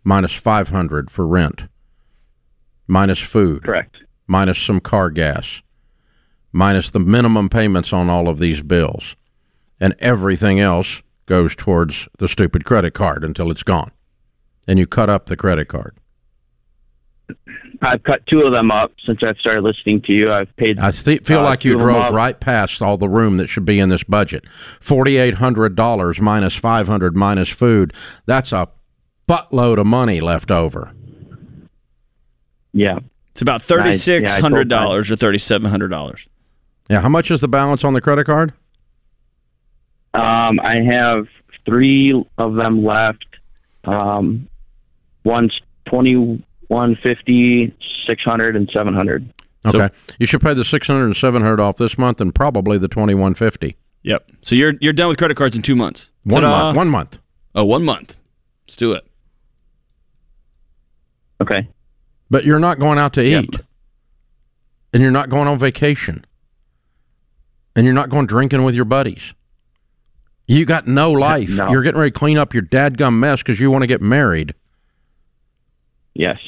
Minus 0.08 0.32
five 0.32 0.70
hundred 0.70 1.12
for 1.12 1.28
rent. 1.28 1.63
Minus 2.88 3.20
food. 3.20 3.65
Correct. 3.65 3.98
Minus 4.26 4.58
some 4.58 4.80
car 4.80 5.10
gas. 5.10 5.62
Minus 6.54 6.89
the 6.89 7.00
minimum 7.00 7.50
payments 7.50 7.91
on 7.91 8.10
all 8.10 8.30
of 8.30 8.39
these 8.39 8.62
bills. 8.62 9.17
And 9.82 9.96
everything 10.00 10.62
else 10.62 11.02
goes 11.26 11.58
towards 11.58 12.08
the 12.20 12.30
stupid 12.30 12.63
credit 12.63 12.93
card 12.93 13.26
until 13.26 13.52
it's 13.52 13.63
gone. 13.63 13.91
And 14.65 14.80
you 14.80 14.88
cut 14.88 15.10
up 15.10 15.26
the 15.26 15.36
credit 15.36 15.67
card. 15.67 15.98
I've 17.82 18.02
cut 18.04 18.26
two 18.28 18.43
of 18.43 18.54
them 18.54 18.72
up 18.72 18.93
since 19.06 19.20
I've 19.22 19.38
started 19.39 19.62
listening 19.62 20.04
to 20.04 20.13
you. 20.13 20.32
I've 20.32 20.56
paid. 20.56 20.80
I 20.80 20.91
th- 20.91 21.26
feel 21.26 21.41
uh, 21.41 21.43
like 21.43 21.65
you 21.65 21.78
drove 21.78 22.13
right 22.13 22.39
past 22.39 22.82
all 22.82 22.96
the 22.96 23.10
room 23.10 23.36
that 23.38 23.48
should 23.48 23.65
be 23.65 23.78
in 23.78 23.89
this 23.89 24.06
budget. 24.06 24.46
Forty-eight 24.80 25.34
hundred 25.34 25.76
dollars 25.76 26.22
minus 26.22 26.56
five 26.56 26.88
hundred 26.88 27.13
minus 27.17 27.50
food. 27.50 27.93
That's 28.26 28.54
a 28.54 28.70
buttload 29.28 29.78
of 29.80 29.86
money 29.88 30.20
left 30.22 30.52
over. 30.52 30.94
Yeah. 32.74 33.00
It's 33.32 33.42
about 33.42 33.62
I- 33.62 33.66
thirty 33.66 33.90
yeah, 33.92 33.96
six 33.98 34.32
I 34.34 34.40
hundred 34.40 34.70
told 34.70 34.82
dollars 34.82 35.12
or 35.12 35.16
thirty 35.16 35.38
seven 35.38 35.70
hundred 35.70 35.90
dollars. 35.90 36.26
Yeah, 36.90 37.02
how 37.02 37.10
much 37.10 37.30
is 37.32 37.42
the 37.42 37.48
balance 37.48 37.84
on 37.84 37.94
the 37.94 38.02
credit 38.02 38.26
card? 38.26 38.54
Um, 40.13 40.60
I 40.62 40.80
have 40.90 41.28
three 41.66 42.13
of 42.38 42.56
them 42.56 42.84
left. 42.84 43.26
Um, 43.84 44.48
one's 45.24 45.58
twenty 45.86 46.44
one 46.68 46.96
fifty, 47.04 47.76
six 48.08 48.24
hundred, 48.24 48.56
and 48.56 48.70
seven 48.74 48.94
hundred. 48.94 49.32
So- 49.70 49.82
Okay, 49.82 49.94
you 50.20 50.26
should 50.26 50.42
pay 50.42 50.54
the 50.54 50.63
six 50.63 50.88
hundred 50.88 51.06
and 51.06 51.16
seven 51.18 51.42
hundred 51.42 51.60
off 51.60 51.78
this 51.78 51.98
month, 51.98 52.22
and 52.22 52.34
probably 52.34 52.78
the 52.78 52.88
twenty-one 52.88 53.34
fifty. 53.36 53.76
Yep. 54.04 54.32
So 54.42 54.56
you're 54.56 54.74
you're 54.80 54.94
done 54.94 55.10
with 55.10 55.18
credit 55.18 55.36
cards 55.36 55.56
in 55.56 55.62
two 55.62 55.76
months. 55.76 56.10
One 56.24 56.42
Ta-da. 56.42 56.63
month. 56.63 56.78
One 56.78 56.90
month. 56.90 57.18
Oh, 57.54 57.66
one 57.66 57.84
month. 57.84 58.16
Let's 58.66 58.76
do 58.78 58.94
it. 58.94 59.06
Okay. 61.41 61.67
But 62.30 62.45
you're 62.45 62.60
not 62.60 62.80
going 62.80 62.97
out 63.00 63.13
to 63.13 63.23
Yep. 63.26 63.43
eat, 63.43 63.56
and 64.93 65.02
you're 65.02 65.12
not 65.12 65.30
going 65.30 65.47
on 65.47 65.58
vacation, 65.60 66.26
and 67.76 67.86
you're 67.86 67.93
not 67.93 68.10
going 68.10 68.26
drinking 68.26 68.63
with 68.63 68.76
your 68.76 68.86
buddies. 68.86 69.34
You 70.47 70.65
got 70.65 70.88
no 70.88 71.12
life. 71.12 71.50
No. 71.50 71.69
You're 71.69 71.82
getting 71.84 72.00
ready 72.00 72.12
to 72.12 72.17
clean 72.19 72.38
up 72.38 72.54
your 72.54 72.63
dadgum 72.63 73.15
mess 73.19 73.39
because 73.39 73.60
you 73.60 73.69
want 73.69 73.84
to 73.84 73.88
get 73.88 74.02
married. 74.02 74.54
Yes. 76.13 76.39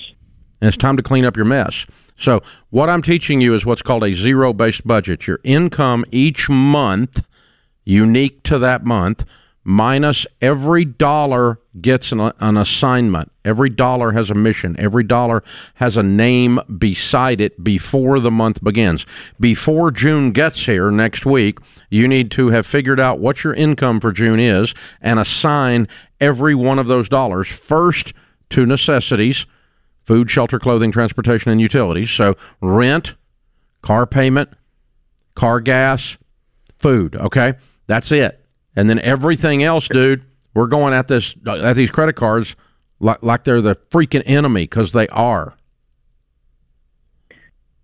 and 0.62 0.68
it's 0.68 0.76
time 0.78 0.98
to 0.98 1.04
clean 1.04 1.24
up 1.26 1.38
your 1.38 1.46
mess. 1.46 1.86
So, 2.18 2.42
what 2.70 2.90
I'm 2.90 3.02
teaching 3.02 3.40
you 3.40 3.54
is 3.56 3.66
what's 3.66 3.82
called 3.82 4.04
a 4.04 4.14
zero 4.14 4.52
based 4.52 4.86
budget. 4.86 5.26
Your 5.28 5.40
income 5.46 6.04
each 6.12 6.50
month, 6.50 7.26
unique 7.86 8.44
to 8.44 8.58
that 8.60 8.84
month, 8.84 9.24
minus 9.70 10.26
every 10.42 10.84
dollar 10.84 11.60
gets 11.80 12.12
an, 12.12 12.20
an 12.20 12.58
assignment. 12.58 13.32
Every 13.46 13.70
dollar 13.70 14.14
has 14.14 14.32
a 14.32 14.34
mission. 14.34 14.76
Every 14.80 15.04
dollar 15.04 15.44
has 15.76 15.96
a 15.96 16.02
name 16.02 16.60
beside 16.80 17.40
it 17.40 17.64
before 17.64 18.20
the 18.20 18.32
month 18.32 18.64
begins. 18.64 19.06
Before 19.40 19.92
June 19.92 20.32
gets 20.32 20.66
here 20.66 20.90
next 20.90 21.24
week, 21.24 21.60
you 21.92 22.08
need 22.08 22.32
to 22.32 22.50
have 22.50 22.66
figured 22.66 23.00
out 23.00 23.20
what 23.20 23.44
your 23.44 23.54
income 23.54 24.00
for 24.00 24.12
June 24.12 24.40
is 24.40 24.74
and 25.02 25.20
assign 25.20 25.88
every 26.20 26.56
one 26.56 26.80
of 26.80 26.88
those 26.88 27.08
dollars 27.08 27.48
first 27.48 28.14
to 28.50 28.66
necessities 28.66 29.46
food, 30.02 30.32
shelter, 30.32 30.58
clothing, 30.58 30.92
transportation, 30.92 31.52
and 31.52 31.62
utilities. 31.62 32.10
So 32.10 32.36
rent, 32.60 33.14
car 33.84 34.08
payment, 34.08 34.50
car 35.36 35.60
gas, 35.60 36.18
food. 36.80 37.16
Okay, 37.16 37.54
that's 37.86 38.12
it. 38.12 38.39
And 38.80 38.90
then 38.90 39.00
everything 39.00 39.62
else, 39.62 39.90
dude, 39.90 40.24
we're 40.54 40.68
going 40.68 40.94
at 40.94 41.10
this 41.10 41.36
at 41.46 41.74
these 41.74 41.92
credit 41.92 42.16
cards 42.16 42.56
like 43.02 43.22
like 43.22 43.44
they're 43.44 43.60
the 43.60 43.76
freaking 43.76 44.24
enemy 44.26 44.64
because 44.64 44.94
they 44.94 45.10
are. 45.10 45.58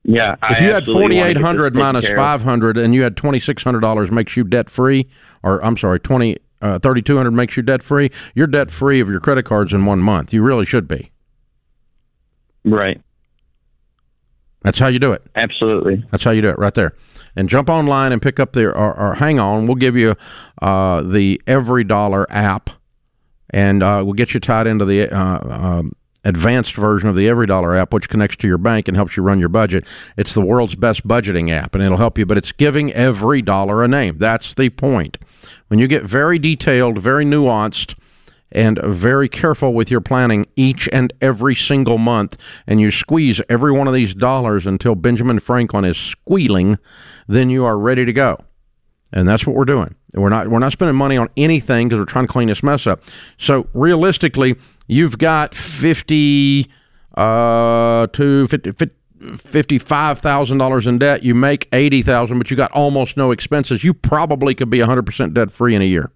Yeah. 0.03 0.37
If 0.41 0.61
you 0.61 0.71
had 0.71 0.85
forty 0.85 1.19
eight 1.19 1.35
hundred 1.35 1.75
minus 1.75 2.07
five 2.13 2.43
hundred, 2.43 2.77
and 2.77 2.95
you 2.95 3.03
had 3.03 3.17
twenty 3.17 3.41
six 3.41 3.61
hundred 3.61 3.81
dollars 3.81 4.09
makes 4.09 4.37
you 4.37 4.45
debt 4.45 4.69
free, 4.69 5.09
or 5.43 5.61
I'm 5.65 5.75
sorry, 5.75 5.99
twenty 5.99 6.37
uh, 6.61 6.79
thirty 6.79 7.01
two 7.01 7.17
hundred 7.17 7.31
makes 7.31 7.57
you 7.57 7.63
debt 7.63 7.83
free. 7.83 8.09
You're 8.33 8.47
debt 8.47 8.71
free 8.71 9.01
of 9.01 9.09
your 9.09 9.19
credit 9.19 9.43
cards 9.43 9.73
in 9.73 9.83
one 9.83 9.99
month. 9.99 10.31
You 10.31 10.43
really 10.43 10.65
should 10.65 10.87
be. 10.87 11.11
Right. 12.63 13.01
That's 14.61 14.79
how 14.79 14.87
you 14.87 14.99
do 14.99 15.11
it. 15.11 15.23
Absolutely. 15.35 16.05
That's 16.11 16.23
how 16.23 16.31
you 16.31 16.41
do 16.41 16.47
it 16.51 16.57
right 16.57 16.73
there. 16.73 16.93
And 17.35 17.49
jump 17.49 17.69
online 17.69 18.13
and 18.13 18.21
pick 18.21 18.39
up 18.39 18.53
the 18.53 18.67
or, 18.67 18.97
or 18.97 19.15
hang 19.15 19.39
on. 19.39 19.67
We'll 19.67 19.75
give 19.75 19.97
you 19.97 20.15
uh, 20.61 21.01
the 21.01 21.41
EveryDollar 21.47 22.27
app, 22.29 22.69
and 23.49 23.83
uh, 23.83 24.03
we'll 24.05 24.13
get 24.13 24.33
you 24.33 24.39
tied 24.39 24.67
into 24.67 24.85
the 24.85 25.09
uh, 25.09 25.39
um, 25.43 25.93
advanced 26.23 26.75
version 26.75 27.07
of 27.07 27.15
the 27.15 27.27
EveryDollar 27.27 27.77
app, 27.79 27.93
which 27.93 28.09
connects 28.09 28.37
to 28.37 28.47
your 28.47 28.57
bank 28.57 28.87
and 28.87 28.97
helps 28.97 29.17
you 29.17 29.23
run 29.23 29.39
your 29.39 29.49
budget. 29.49 29.85
It's 30.17 30.33
the 30.33 30.41
world's 30.41 30.75
best 30.75 31.07
budgeting 31.07 31.49
app, 31.51 31.75
and 31.75 31.83
it'll 31.83 31.97
help 31.97 32.17
you. 32.17 32.25
But 32.25 32.37
it's 32.37 32.51
giving 32.51 32.91
every 32.93 33.41
dollar 33.41 33.83
a 33.83 33.87
name. 33.87 34.17
That's 34.17 34.53
the 34.53 34.69
point. 34.69 35.17
When 35.67 35.79
you 35.79 35.87
get 35.87 36.03
very 36.03 36.39
detailed, 36.39 36.99
very 36.99 37.25
nuanced, 37.25 37.95
and 38.51 38.79
very 38.83 39.27
careful 39.27 39.73
with 39.73 39.91
your 39.91 40.01
planning 40.01 40.45
each 40.55 40.87
and 40.91 41.11
every 41.21 41.55
single 41.55 41.97
month, 41.97 42.37
and 42.67 42.79
you 42.79 42.91
squeeze 42.91 43.41
every 43.49 43.71
one 43.71 43.87
of 43.87 43.93
these 43.93 44.13
dollars 44.13 44.65
until 44.65 44.95
Benjamin 44.95 45.39
Franklin 45.39 45.85
is 45.85 45.97
squealing, 45.97 46.77
then 47.27 47.49
you 47.49 47.65
are 47.65 47.77
ready 47.77 48.05
to 48.05 48.13
go. 48.13 48.37
And 49.11 49.27
that's 49.27 49.45
what 49.45 49.55
we're 49.55 49.65
doing. 49.65 49.95
We're 50.13 50.29
not 50.29 50.49
we're 50.49 50.59
not 50.59 50.71
spending 50.71 50.95
money 50.95 51.17
on 51.17 51.29
anything 51.37 51.87
because 51.87 51.99
we're 51.99 52.05
trying 52.05 52.27
to 52.27 52.31
clean 52.31 52.47
this 52.47 52.63
mess 52.63 52.87
up. 52.87 53.01
So 53.37 53.67
realistically, 53.73 54.55
you've 54.87 55.17
got 55.17 55.55
fifty 55.55 56.69
uh 57.15 58.07
to 58.07 58.47
50, 58.47 58.71
50 58.71 58.95
fifty-five 59.37 60.19
thousand 60.19 60.57
dollars 60.57 60.87
in 60.87 60.97
debt, 60.97 61.23
you 61.23 61.33
make 61.33 61.67
eighty 61.73 62.01
thousand, 62.01 62.37
but 62.37 62.51
you 62.51 62.57
got 62.57 62.71
almost 62.71 63.17
no 63.17 63.31
expenses. 63.31 63.83
You 63.83 63.93
probably 63.93 64.55
could 64.55 64.69
be 64.69 64.79
hundred 64.79 65.05
percent 65.05 65.33
debt 65.33 65.51
free 65.51 65.75
in 65.75 65.81
a 65.81 65.85
year. 65.85 66.11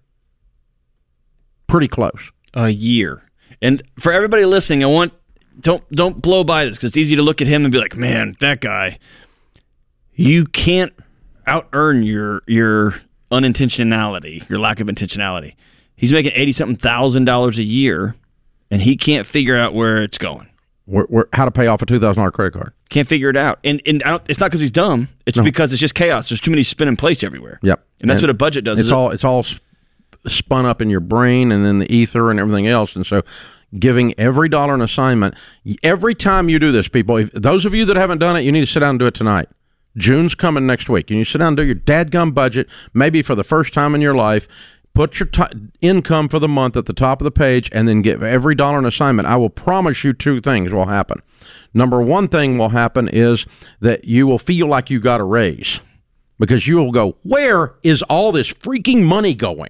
Pretty 1.70 1.88
close. 1.88 2.32
A 2.54 2.70
year. 2.70 3.22
And 3.62 3.82
for 3.98 4.12
everybody 4.12 4.44
listening, 4.44 4.82
I 4.82 4.88
want 4.88 5.12
don't 5.60 5.88
don't 5.92 6.20
blow 6.20 6.42
by 6.44 6.64
this 6.64 6.76
because 6.76 6.88
it's 6.88 6.96
easy 6.96 7.16
to 7.16 7.22
look 7.22 7.40
at 7.40 7.46
him 7.46 7.64
and 7.64 7.72
be 7.72 7.78
like, 7.78 7.96
man, 7.96 8.36
that 8.40 8.60
guy. 8.60 8.98
You 10.14 10.44
can't 10.46 10.92
out 11.46 11.68
earn 11.72 12.02
your 12.02 12.42
your 12.46 12.96
unintentionality, 13.30 14.48
your 14.48 14.58
lack 14.58 14.80
of 14.80 14.86
intentionality. 14.88 15.54
He's 15.96 16.12
making 16.12 16.32
eighty 16.34 16.52
something 16.52 16.76
thousand 16.76 17.24
dollars 17.24 17.58
a 17.58 17.62
year, 17.62 18.16
and 18.70 18.82
he 18.82 18.96
can't 18.96 19.26
figure 19.26 19.56
out 19.56 19.74
where 19.74 20.02
it's 20.02 20.18
going. 20.18 20.48
We're, 20.86 21.06
we're, 21.08 21.26
how 21.32 21.44
to 21.44 21.52
pay 21.52 21.68
off 21.68 21.82
a 21.82 21.86
two 21.86 21.98
thousand 21.98 22.20
dollar 22.20 22.32
credit 22.32 22.54
card? 22.54 22.72
Can't 22.88 23.06
figure 23.06 23.30
it 23.30 23.36
out, 23.36 23.60
and 23.62 23.80
and 23.86 24.02
it's 24.28 24.40
not 24.40 24.46
because 24.46 24.60
he's 24.60 24.70
dumb. 24.70 25.08
It's 25.24 25.36
no. 25.36 25.44
because 25.44 25.72
it's 25.72 25.80
just 25.80 25.94
chaos. 25.94 26.28
There's 26.28 26.40
too 26.40 26.50
many 26.50 26.64
spinning 26.64 26.96
plates 26.96 27.22
everywhere. 27.22 27.60
Yep, 27.62 27.86
and 28.00 28.10
that's 28.10 28.16
and 28.16 28.24
what 28.24 28.30
a 28.30 28.34
budget 28.34 28.64
does. 28.64 28.78
It's 28.78 28.90
all 28.90 29.10
it? 29.10 29.14
it's 29.14 29.24
all 29.24 29.44
spun 30.26 30.66
up 30.66 30.82
in 30.82 30.90
your 30.90 31.00
brain 31.00 31.50
and 31.52 31.64
then 31.64 31.78
the 31.78 31.92
ether 31.92 32.30
and 32.30 32.38
everything 32.38 32.66
else, 32.66 32.94
and 32.96 33.06
so 33.06 33.22
giving 33.78 34.18
every 34.18 34.48
dollar 34.48 34.74
an 34.74 34.82
assignment. 34.82 35.34
Every 35.82 36.14
time 36.14 36.48
you 36.48 36.58
do 36.58 36.72
this, 36.72 36.88
people, 36.88 37.16
if, 37.16 37.30
those 37.32 37.64
of 37.64 37.74
you 37.74 37.84
that 37.86 37.96
haven't 37.96 38.18
done 38.18 38.36
it, 38.36 38.40
you 38.40 38.52
need 38.52 38.60
to 38.60 38.66
sit 38.66 38.80
down 38.80 38.90
and 38.90 38.98
do 38.98 39.06
it 39.06 39.14
tonight. 39.14 39.48
June's 39.96 40.34
coming 40.34 40.66
next 40.66 40.88
week. 40.88 41.10
And 41.10 41.18
you 41.18 41.24
sit 41.24 41.38
down 41.38 41.48
and 41.48 41.56
do 41.56 41.64
your 41.64 41.74
dadgum 41.74 42.34
budget, 42.34 42.68
maybe 42.94 43.22
for 43.22 43.34
the 43.34 43.44
first 43.44 43.72
time 43.72 43.94
in 43.94 44.00
your 44.00 44.14
life. 44.14 44.48
Put 44.92 45.20
your 45.20 45.28
t- 45.28 45.70
income 45.80 46.28
for 46.28 46.40
the 46.40 46.48
month 46.48 46.76
at 46.76 46.86
the 46.86 46.92
top 46.92 47.20
of 47.20 47.24
the 47.24 47.30
page 47.30 47.68
and 47.72 47.86
then 47.86 48.02
give 48.02 48.24
every 48.24 48.56
dollar 48.56 48.78
an 48.78 48.86
assignment. 48.86 49.28
I 49.28 49.36
will 49.36 49.50
promise 49.50 50.02
you 50.02 50.12
two 50.12 50.40
things 50.40 50.72
will 50.72 50.86
happen. 50.86 51.22
Number 51.72 52.02
one 52.02 52.26
thing 52.26 52.58
will 52.58 52.70
happen 52.70 53.08
is 53.08 53.46
that 53.80 54.04
you 54.04 54.26
will 54.26 54.38
feel 54.38 54.66
like 54.66 54.90
you 54.90 54.98
got 54.98 55.20
a 55.20 55.24
raise 55.24 55.78
because 56.40 56.66
you 56.66 56.76
will 56.76 56.90
go, 56.90 57.16
Where 57.22 57.74
is 57.84 58.02
all 58.02 58.32
this 58.32 58.52
freaking 58.52 59.04
money 59.04 59.32
going? 59.32 59.68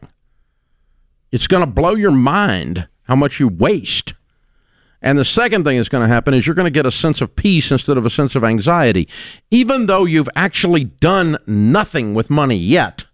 It's 1.32 1.46
going 1.46 1.64
to 1.64 1.70
blow 1.70 1.94
your 1.94 2.10
mind 2.10 2.88
how 3.04 3.16
much 3.16 3.40
you 3.40 3.48
waste. 3.48 4.14
And 5.02 5.18
the 5.18 5.24
second 5.24 5.64
thing 5.64 5.78
that's 5.78 5.88
going 5.88 6.06
to 6.06 6.12
happen 6.12 6.34
is 6.34 6.46
you're 6.46 6.54
going 6.54 6.64
to 6.64 6.70
get 6.70 6.86
a 6.86 6.90
sense 6.90 7.20
of 7.20 7.34
peace 7.34 7.70
instead 7.70 7.96
of 7.96 8.04
a 8.04 8.10
sense 8.10 8.34
of 8.34 8.44
anxiety. 8.44 9.08
Even 9.50 9.86
though 9.86 10.04
you've 10.04 10.28
actually 10.36 10.84
done 10.84 11.38
nothing 11.46 12.14
with 12.14 12.28
money 12.28 12.56
yet, 12.56 13.06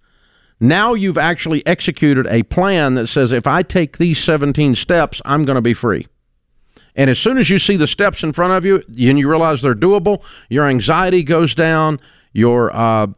now 0.58 0.94
you've 0.94 1.18
actually 1.18 1.64
executed 1.66 2.26
a 2.26 2.42
plan 2.44 2.94
that 2.94 3.06
says 3.06 3.30
if 3.30 3.46
I 3.46 3.62
take 3.62 3.98
these 3.98 4.22
17 4.22 4.74
steps, 4.74 5.22
I'm 5.24 5.44
going 5.44 5.56
to 5.56 5.62
be 5.62 5.74
free. 5.74 6.06
And 6.96 7.10
as 7.10 7.18
soon 7.18 7.36
as 7.36 7.50
you 7.50 7.58
see 7.58 7.76
the 7.76 7.86
steps 7.86 8.22
in 8.22 8.32
front 8.32 8.54
of 8.54 8.64
you 8.64 8.82
and 8.98 9.18
you 9.18 9.28
realize 9.28 9.60
they're 9.60 9.74
doable, 9.74 10.22
your 10.48 10.66
anxiety 10.66 11.22
goes 11.22 11.54
down, 11.54 12.00
your 12.32 12.74
uh, 12.74 13.08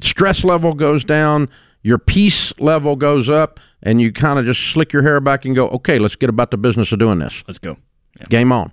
stress 0.00 0.44
level 0.44 0.74
goes 0.74 1.04
down, 1.04 1.48
your 1.82 1.98
peace 1.98 2.52
level 2.60 2.94
goes 2.94 3.28
up, 3.28 3.58
and 3.82 4.00
you 4.00 4.12
kind 4.12 4.38
of 4.38 4.44
just 4.44 4.60
slick 4.72 4.92
your 4.92 5.02
hair 5.02 5.20
back 5.20 5.44
and 5.44 5.54
go, 5.54 5.68
okay, 5.68 5.98
let's 5.98 6.16
get 6.16 6.28
about 6.28 6.50
the 6.50 6.56
business 6.56 6.92
of 6.92 6.98
doing 6.98 7.18
this. 7.18 7.42
Let's 7.46 7.58
go. 7.58 7.76
Yeah. 8.18 8.26
Game 8.26 8.52
on. 8.52 8.72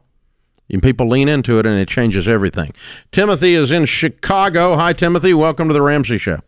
And 0.70 0.84
people 0.84 1.08
lean 1.08 1.30
into 1.30 1.60
it, 1.60 1.66
and 1.66 1.80
it 1.80 1.88
changes 1.88 2.28
everything. 2.28 2.74
Timothy 3.12 3.54
is 3.54 3.72
in 3.72 3.86
Chicago. 3.86 4.76
Hi, 4.76 4.92
Timothy. 4.92 5.34
Welcome 5.34 5.70
to 5.70 5.74
the 5.74 5.82
Ramsey 5.82 6.18
Show. 6.18 6.40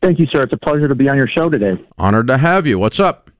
Thank 0.00 0.18
you, 0.18 0.26
sir. 0.26 0.44
It's 0.44 0.52
a 0.52 0.56
pleasure 0.56 0.88
to 0.88 0.94
be 0.94 1.08
on 1.08 1.16
your 1.16 1.26
show 1.26 1.50
today. 1.50 1.72
Honored 1.98 2.28
to 2.28 2.38
have 2.38 2.66
you. 2.66 2.78
What's 2.78 3.00
up? 3.00 3.30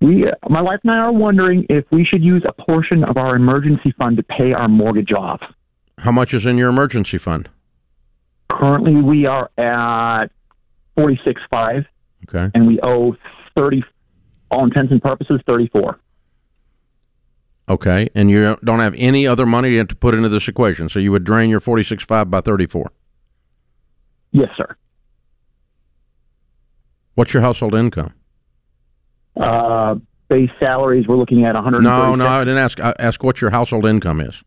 We, 0.00 0.28
uh, 0.28 0.32
my 0.48 0.62
wife 0.62 0.80
and 0.84 0.92
I, 0.92 0.98
are 0.98 1.12
wondering 1.12 1.66
if 1.68 1.84
we 1.90 2.04
should 2.04 2.22
use 2.22 2.44
a 2.46 2.52
portion 2.52 3.02
of 3.02 3.16
our 3.16 3.34
emergency 3.34 3.92
fund 3.98 4.16
to 4.18 4.22
pay 4.22 4.52
our 4.52 4.68
mortgage 4.68 5.12
off. 5.12 5.40
How 5.98 6.12
much 6.12 6.32
is 6.32 6.46
in 6.46 6.56
your 6.58 6.68
emergency 6.68 7.18
fund? 7.18 7.48
Currently, 8.50 8.94
we 8.96 9.26
are 9.26 9.50
at 9.58 10.26
forty 10.94 11.18
six 11.24 11.40
five. 11.50 11.84
Okay. 12.28 12.50
And 12.54 12.66
we 12.66 12.80
owe 12.82 13.16
thirty, 13.56 13.84
all 14.50 14.64
intents 14.64 14.92
and 14.92 15.02
purposes, 15.02 15.40
thirty 15.46 15.68
four. 15.68 15.98
Okay, 17.68 18.08
and 18.14 18.30
you 18.30 18.56
don't 18.64 18.78
have 18.78 18.94
any 18.96 19.26
other 19.26 19.44
money 19.44 19.70
you 19.70 19.78
have 19.78 19.88
to 19.88 19.96
put 19.96 20.14
into 20.14 20.28
this 20.28 20.46
equation, 20.46 20.88
so 20.88 21.00
you 21.00 21.10
would 21.10 21.24
drain 21.24 21.50
your 21.50 21.60
forty 21.60 21.82
six 21.82 22.04
five 22.04 22.30
by 22.30 22.40
thirty 22.40 22.66
four. 22.66 22.92
Yes, 24.32 24.48
sir. 24.56 24.76
What's 27.14 27.32
your 27.32 27.42
household 27.42 27.74
income? 27.74 28.12
Uh, 29.36 29.96
base 30.28 30.50
salaries, 30.60 31.06
we're 31.08 31.16
looking 31.16 31.44
at 31.44 31.54
100. 31.54 31.82
No, 31.82 32.14
no, 32.14 32.26
I 32.26 32.44
didn't 32.44 32.58
ask. 32.58 32.78
I 32.80 32.94
ask 32.98 33.22
what 33.22 33.40
your 33.40 33.50
household 33.50 33.86
income 33.86 34.20
is. 34.20 34.42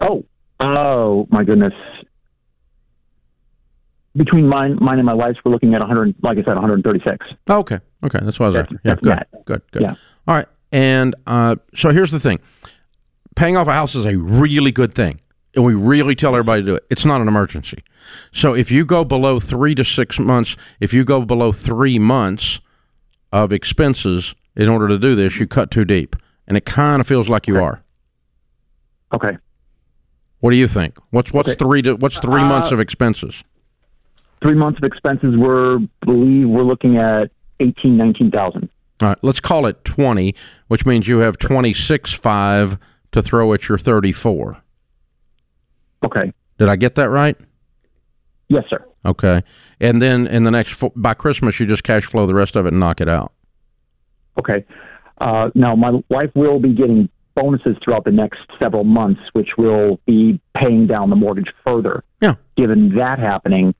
Oh, 0.00 0.24
oh 0.60 1.26
my 1.30 1.44
goodness. 1.44 1.72
Between 4.16 4.48
mine, 4.48 4.78
mine 4.80 4.98
and 4.98 5.06
my 5.06 5.14
wife's, 5.14 5.38
we're 5.44 5.50
looking 5.50 5.74
at 5.74 5.80
100. 5.80 6.14
Like 6.22 6.38
I 6.38 6.42
said, 6.42 6.54
136. 6.54 7.26
okay, 7.50 7.80
okay, 8.04 8.18
that's 8.22 8.38
what 8.38 8.46
I 8.46 8.48
was 8.48 8.54
that's, 8.54 8.72
after. 8.72 8.80
Yeah, 8.84 8.94
good, 8.94 9.44
good, 9.44 9.62
good. 9.72 9.82
Yeah. 9.82 9.94
All 10.28 10.36
right, 10.36 10.46
and 10.70 11.14
uh, 11.26 11.56
so 11.74 11.90
here's 11.90 12.10
the 12.10 12.20
thing: 12.20 12.38
paying 13.34 13.56
off 13.56 13.66
a 13.66 13.72
house 13.72 13.94
is 13.94 14.04
a 14.04 14.16
really 14.16 14.70
good 14.70 14.94
thing 14.94 15.20
and 15.54 15.64
we 15.64 15.74
really 15.74 16.14
tell 16.14 16.34
everybody 16.34 16.62
to 16.62 16.66
do 16.66 16.74
it. 16.74 16.84
It's 16.90 17.04
not 17.04 17.20
an 17.20 17.28
emergency. 17.28 17.82
So 18.32 18.54
if 18.54 18.70
you 18.70 18.84
go 18.84 19.04
below 19.04 19.38
three 19.40 19.74
to 19.76 19.84
six 19.84 20.18
months, 20.18 20.56
if 20.80 20.92
you 20.92 21.04
go 21.04 21.24
below 21.24 21.52
three 21.52 21.98
months 21.98 22.60
of 23.32 23.52
expenses 23.52 24.34
in 24.56 24.68
order 24.68 24.88
to 24.88 24.98
do 24.98 25.14
this, 25.14 25.38
you 25.38 25.46
cut 25.46 25.70
too 25.70 25.84
deep. 25.84 26.16
And 26.46 26.56
it 26.56 26.64
kind 26.64 27.00
of 27.00 27.06
feels 27.06 27.28
like 27.28 27.46
you 27.46 27.56
okay. 27.56 27.64
are. 27.64 27.84
Okay. 29.12 29.38
What 30.40 30.50
do 30.50 30.56
you 30.56 30.68
think? 30.68 30.98
What's 31.10 31.32
what's 31.32 31.48
okay. 31.48 31.56
three 31.56 31.82
to, 31.82 31.94
what's 31.96 32.18
three 32.18 32.42
uh, 32.42 32.46
months 32.46 32.70
of 32.70 32.80
expenses? 32.80 33.42
Three 34.44 34.54
months 34.54 34.78
of 34.78 34.84
expenses. 34.84 35.34
We're 35.38 35.78
believe 36.04 36.50
we're 36.50 36.64
looking 36.64 36.98
at 36.98 37.30
eighteen, 37.60 37.96
nineteen 37.96 38.30
thousand. 38.30 38.68
All 39.00 39.08
right, 39.08 39.18
let's 39.22 39.40
call 39.40 39.64
it 39.64 39.82
twenty, 39.86 40.34
which 40.68 40.84
means 40.84 41.08
you 41.08 41.20
have 41.20 41.38
twenty 41.38 41.72
six 41.72 42.12
five 42.12 42.76
to 43.12 43.22
throw 43.22 43.54
at 43.54 43.70
your 43.70 43.78
thirty 43.78 44.12
four. 44.12 44.62
Okay. 46.04 46.30
Did 46.58 46.68
I 46.68 46.76
get 46.76 46.94
that 46.96 47.08
right? 47.08 47.38
Yes, 48.48 48.64
sir. 48.68 48.86
Okay. 49.06 49.42
And 49.80 50.02
then 50.02 50.26
in 50.26 50.42
the 50.42 50.50
next 50.50 50.78
by 50.94 51.14
Christmas, 51.14 51.58
you 51.58 51.64
just 51.64 51.82
cash 51.82 52.04
flow 52.04 52.26
the 52.26 52.34
rest 52.34 52.54
of 52.54 52.66
it 52.66 52.74
and 52.74 52.80
knock 52.80 53.00
it 53.00 53.08
out. 53.08 53.32
Okay. 54.38 54.66
Uh, 55.22 55.48
now, 55.54 55.74
my 55.74 56.02
wife 56.10 56.30
will 56.34 56.60
be 56.60 56.74
getting 56.74 57.08
bonuses 57.34 57.76
throughout 57.82 58.04
the 58.04 58.10
next 58.10 58.40
several 58.60 58.84
months, 58.84 59.22
which 59.32 59.56
will 59.56 59.98
be 60.06 60.38
paying 60.54 60.86
down 60.86 61.08
the 61.08 61.16
mortgage 61.16 61.50
further. 61.66 62.04
Yeah. 62.20 62.34
Given 62.58 62.94
that 62.96 63.18
happening, 63.18 63.74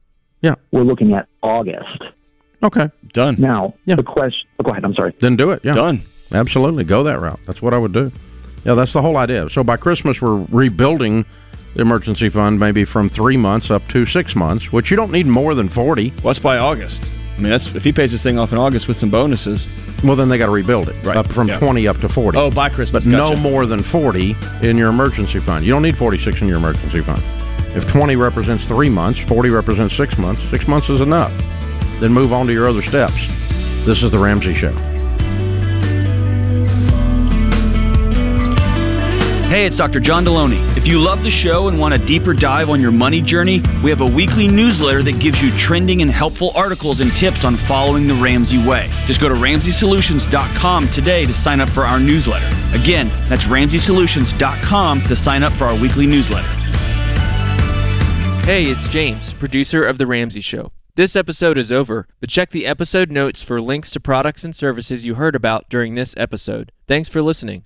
yeah, 0.45 0.57
we're 0.73 0.83
looking 0.83 1.15
at 1.15 1.27
August. 1.43 2.03
Okay. 2.63 2.91
Done. 3.15 3.37
Now, 3.39 3.73
yeah. 3.87 3.97
the 3.97 4.03
question. 4.03 4.47
Oh, 4.59 4.63
go 4.63 4.73
ahead. 4.73 4.85
I'm 4.85 4.95
sorry. 4.95 5.15
Then 5.19 5.37
do 5.37 5.53
it. 5.53 5.63
Yeah. 5.65 5.73
Done. 5.73 6.03
Absolutely. 6.33 6.85
Go 6.85 7.03
that 7.05 7.19
route. 7.19 7.41
That's 7.47 7.63
what 7.63 7.73
I 7.73 7.79
would 7.79 7.93
do. 7.93 8.13
Yeah, 8.65 8.75
that's 8.75 8.93
the 8.93 9.01
whole 9.01 9.17
idea. 9.17 9.49
So 9.49 9.65
by 9.65 9.79
Christmas, 9.79 10.21
we're 10.21 10.45
rebuilding 10.51 11.25
the 11.75 11.81
emergency 11.81 12.29
fund 12.29 12.61
maybe 12.61 12.85
from 12.85 13.09
three 13.09 13.39
months 13.39 13.71
up 13.71 13.89
to 13.89 14.05
six 14.05 14.37
months, 14.37 14.71
which 14.71 14.91
you 14.91 14.99
don't 14.99 15.11
need 15.11 15.27
more 15.27 15.55
than 15.55 15.71
40. 15.71 16.11
What's 16.21 16.39
by 16.39 16.59
August? 16.59 17.03
I 17.37 17.41
mean, 17.41 17.51
that's 17.51 17.75
if 17.75 17.83
he 17.83 17.93
pays 17.93 18.13
this 18.13 18.23
thing 18.23 18.39
off 18.39 18.53
in 18.53 18.59
August 18.59 18.87
with 18.87 18.99
some 18.99 19.11
bonuses. 19.11 19.67
Well, 20.05 20.15
then 20.15 20.29
they 20.29 20.37
got 20.37 20.47
to 20.47 20.53
rebuild 20.53 20.91
it 20.91 21.05
right. 21.05 21.17
up 21.17 21.27
from 21.29 21.49
yeah. 21.49 21.59
20 21.59 21.89
up 21.89 21.99
to 22.01 22.09
40. 22.11 22.37
Oh, 22.37 22.51
by 22.51 22.69
Christmas. 22.69 23.07
But 23.07 23.11
gotcha. 23.11 23.35
no 23.35 23.41
more 23.41 23.65
than 23.65 23.83
40 23.83 24.37
in 24.61 24.77
your 24.77 24.91
emergency 24.91 25.39
fund. 25.39 25.65
You 25.65 25.73
don't 25.73 25.83
need 25.83 25.97
46 25.97 26.43
in 26.43 26.49
your 26.49 26.59
emergency 26.59 27.01
fund. 27.01 27.23
If 27.75 27.91
20 27.91 28.15
represents 28.15 28.65
three 28.65 28.89
months, 28.89 29.19
40 29.19 29.51
represents 29.51 29.97
six 29.97 30.17
months, 30.17 30.43
six 30.49 30.69
months 30.69 30.89
is 30.91 31.01
enough. 31.01 31.33
Then 31.99 32.13
move 32.13 32.33
on 32.33 32.47
to 32.47 32.53
your 32.53 32.69
other 32.69 32.83
steps. 32.83 33.27
This 33.85 34.03
is 34.03 34.13
The 34.13 34.19
Ramsey 34.19 34.55
Show. 34.55 34.73
Hey, 39.49 39.67
it's 39.67 39.77
Dr. 39.77 40.01
John 40.01 40.25
Delony. 40.25 40.59
If 40.77 40.89
you 40.89 40.99
love 40.99 41.23
the 41.23 41.31
show 41.31 41.69
and 41.69 41.79
want 41.79 41.95
a 41.95 41.99
deeper 41.99 42.33
dive 42.33 42.71
on 42.71 42.81
your 42.81 42.91
money 42.91 43.21
journey, 43.21 43.61
we 43.83 43.91
have 43.91 44.01
a 44.01 44.07
weekly 44.07 44.49
newsletter 44.49 45.03
that 45.03 45.21
gives 45.21 45.41
you 45.43 45.51
trending 45.57 46.03
and 46.03 46.11
helpful 46.11 46.51
articles 46.57 47.01
and 47.01 47.11
tips 47.13 47.45
on 47.45 47.57
following 47.57 48.07
the 48.09 48.15
Ramsey 48.15 48.59
way. 48.59 48.91
Just 49.07 49.21
go 49.21 49.29
to 49.29 49.35
RamseySolutions.com 49.35 50.89
today 50.89 51.27
to 51.27 51.35
sign 51.35 51.61
up 51.61 51.69
for 51.69 51.85
our 51.85 52.01
newsletter. 52.01 52.49
Again, 52.73 53.09
that's 53.29 53.45
RamseySolutions.com 53.45 55.03
to 55.03 55.17
sign 55.17 55.43
up 55.43 55.53
for 55.53 55.67
our 55.67 55.79
weekly 55.79 56.07
newsletter. 56.07 56.64
Hey, 58.45 58.67
it's 58.67 58.89
James, 58.89 59.33
producer 59.33 59.83
of 59.83 59.97
The 59.97 60.07
Ramsey 60.07 60.43
Show. 60.43 60.71
This 60.97 61.17
episode 61.17 61.57
is 61.57 61.73
over, 61.73 62.07
but 62.21 62.29
check 62.29 62.51
the 62.51 62.67
episode 62.67 63.11
notes 63.11 63.43
for 63.43 63.59
links 63.59 63.91
to 63.93 64.01
products 64.01 64.45
and 64.45 64.55
services 64.55 65.07
you 65.07 65.15
heard 65.15 65.35
about 65.35 65.71
during 65.71 65.95
this 65.95 66.15
episode. 66.19 66.71
Thanks 66.87 67.09
for 67.09 67.23
listening. 67.23 67.63